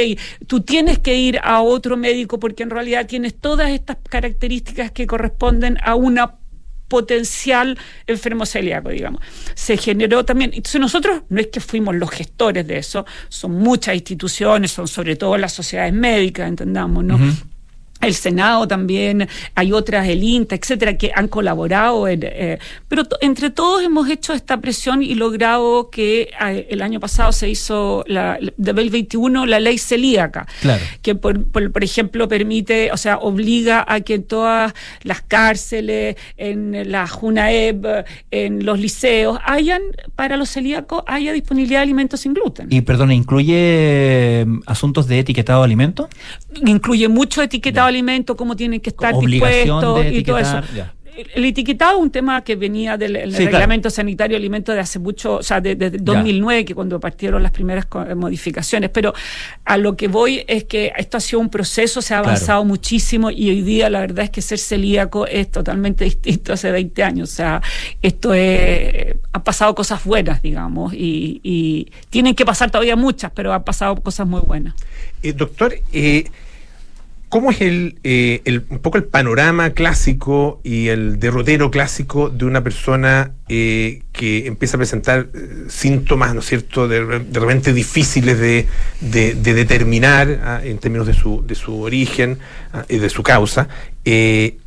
tú 0.47 0.61
tienes 0.61 0.99
que 0.99 1.17
ir 1.19 1.41
a 1.43 1.61
otro 1.61 1.97
médico 1.99 2.41
porque 2.41 2.63
en 2.63 2.71
realidad 2.71 3.07
tienes 3.07 3.35
todas 3.35 3.71
estas 3.71 3.99
características 4.09 4.91
que 4.91 5.07
corresponden 5.07 5.79
a 5.83 5.95
una 5.97 6.35
potencial 6.89 7.79
enfermo 8.07 8.47
celíaco, 8.47 8.91
digamos. 8.91 9.21
Se 9.55 9.77
generó 9.77 10.25
también, 10.25 10.51
entonces 10.55 10.81
nosotros 10.81 11.23
no 11.29 11.41
es 11.41 11.49
que 11.49 11.61
fuimos 11.61 11.95
los 11.95 12.11
gestores 12.11 12.67
de 12.67 12.79
eso, 12.79 13.07
son 13.29 13.53
muchas 13.53 13.95
instituciones, 13.95 14.73
son 14.73 14.89
sobre 14.89 15.17
todo 15.17 15.37
las 15.37 15.53
sociedades 15.53 15.93
médicas, 15.93 16.49
entendamos, 16.49 17.05
¿no? 17.05 17.19
El 18.07 18.15
Senado 18.15 18.67
también, 18.69 19.29
hay 19.55 19.73
otras, 19.73 20.09
el 20.09 20.23
INTA, 20.23 20.55
etcétera, 20.55 20.97
que 20.97 21.13
han 21.15 21.29
colaborado. 21.29 22.09
Eh, 22.09 22.59
pero 22.89 23.05
entre 23.21 23.51
todos 23.51 23.83
hemos 23.83 24.09
hecho 24.09 24.33
esta 24.33 24.61
presión 24.61 25.03
y 25.03 25.15
logrado 25.15 25.91
que 25.91 26.31
eh, 26.41 26.67
el 26.71 26.83
año 26.83 27.01
pasado 27.01 27.33
se 27.33 27.49
hizo 27.49 28.05
la, 28.07 28.39
de 28.41 28.73
2021 28.73 29.47
la 29.47 29.61
ley 29.61 29.79
celíaca, 29.79 30.47
que 31.03 31.15
por, 31.15 31.45
por, 31.45 31.85
ejemplo 31.85 32.29
permite, 32.29 32.91
o 32.93 32.97
sea, 32.97 33.19
obliga 33.19 33.85
a 33.87 34.01
que 34.01 34.15
en 34.15 34.25
todas 34.25 34.73
las 35.03 35.23
cárceles, 35.23 36.17
en 36.37 36.91
la 36.91 37.07
JUNAEB, 37.07 38.05
en 38.31 38.65
los 38.65 38.79
liceos, 38.79 39.39
hayan, 39.45 39.83
para 40.17 40.37
los 40.37 40.51
celíacos, 40.51 41.03
haya 41.07 41.33
disponibilidad 41.33 41.81
de 41.81 41.85
alimentos 41.85 42.21
sin 42.21 42.35
gluten. 42.35 42.69
Y 42.71 42.81
perdona, 42.81 43.15
¿incluye 43.15 43.55
eh, 43.57 44.47
asuntos 44.67 45.07
de 45.07 45.19
etiquetado 45.19 45.61
de 45.61 45.65
alimentos? 45.67 46.09
Incluye 46.65 47.09
mucho 47.09 47.43
etiquetado 47.43 47.87
de 47.87 47.91
alimentos, 47.95 48.37
cómo 48.37 48.57
tienen 48.57 48.81
que 48.81 48.91
estar 48.91 49.19
dispuestos 49.19 50.07
y 50.11 50.23
todo 50.23 50.39
eso. 50.39 50.63
El 51.17 51.45
etiquetado 51.45 51.99
es 51.99 52.03
un 52.03 52.11
tema 52.11 52.43
que 52.43 52.57
venía 52.57 52.97
del 52.97 53.33
reglamento 53.33 53.89
sanitario 53.89 54.35
de 54.35 54.39
alimentos 54.39 54.75
de 54.75 54.81
hace 54.81 54.99
mucho, 54.99 55.37
o 55.37 55.43
sea, 55.45 55.61
desde 55.61 55.91
de 55.91 55.99
2009, 55.99 56.65
que 56.65 56.75
cuando 56.75 56.99
partieron 56.99 57.41
las 57.41 57.53
primeras 57.53 57.87
modificaciones. 58.17 58.91
Pero 58.91 59.15
a 59.65 59.77
lo 59.77 59.97
que 59.97 60.09
voy 60.09 60.45
es 60.49 60.65
que 60.65 60.93
esto 60.97 61.17
ha 61.17 61.21
sido 61.21 61.39
un 61.39 61.51
proceso, 61.51 62.03
se 62.03 62.15
ha 62.15 62.19
avanzado 62.19 62.65
muchísimo 62.65 63.31
y 63.31 63.49
hoy 63.49 63.63
día 63.63 63.89
la 63.91 64.01
verdad 64.01 64.25
es 64.25 64.31
que 64.31 64.43
ser 64.43 64.59
celíaco 64.59 65.25
es 65.29 65.53
totalmente 65.53 66.05
distinto 66.25 66.53
hace 66.53 66.73
20 66.73 67.03
años. 67.05 67.31
O 67.31 67.35
sea, 67.35 67.63
esto 68.03 68.35
es, 68.35 69.15
ha 69.33 69.45
pasado 69.45 69.73
cosas 69.77 70.03
buenas, 70.03 70.43
digamos, 70.43 70.95
y, 70.95 71.41
y 71.45 71.93
tienen 72.11 72.35
que 72.35 72.45
pasar 72.45 72.73
todavía 72.73 72.97
muchas, 72.97 73.31
pero 73.33 73.53
han 73.53 73.63
pasado 73.63 73.95
cosas 73.97 74.27
muy 74.27 74.41
buenas. 74.41 74.75
Eh, 75.23 75.33
doctor, 75.33 75.75
eh, 75.93 76.25
¿Cómo 77.35 77.51
es 77.51 77.57
eh, 77.61 78.43
el, 78.45 78.65
un 78.69 78.79
poco 78.79 78.97
el 78.97 79.03
panorama 79.03 79.71
clásico 79.71 80.61
y 80.63 80.87
el 80.87 81.19
derrotero 81.19 81.69
clásico 81.69 82.31
de 82.31 82.45
una 82.45 82.63
persona 82.63 83.33
eh, 83.49 84.03
que 84.13 84.47
empieza 84.47 84.77
a 84.77 84.79
presentar 84.79 85.31
eh, 85.35 85.65
síntomas, 85.67 86.33
¿no 86.33 86.39
es 86.39 86.47
cierto?, 86.47 86.87
de, 86.87 87.01
repente 87.05 87.73
difíciles 87.73 88.39
de, 88.39 88.69
determinar 89.35 90.43
ah, 90.45 90.61
en 90.63 90.79
términos 90.79 91.09
de 91.09 91.15
su, 91.15 91.45
de 91.45 91.57
su 91.57 91.81
origen 91.81 92.39
ah, 92.73 92.85
y 92.89 92.99
de 92.99 93.11
su 93.11 93.25
causa, 93.25 93.67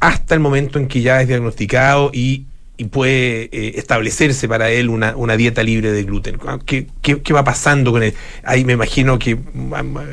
hasta 0.01 0.33
el 0.33 0.41
momento 0.41 0.77
en 0.77 0.89
que 0.89 0.99
ya 0.99 1.21
es 1.21 1.29
diagnosticado 1.29 2.11
y 2.13 2.46
y 2.77 2.85
puede 2.85 3.49
eh, 3.51 3.73
establecerse 3.75 4.47
para 4.47 4.69
él 4.69 4.89
una, 4.89 5.15
una, 5.15 5.35
dieta 5.35 5.63
libre 5.63 5.91
de 5.91 6.03
gluten. 6.03 6.39
¿Qué, 6.65 6.87
qué, 7.01 7.33
va 7.33 7.43
pasando 7.43 7.91
con 7.91 8.03
él? 8.03 8.13
Ahí 8.43 8.63
me 8.65 8.73
imagino 8.73 9.17
que 9.17 9.37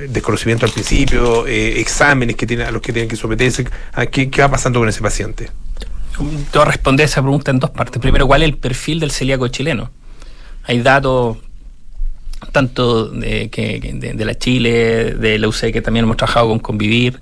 desconocimiento 0.09 0.65
al 0.65 0.73
principio, 0.73 1.47
eh, 1.47 1.81
exámenes 1.81 2.37
que 2.37 2.47
tiene, 2.47 2.65
a 2.65 2.71
los 2.71 2.81
que 2.81 2.93
tienen 2.93 3.09
que 3.09 3.17
someterse. 3.17 3.67
¿Qué, 4.11 4.31
¿Qué 4.31 4.41
va 4.41 4.51
pasando 4.51 4.79
con 4.79 4.89
ese 4.89 5.03
paciente? 5.03 5.51
Te 6.17 6.59
voy 6.59 6.63
a 6.63 6.65
responder 6.65 7.05
esa 7.07 7.21
pregunta 7.21 7.51
en 7.51 7.59
dos 7.59 7.71
partes. 7.71 8.01
Primero, 8.01 8.27
¿cuál 8.27 8.43
es 8.43 8.49
el 8.49 8.57
perfil 8.57 9.01
del 9.01 9.11
celíaco 9.11 9.49
chileno? 9.49 9.91
Hay 10.65 10.81
datos 10.81 11.39
tanto 12.53 13.09
de, 13.09 13.51
que, 13.51 13.81
de, 14.15 14.25
la 14.25 14.35
Chile, 14.37 15.15
de 15.15 15.39
la 15.39 15.49
UC, 15.49 15.73
que 15.73 15.83
también 15.83 16.05
hemos 16.05 16.17
trabajado 16.17 16.49
con 16.49 16.59
Convivir, 16.59 17.21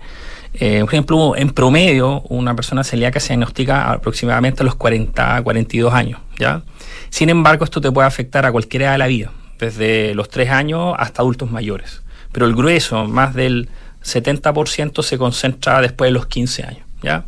Eh, 0.54 0.80
por 0.80 0.88
ejemplo, 0.88 1.36
en 1.36 1.50
promedio, 1.50 2.20
una 2.28 2.54
persona 2.54 2.84
celíaca 2.84 3.20
se 3.20 3.28
diagnostica 3.28 3.90
aproximadamente 3.90 4.62
a 4.62 4.64
los 4.64 4.74
40, 4.74 5.42
42 5.42 5.94
años, 5.94 6.20
¿ya? 6.38 6.62
Sin 7.08 7.30
embargo, 7.30 7.64
esto 7.64 7.80
te 7.80 7.90
puede 7.90 8.06
afectar 8.06 8.44
a 8.44 8.52
cualquier 8.52 8.82
edad 8.82 8.92
de 8.92 8.98
la 8.98 9.06
vida, 9.06 9.32
desde 9.58 10.14
los 10.14 10.28
3 10.28 10.50
años 10.50 10.94
hasta 10.98 11.22
adultos 11.22 11.50
mayores. 11.50 12.02
Pero 12.32 12.46
el 12.46 12.54
grueso, 12.54 13.06
más 13.06 13.34
del 13.34 13.68
70% 14.04 15.02
se 15.02 15.18
concentra 15.18 15.80
después 15.80 16.08
de 16.08 16.12
los 16.12 16.26
15 16.26 16.64
años, 16.64 16.86
¿ya? 17.02 17.24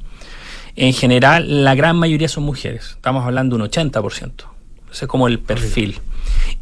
En 0.76 0.92
general, 0.92 1.64
la 1.64 1.74
gran 1.74 1.96
mayoría 1.96 2.28
son 2.28 2.44
mujeres, 2.44 2.90
estamos 2.90 3.24
hablando 3.24 3.56
de 3.56 3.62
un 3.62 3.70
80%. 3.70 4.32
Ese 4.92 5.04
es 5.06 5.08
como 5.08 5.28
el 5.28 5.38
perfil. 5.38 5.98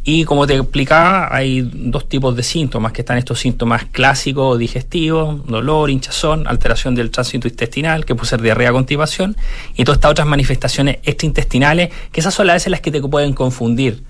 Y 0.05 0.25
como 0.25 0.47
te 0.47 0.57
explicaba, 0.57 1.35
hay 1.35 1.69
dos 1.73 2.09
tipos 2.09 2.35
de 2.35 2.43
síntomas, 2.43 2.93
que 2.93 3.03
están 3.03 3.19
estos 3.19 3.39
síntomas 3.39 3.85
clásicos 3.87 4.59
digestivos, 4.59 5.47
dolor, 5.47 5.91
hinchazón, 5.91 6.49
alteración 6.49 6.95
del 6.95 7.11
tránsito 7.11 7.47
intestinal, 7.47 8.05
que 8.05 8.15
puede 8.15 8.29
ser 8.29 8.43
diarrea 8.43 8.73
constipación, 8.73 9.37
y 9.77 9.85
todas 9.85 9.99
estas 9.99 10.11
otras 10.11 10.27
manifestaciones 10.27 10.99
extraintestinales, 11.05 11.91
que 12.11 12.21
esas 12.21 12.35
son 12.35 12.49
las 12.49 12.57
veces 12.57 12.71
las 12.71 12.81
que 12.81 12.91
te 12.91 13.01
pueden 13.01 13.33
confundir. 13.33 14.03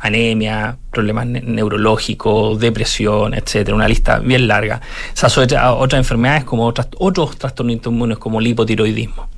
Anemia, 0.00 0.78
problemas 0.92 1.26
neurológicos, 1.26 2.58
depresión, 2.60 3.34
etcétera, 3.34 3.74
una 3.74 3.88
lista 3.88 4.20
bien 4.20 4.46
larga. 4.46 4.80
Esas 5.12 5.36
otras, 5.36 5.74
otras 5.76 5.98
enfermedades 5.98 6.44
como 6.44 6.64
otras, 6.64 6.88
otros 6.98 7.36
trastornos 7.36 7.84
inmunes 7.84 8.18
como 8.18 8.38
el 8.38 8.46
hipotiroidismo. 8.46 9.28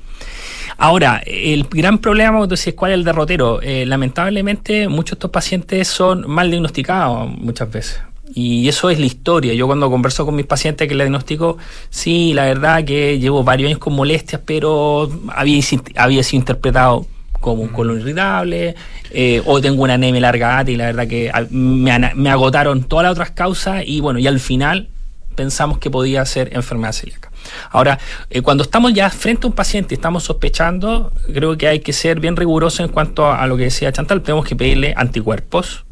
Ahora, 0.83 1.21
el 1.27 1.65
gran 1.65 1.99
problema, 1.99 2.41
entonces, 2.41 2.73
¿cuál 2.73 2.89
es 2.89 2.95
el 2.95 3.03
derrotero? 3.03 3.61
Eh, 3.61 3.85
lamentablemente, 3.85 4.87
muchos 4.87 5.11
de 5.11 5.13
estos 5.17 5.29
pacientes 5.29 5.87
son 5.87 6.27
mal 6.27 6.49
diagnosticados 6.49 7.29
muchas 7.37 7.71
veces. 7.71 8.01
Y 8.33 8.67
eso 8.67 8.89
es 8.89 8.99
la 8.99 9.05
historia. 9.05 9.53
Yo 9.53 9.67
cuando 9.67 9.91
converso 9.91 10.25
con 10.25 10.35
mis 10.35 10.47
pacientes 10.47 10.87
que 10.87 10.95
le 10.95 11.03
diagnostico, 11.03 11.59
sí, 11.91 12.33
la 12.33 12.45
verdad 12.45 12.83
que 12.83 13.19
llevo 13.19 13.43
varios 13.43 13.67
años 13.67 13.77
con 13.77 13.93
molestias, 13.93 14.41
pero 14.43 15.07
había, 15.35 15.63
había 15.97 16.23
sido 16.23 16.39
interpretado 16.39 17.05
como 17.39 17.61
un 17.61 17.69
colon 17.69 17.99
irritable, 17.99 18.73
eh, 19.11 19.39
o 19.45 19.61
tengo 19.61 19.83
una 19.83 19.93
anemia 19.93 20.21
larga 20.21 20.63
y 20.65 20.77
la 20.77 20.85
verdad 20.85 21.07
que 21.07 21.31
me, 21.51 22.11
me 22.15 22.31
agotaron 22.31 22.85
todas 22.85 23.03
las 23.03 23.11
otras 23.11 23.29
causas 23.29 23.83
y 23.85 23.99
bueno, 23.99 24.17
y 24.17 24.25
al 24.25 24.39
final 24.39 24.89
pensamos 25.35 25.77
que 25.77 25.91
podía 25.91 26.25
ser 26.25 26.49
enfermedad 26.55 26.93
celíaca. 26.93 27.30
Ahora, 27.69 27.99
eh, 28.29 28.41
cuando 28.41 28.63
estamos 28.63 28.93
ya 28.93 29.09
frente 29.09 29.45
a 29.45 29.49
un 29.49 29.53
paciente 29.53 29.93
y 29.93 29.95
estamos 29.95 30.23
sospechando, 30.23 31.11
creo 31.33 31.57
que 31.57 31.67
hay 31.67 31.79
que 31.79 31.93
ser 31.93 32.19
bien 32.19 32.35
riguroso 32.35 32.83
en 32.83 32.89
cuanto 32.89 33.31
a, 33.31 33.45
lo 33.47 33.57
que 33.57 33.63
decía 33.63 33.91
Chantal, 33.91 34.21
tenemos 34.21 34.45
que 34.45 34.55
pedirle 34.55 34.93
anticuerpos 34.95 35.85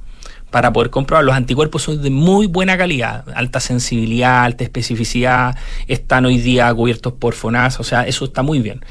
para 0.52 0.74
poder 0.74 0.90
comprobar. 0.90 1.24
Los 1.24 1.36
anticuerpos 1.36 1.84
son 1.84 2.02
de 2.02 2.10
muy 2.10 2.48
buena 2.48 2.78
calidad, 2.78 3.24
alta 3.36 3.60
sensibilidad, 3.60 4.44
alta 4.44 4.64
especificidad, 4.64 5.56
están 5.88 6.26
hoy 6.26 6.40
día 6.40 6.74
cubiertos 6.74 7.14
por 7.14 7.36
FONAS, 7.36 7.80
o 7.80 7.84
sea, 7.84 8.08
eso 8.08 8.26
está 8.26 8.42
muy 8.42 8.60
bien. 8.60 8.84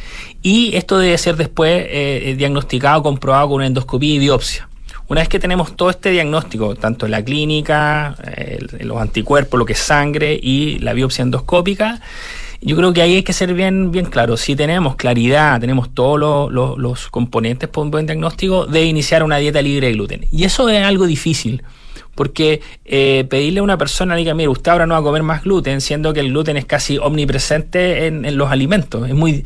Y 0.43 0.77
esto 0.77 0.99
debe 0.99 1.19
ser 1.19 1.37
después 1.37 1.85
eh, 1.89 2.35
diagnosticado, 2.39 3.03
comprobado 3.03 3.49
con 3.49 3.57
una 3.57 3.67
endoscopía 3.67 4.15
y 4.15 4.19
biopsia. 4.19 4.69
Una 5.09 5.23
vez 5.23 5.31
que 5.31 5.39
tenemos 5.39 5.75
todo 5.75 5.89
este 5.89 6.11
diagnóstico, 6.11 6.77
tanto 6.77 7.07
en 7.07 7.13
la 7.13 7.25
clínica, 7.25 8.15
los 8.81 9.01
anticuerpos, 9.01 9.59
lo 9.59 9.65
que 9.65 9.73
es 9.73 9.79
sangre 9.79 10.39
y 10.41 10.79
la 10.81 10.93
biopsia 10.93 11.23
endoscópica, 11.23 12.03
yo 12.61 12.77
creo 12.77 12.93
que 12.93 13.03
ahí 13.03 13.17
hay 13.17 13.23
que 13.23 13.33
ser 13.33 13.55
bien, 13.55 13.93
bien 13.93 14.07
claro. 14.07 14.37
Si 14.37 14.57
tenemos 14.57 14.97
claridad, 14.97 15.61
tenemos 15.61 15.95
todos 15.95 16.51
los 16.79 17.09
componentes 17.09 17.69
para 17.69 17.85
un 17.85 17.91
buen 17.91 18.07
diagnóstico, 18.07 18.67
de 18.67 18.85
iniciar 18.85 19.23
una 19.23 19.37
dieta 19.37 19.63
libre 19.63 19.87
de 19.89 19.93
gluten. 19.93 20.27
Y 20.33 20.45
eso 20.45 20.69
es 20.69 20.85
algo 20.85 21.07
difícil. 21.07 21.63
Porque 22.17 22.61
eh, 22.85 23.27
pedirle 23.31 23.61
a 23.61 23.63
una 23.63 23.79
persona, 23.79 24.17
diga, 24.17 24.35
mire, 24.35 24.49
usted 24.49 24.73
ahora 24.73 24.87
no 24.87 24.95
va 24.95 25.01
a 25.01 25.03
comer 25.05 25.23
más 25.23 25.45
gluten, 25.45 25.81
siendo 25.81 26.13
que 26.13 26.19
el 26.19 26.31
gluten 26.31 26.57
es 26.57 26.65
casi 26.65 26.99
omnipresente 26.99 28.07
en, 28.07 28.37
los 28.37 28.51
alimentos. 28.51 29.09
Es 29.09 29.15
muy, 29.15 29.45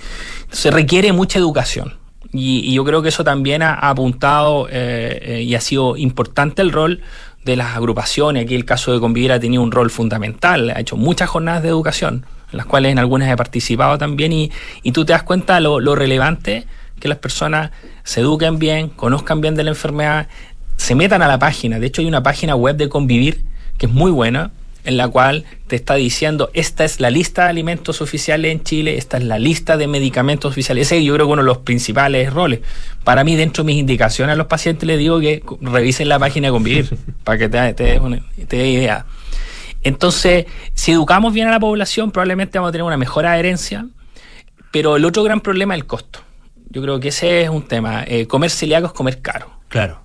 se 0.50 0.70
requiere 0.70 1.12
mucha 1.12 1.38
educación. 1.38 1.98
Y, 2.32 2.72
yo 2.72 2.82
creo 2.82 3.02
que 3.02 3.10
eso 3.10 3.24
también 3.24 3.60
ha, 3.60 3.74
apuntado 3.74 4.68
eh, 4.70 5.20
eh, 5.22 5.42
y 5.42 5.54
ha 5.54 5.60
sido 5.60 5.98
importante 5.98 6.62
el 6.62 6.72
rol 6.72 7.02
de 7.44 7.56
las 7.56 7.76
agrupaciones. 7.76 8.44
Aquí 8.44 8.54
el 8.54 8.64
caso 8.64 8.90
de 8.90 9.00
Convivir 9.00 9.32
ha 9.32 9.40
tenido 9.40 9.62
un 9.62 9.70
rol 9.70 9.90
fundamental, 9.90 10.70
ha 10.70 10.80
hecho 10.80 10.96
muchas 10.96 11.28
jornadas 11.28 11.62
de 11.62 11.68
educación 11.68 12.24
las 12.52 12.66
cuales 12.66 12.92
en 12.92 12.98
algunas 12.98 13.30
he 13.30 13.36
participado 13.36 13.98
también, 13.98 14.32
y, 14.32 14.52
y 14.82 14.92
tú 14.92 15.04
te 15.04 15.12
das 15.12 15.22
cuenta 15.22 15.60
lo, 15.60 15.80
lo 15.80 15.94
relevante 15.94 16.66
que 17.00 17.08
las 17.08 17.18
personas 17.18 17.72
se 18.04 18.20
eduquen 18.20 18.58
bien, 18.58 18.88
conozcan 18.88 19.40
bien 19.40 19.56
de 19.56 19.64
la 19.64 19.70
enfermedad, 19.70 20.28
se 20.76 20.94
metan 20.94 21.22
a 21.22 21.28
la 21.28 21.38
página. 21.38 21.78
De 21.78 21.86
hecho, 21.86 22.00
hay 22.00 22.08
una 22.08 22.22
página 22.22 22.54
web 22.54 22.76
de 22.76 22.88
Convivir 22.88 23.42
que 23.76 23.86
es 23.86 23.92
muy 23.92 24.10
buena, 24.10 24.52
en 24.84 24.96
la 24.96 25.08
cual 25.08 25.44
te 25.68 25.76
está 25.76 25.94
diciendo, 25.94 26.50
esta 26.54 26.84
es 26.84 27.00
la 27.00 27.10
lista 27.10 27.44
de 27.44 27.50
alimentos 27.50 28.00
oficiales 28.00 28.50
en 28.50 28.62
Chile, 28.62 28.98
esta 28.98 29.16
es 29.16 29.24
la 29.24 29.38
lista 29.38 29.76
de 29.76 29.86
medicamentos 29.86 30.50
oficiales. 30.50 30.88
Ese 30.88 31.02
yo 31.04 31.14
creo 31.14 31.26
que 31.26 31.32
uno 31.32 31.42
de 31.42 31.46
los 31.46 31.58
principales 31.58 32.32
roles. 32.32 32.60
Para 33.04 33.24
mí, 33.24 33.36
dentro 33.36 33.62
de 33.62 33.66
mis 33.68 33.76
indicaciones 33.80 34.34
a 34.34 34.36
los 34.36 34.46
pacientes 34.46 34.86
les 34.86 34.98
digo 34.98 35.20
que 35.20 35.42
revisen 35.60 36.08
la 36.08 36.18
página 36.18 36.48
de 36.48 36.52
Convivir, 36.52 36.96
para 37.24 37.38
que 37.38 37.48
te, 37.48 37.74
te, 37.74 38.00
te 38.48 38.56
dé 38.56 38.68
idea. 38.68 39.06
Entonces, 39.82 40.46
si 40.74 40.92
educamos 40.92 41.32
bien 41.32 41.48
a 41.48 41.50
la 41.50 41.60
población, 41.60 42.10
probablemente 42.10 42.58
vamos 42.58 42.70
a 42.70 42.72
tener 42.72 42.84
una 42.84 42.96
mejor 42.96 43.26
adherencia, 43.26 43.86
pero 44.70 44.96
el 44.96 45.04
otro 45.04 45.22
gran 45.22 45.40
problema 45.40 45.74
es 45.74 45.80
el 45.80 45.86
costo. 45.86 46.20
Yo 46.70 46.80
creo 46.80 47.00
que 47.00 47.08
ese 47.08 47.42
es 47.42 47.50
un 47.50 47.62
tema. 47.62 48.04
Eh, 48.06 48.26
comer 48.26 48.50
celíaco 48.50 48.86
es 48.86 48.92
comer 48.92 49.20
caro. 49.20 49.50
Claro. 49.68 50.02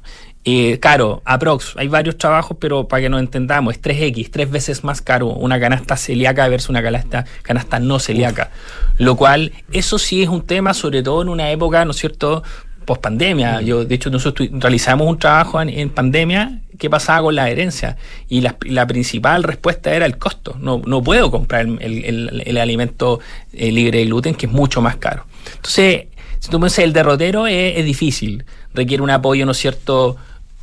Eh, 0.49 0.79
caro, 0.79 1.21
aprox, 1.25 1.75
hay 1.75 1.89
varios 1.89 2.17
trabajos, 2.17 2.55
pero 2.57 2.87
para 2.87 3.01
que 3.01 3.09
nos 3.09 3.19
entendamos, 3.19 3.75
es 3.75 3.81
3X, 3.81 4.31
tres 4.31 4.49
veces 4.49 4.81
más 4.81 5.01
caro 5.01 5.27
una 5.27 5.59
canasta 5.59 5.97
celíaca 5.97 6.47
versus 6.47 6.69
una 6.69 6.81
canasta, 6.81 7.25
canasta 7.41 7.79
no 7.79 7.99
celíaca. 7.99 8.51
Lo 8.97 9.17
cual, 9.17 9.51
eso 9.73 9.99
sí 9.99 10.23
es 10.23 10.29
un 10.29 10.45
tema, 10.45 10.73
sobre 10.73 11.03
todo 11.03 11.21
en 11.21 11.27
una 11.27 11.51
época, 11.51 11.83
¿no 11.83 11.91
es 11.91 11.97
cierto?, 11.97 12.43
post 12.87 13.01
pandemia. 13.01 13.61
Yo, 13.61 13.85
de 13.85 13.93
hecho, 13.93 14.09
nosotros 14.09 14.49
realizamos 14.53 15.07
un 15.07 15.19
trabajo 15.19 15.61
en, 15.61 15.89
pandemia 15.89 16.61
qué 16.79 16.89
pasaba 16.89 17.23
con 17.23 17.35
la 17.35 17.49
herencia. 17.49 17.97
Y 18.29 18.41
la, 18.41 18.87
principal 18.87 19.43
respuesta 19.43 19.93
era 19.93 20.05
el 20.05 20.17
costo. 20.17 20.55
No, 20.59 20.81
no 20.85 21.03
puedo 21.03 21.29
comprar 21.29 21.67
el, 21.67 22.57
alimento 22.57 23.19
eh, 23.53 23.71
libre 23.71 23.99
de 23.99 24.05
gluten, 24.05 24.33
que 24.33 24.47
es 24.47 24.51
mucho 24.51 24.81
más 24.81 24.95
caro. 24.95 25.25
Entonces, 25.55 26.05
si 26.39 26.49
tú 26.49 26.59
dices 26.59 26.79
el 26.79 26.93
derrotero 26.93 27.45
es, 27.45 27.83
difícil. 27.85 28.45
Requiere 28.73 29.03
un 29.03 29.09
apoyo, 29.09 29.45
¿no 29.45 29.51
es 29.51 29.57
cierto?, 29.57 30.15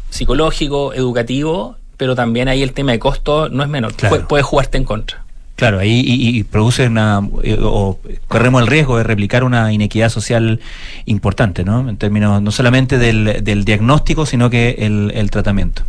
psicológico, 0.09 0.95
educativo, 0.95 1.77
pero 1.97 2.15
también 2.15 2.49
ahí 2.49 2.63
el 2.63 2.73
tema 2.73 2.93
de 2.93 2.99
costo 2.99 3.49
no 3.49 3.63
es 3.63 3.69
menor. 3.69 3.93
puede 4.29 4.43
jugarte 4.43 4.79
en 4.79 4.85
contra. 4.85 5.24
Claro, 5.57 5.79
ahí 5.79 6.03
y, 6.05 6.43
produce 6.43 6.89
una, 6.89 7.21
eh, 7.45 7.57
o 7.63 8.01
corremos 8.27 8.61
el 8.61 8.67
riesgo 8.67 8.99
de 8.99 9.05
replicar 9.05 9.45
una 9.45 9.73
inequidad 9.73 10.09
social 10.09 10.61
importante, 11.05 11.65
¿no? 11.65 11.89
En 11.89 11.97
términos 11.97 12.43
no 12.43 12.51
solamente 12.51 12.99
del, 12.99 13.45
del 13.45 13.65
diagnóstico, 13.65 14.27
sino 14.27 14.51
que 14.51 14.75
el, 14.81 15.13
el, 15.15 15.31
tratamiento. 15.31 15.85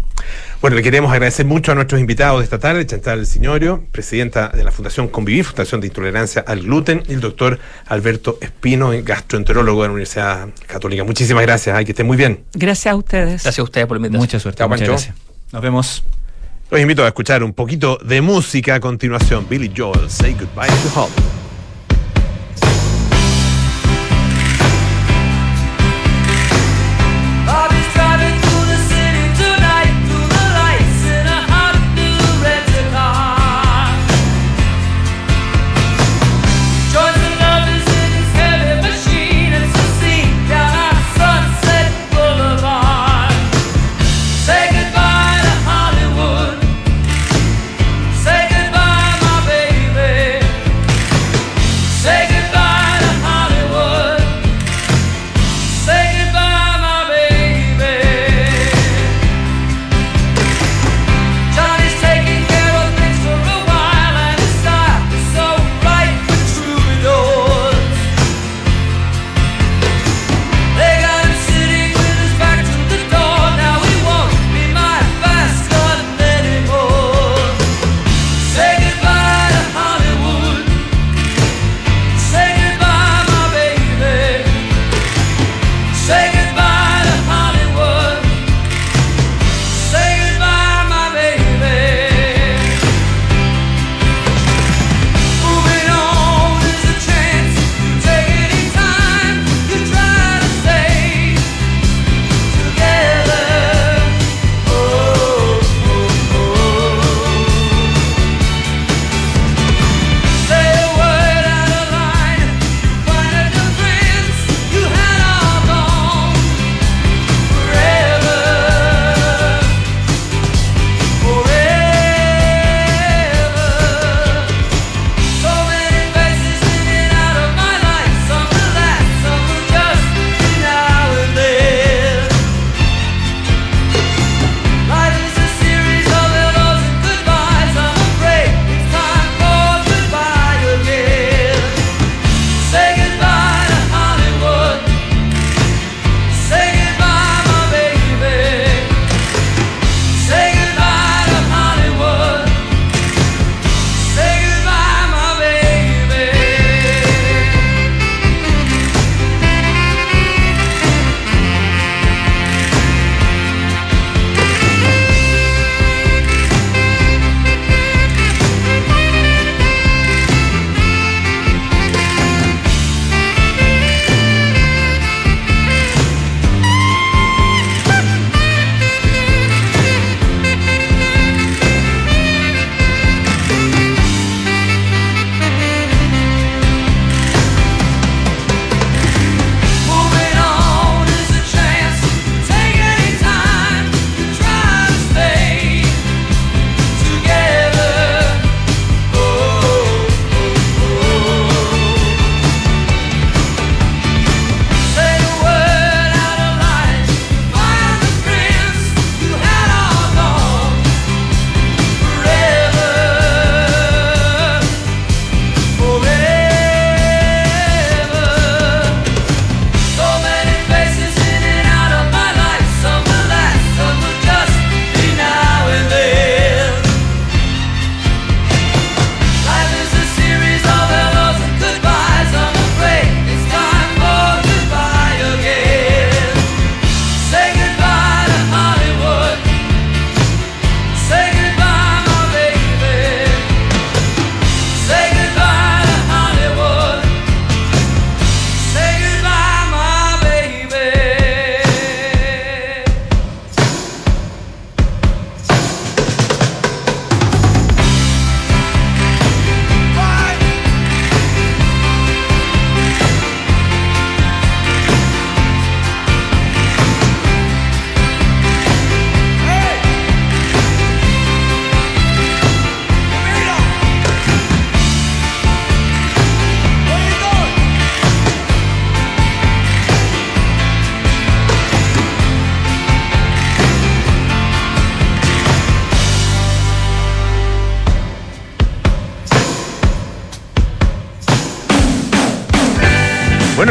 Bueno, 0.62 0.76
le 0.76 0.84
queremos 0.84 1.12
agradecer 1.12 1.48
mucho 1.48 1.72
a 1.72 1.76
nuestros 1.76 2.00
invitados 2.00 2.40
de 2.40 2.44
esta 2.44 2.60
tarde, 2.60 2.86
Chantal 2.86 3.26
Signorio, 3.26 3.84
presidenta 3.92 4.50
de 4.50 4.64
la 4.64 4.72
Fundación 4.72 5.08
Convivir, 5.08 5.46
Fundación 5.46 5.82
de 5.82 5.88
Intolerancia 5.88 6.44
al 6.46 6.62
Gluten, 6.62 7.02
y 7.08 7.14
el 7.14 7.22
doctor 7.22 7.60
Alberto 7.88 8.38
Espino, 8.42 8.92
gastroenterólogo 9.04 9.82
de 9.82 9.88
la 9.88 9.94
Universidad 9.94 10.48
Católica. 10.68 11.04
Muchísimas 11.04 11.42
gracias, 11.42 11.76
hay 11.76 11.86
que 11.86 11.92
estén 11.94 12.06
muy 12.06 12.18
bien. 12.18 12.44
Gracias 12.54 12.94
a 12.94 12.96
ustedes. 12.96 13.42
Gracias 13.44 13.60
a 13.60 13.64
ustedes 13.64 13.88
por 13.88 13.98
la 13.98 14.06
invitación. 14.06 14.22
Mucha 14.22 14.40
suerte. 14.40 14.68
muchas 14.68 14.88
gracias. 14.88 15.16
Nos 15.52 15.62
vemos. 15.64 16.04
Los 16.72 16.82
invito 16.82 17.04
a 17.04 17.08
escuchar 17.08 17.44
un 17.44 17.54
poquito 17.54 17.98
de 18.04 18.22
música 18.22 18.76
a 18.76 18.80
continuación. 18.80 19.46
Billy 19.48 19.72
Joel, 19.76 20.10
Say 20.10 20.34
Goodbye 20.34 20.68
to 20.68 21.00
Home. 21.00 21.45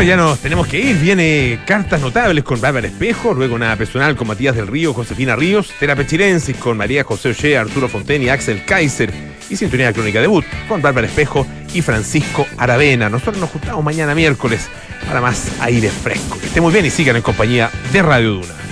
Ya 0.07 0.17
nos 0.17 0.39
tenemos 0.41 0.67
que 0.67 0.79
ir. 0.81 0.97
Viene 0.99 1.61
cartas 1.67 2.01
notables 2.01 2.45
con 2.45 2.61
Bárbara 2.61 2.87
Espejo, 2.87 3.33
luego 3.33 3.59
nada 3.59 3.77
personal 3.77 4.17
con 4.17 4.29
Matías 4.29 4.55
del 4.55 4.67
Río, 4.67 4.93
Josefina 4.93 5.37
Ríos, 5.37 5.73
Terapia 5.79 6.07
Chilensis 6.07 6.57
con 6.57 6.77
María 6.77 7.05
José 7.05 7.31
Oche, 7.31 7.57
Arturo 7.57 7.89
Fonten 7.89 8.23
y 8.23 8.29
Axel 8.29 8.65
Kaiser, 8.65 9.13
y 9.49 9.57
Sintonía 9.57 9.93
Crónica 9.93 10.21
Debut 10.21 10.45
con 10.69 10.83
Bárbara 10.83 11.07
Espejo 11.07 11.47
y 11.73 11.81
Francisco 11.81 12.47
Aravena. 12.59 13.09
Nosotros 13.09 13.39
nos 13.39 13.51
juntamos 13.51 13.85
mañana 13.85 14.15
miércoles 14.15 14.69
para 15.07 15.21
más 15.21 15.49
aire 15.61 15.91
fresco. 15.91 16.39
Que 16.39 16.47
esté 16.47 16.61
muy 16.61 16.73
bien 16.73 16.85
y 16.87 16.91
sigan 16.91 17.17
en 17.17 17.23
compañía 17.23 17.71
de 17.93 18.03
Radio 18.03 18.31
Duna. 18.35 18.64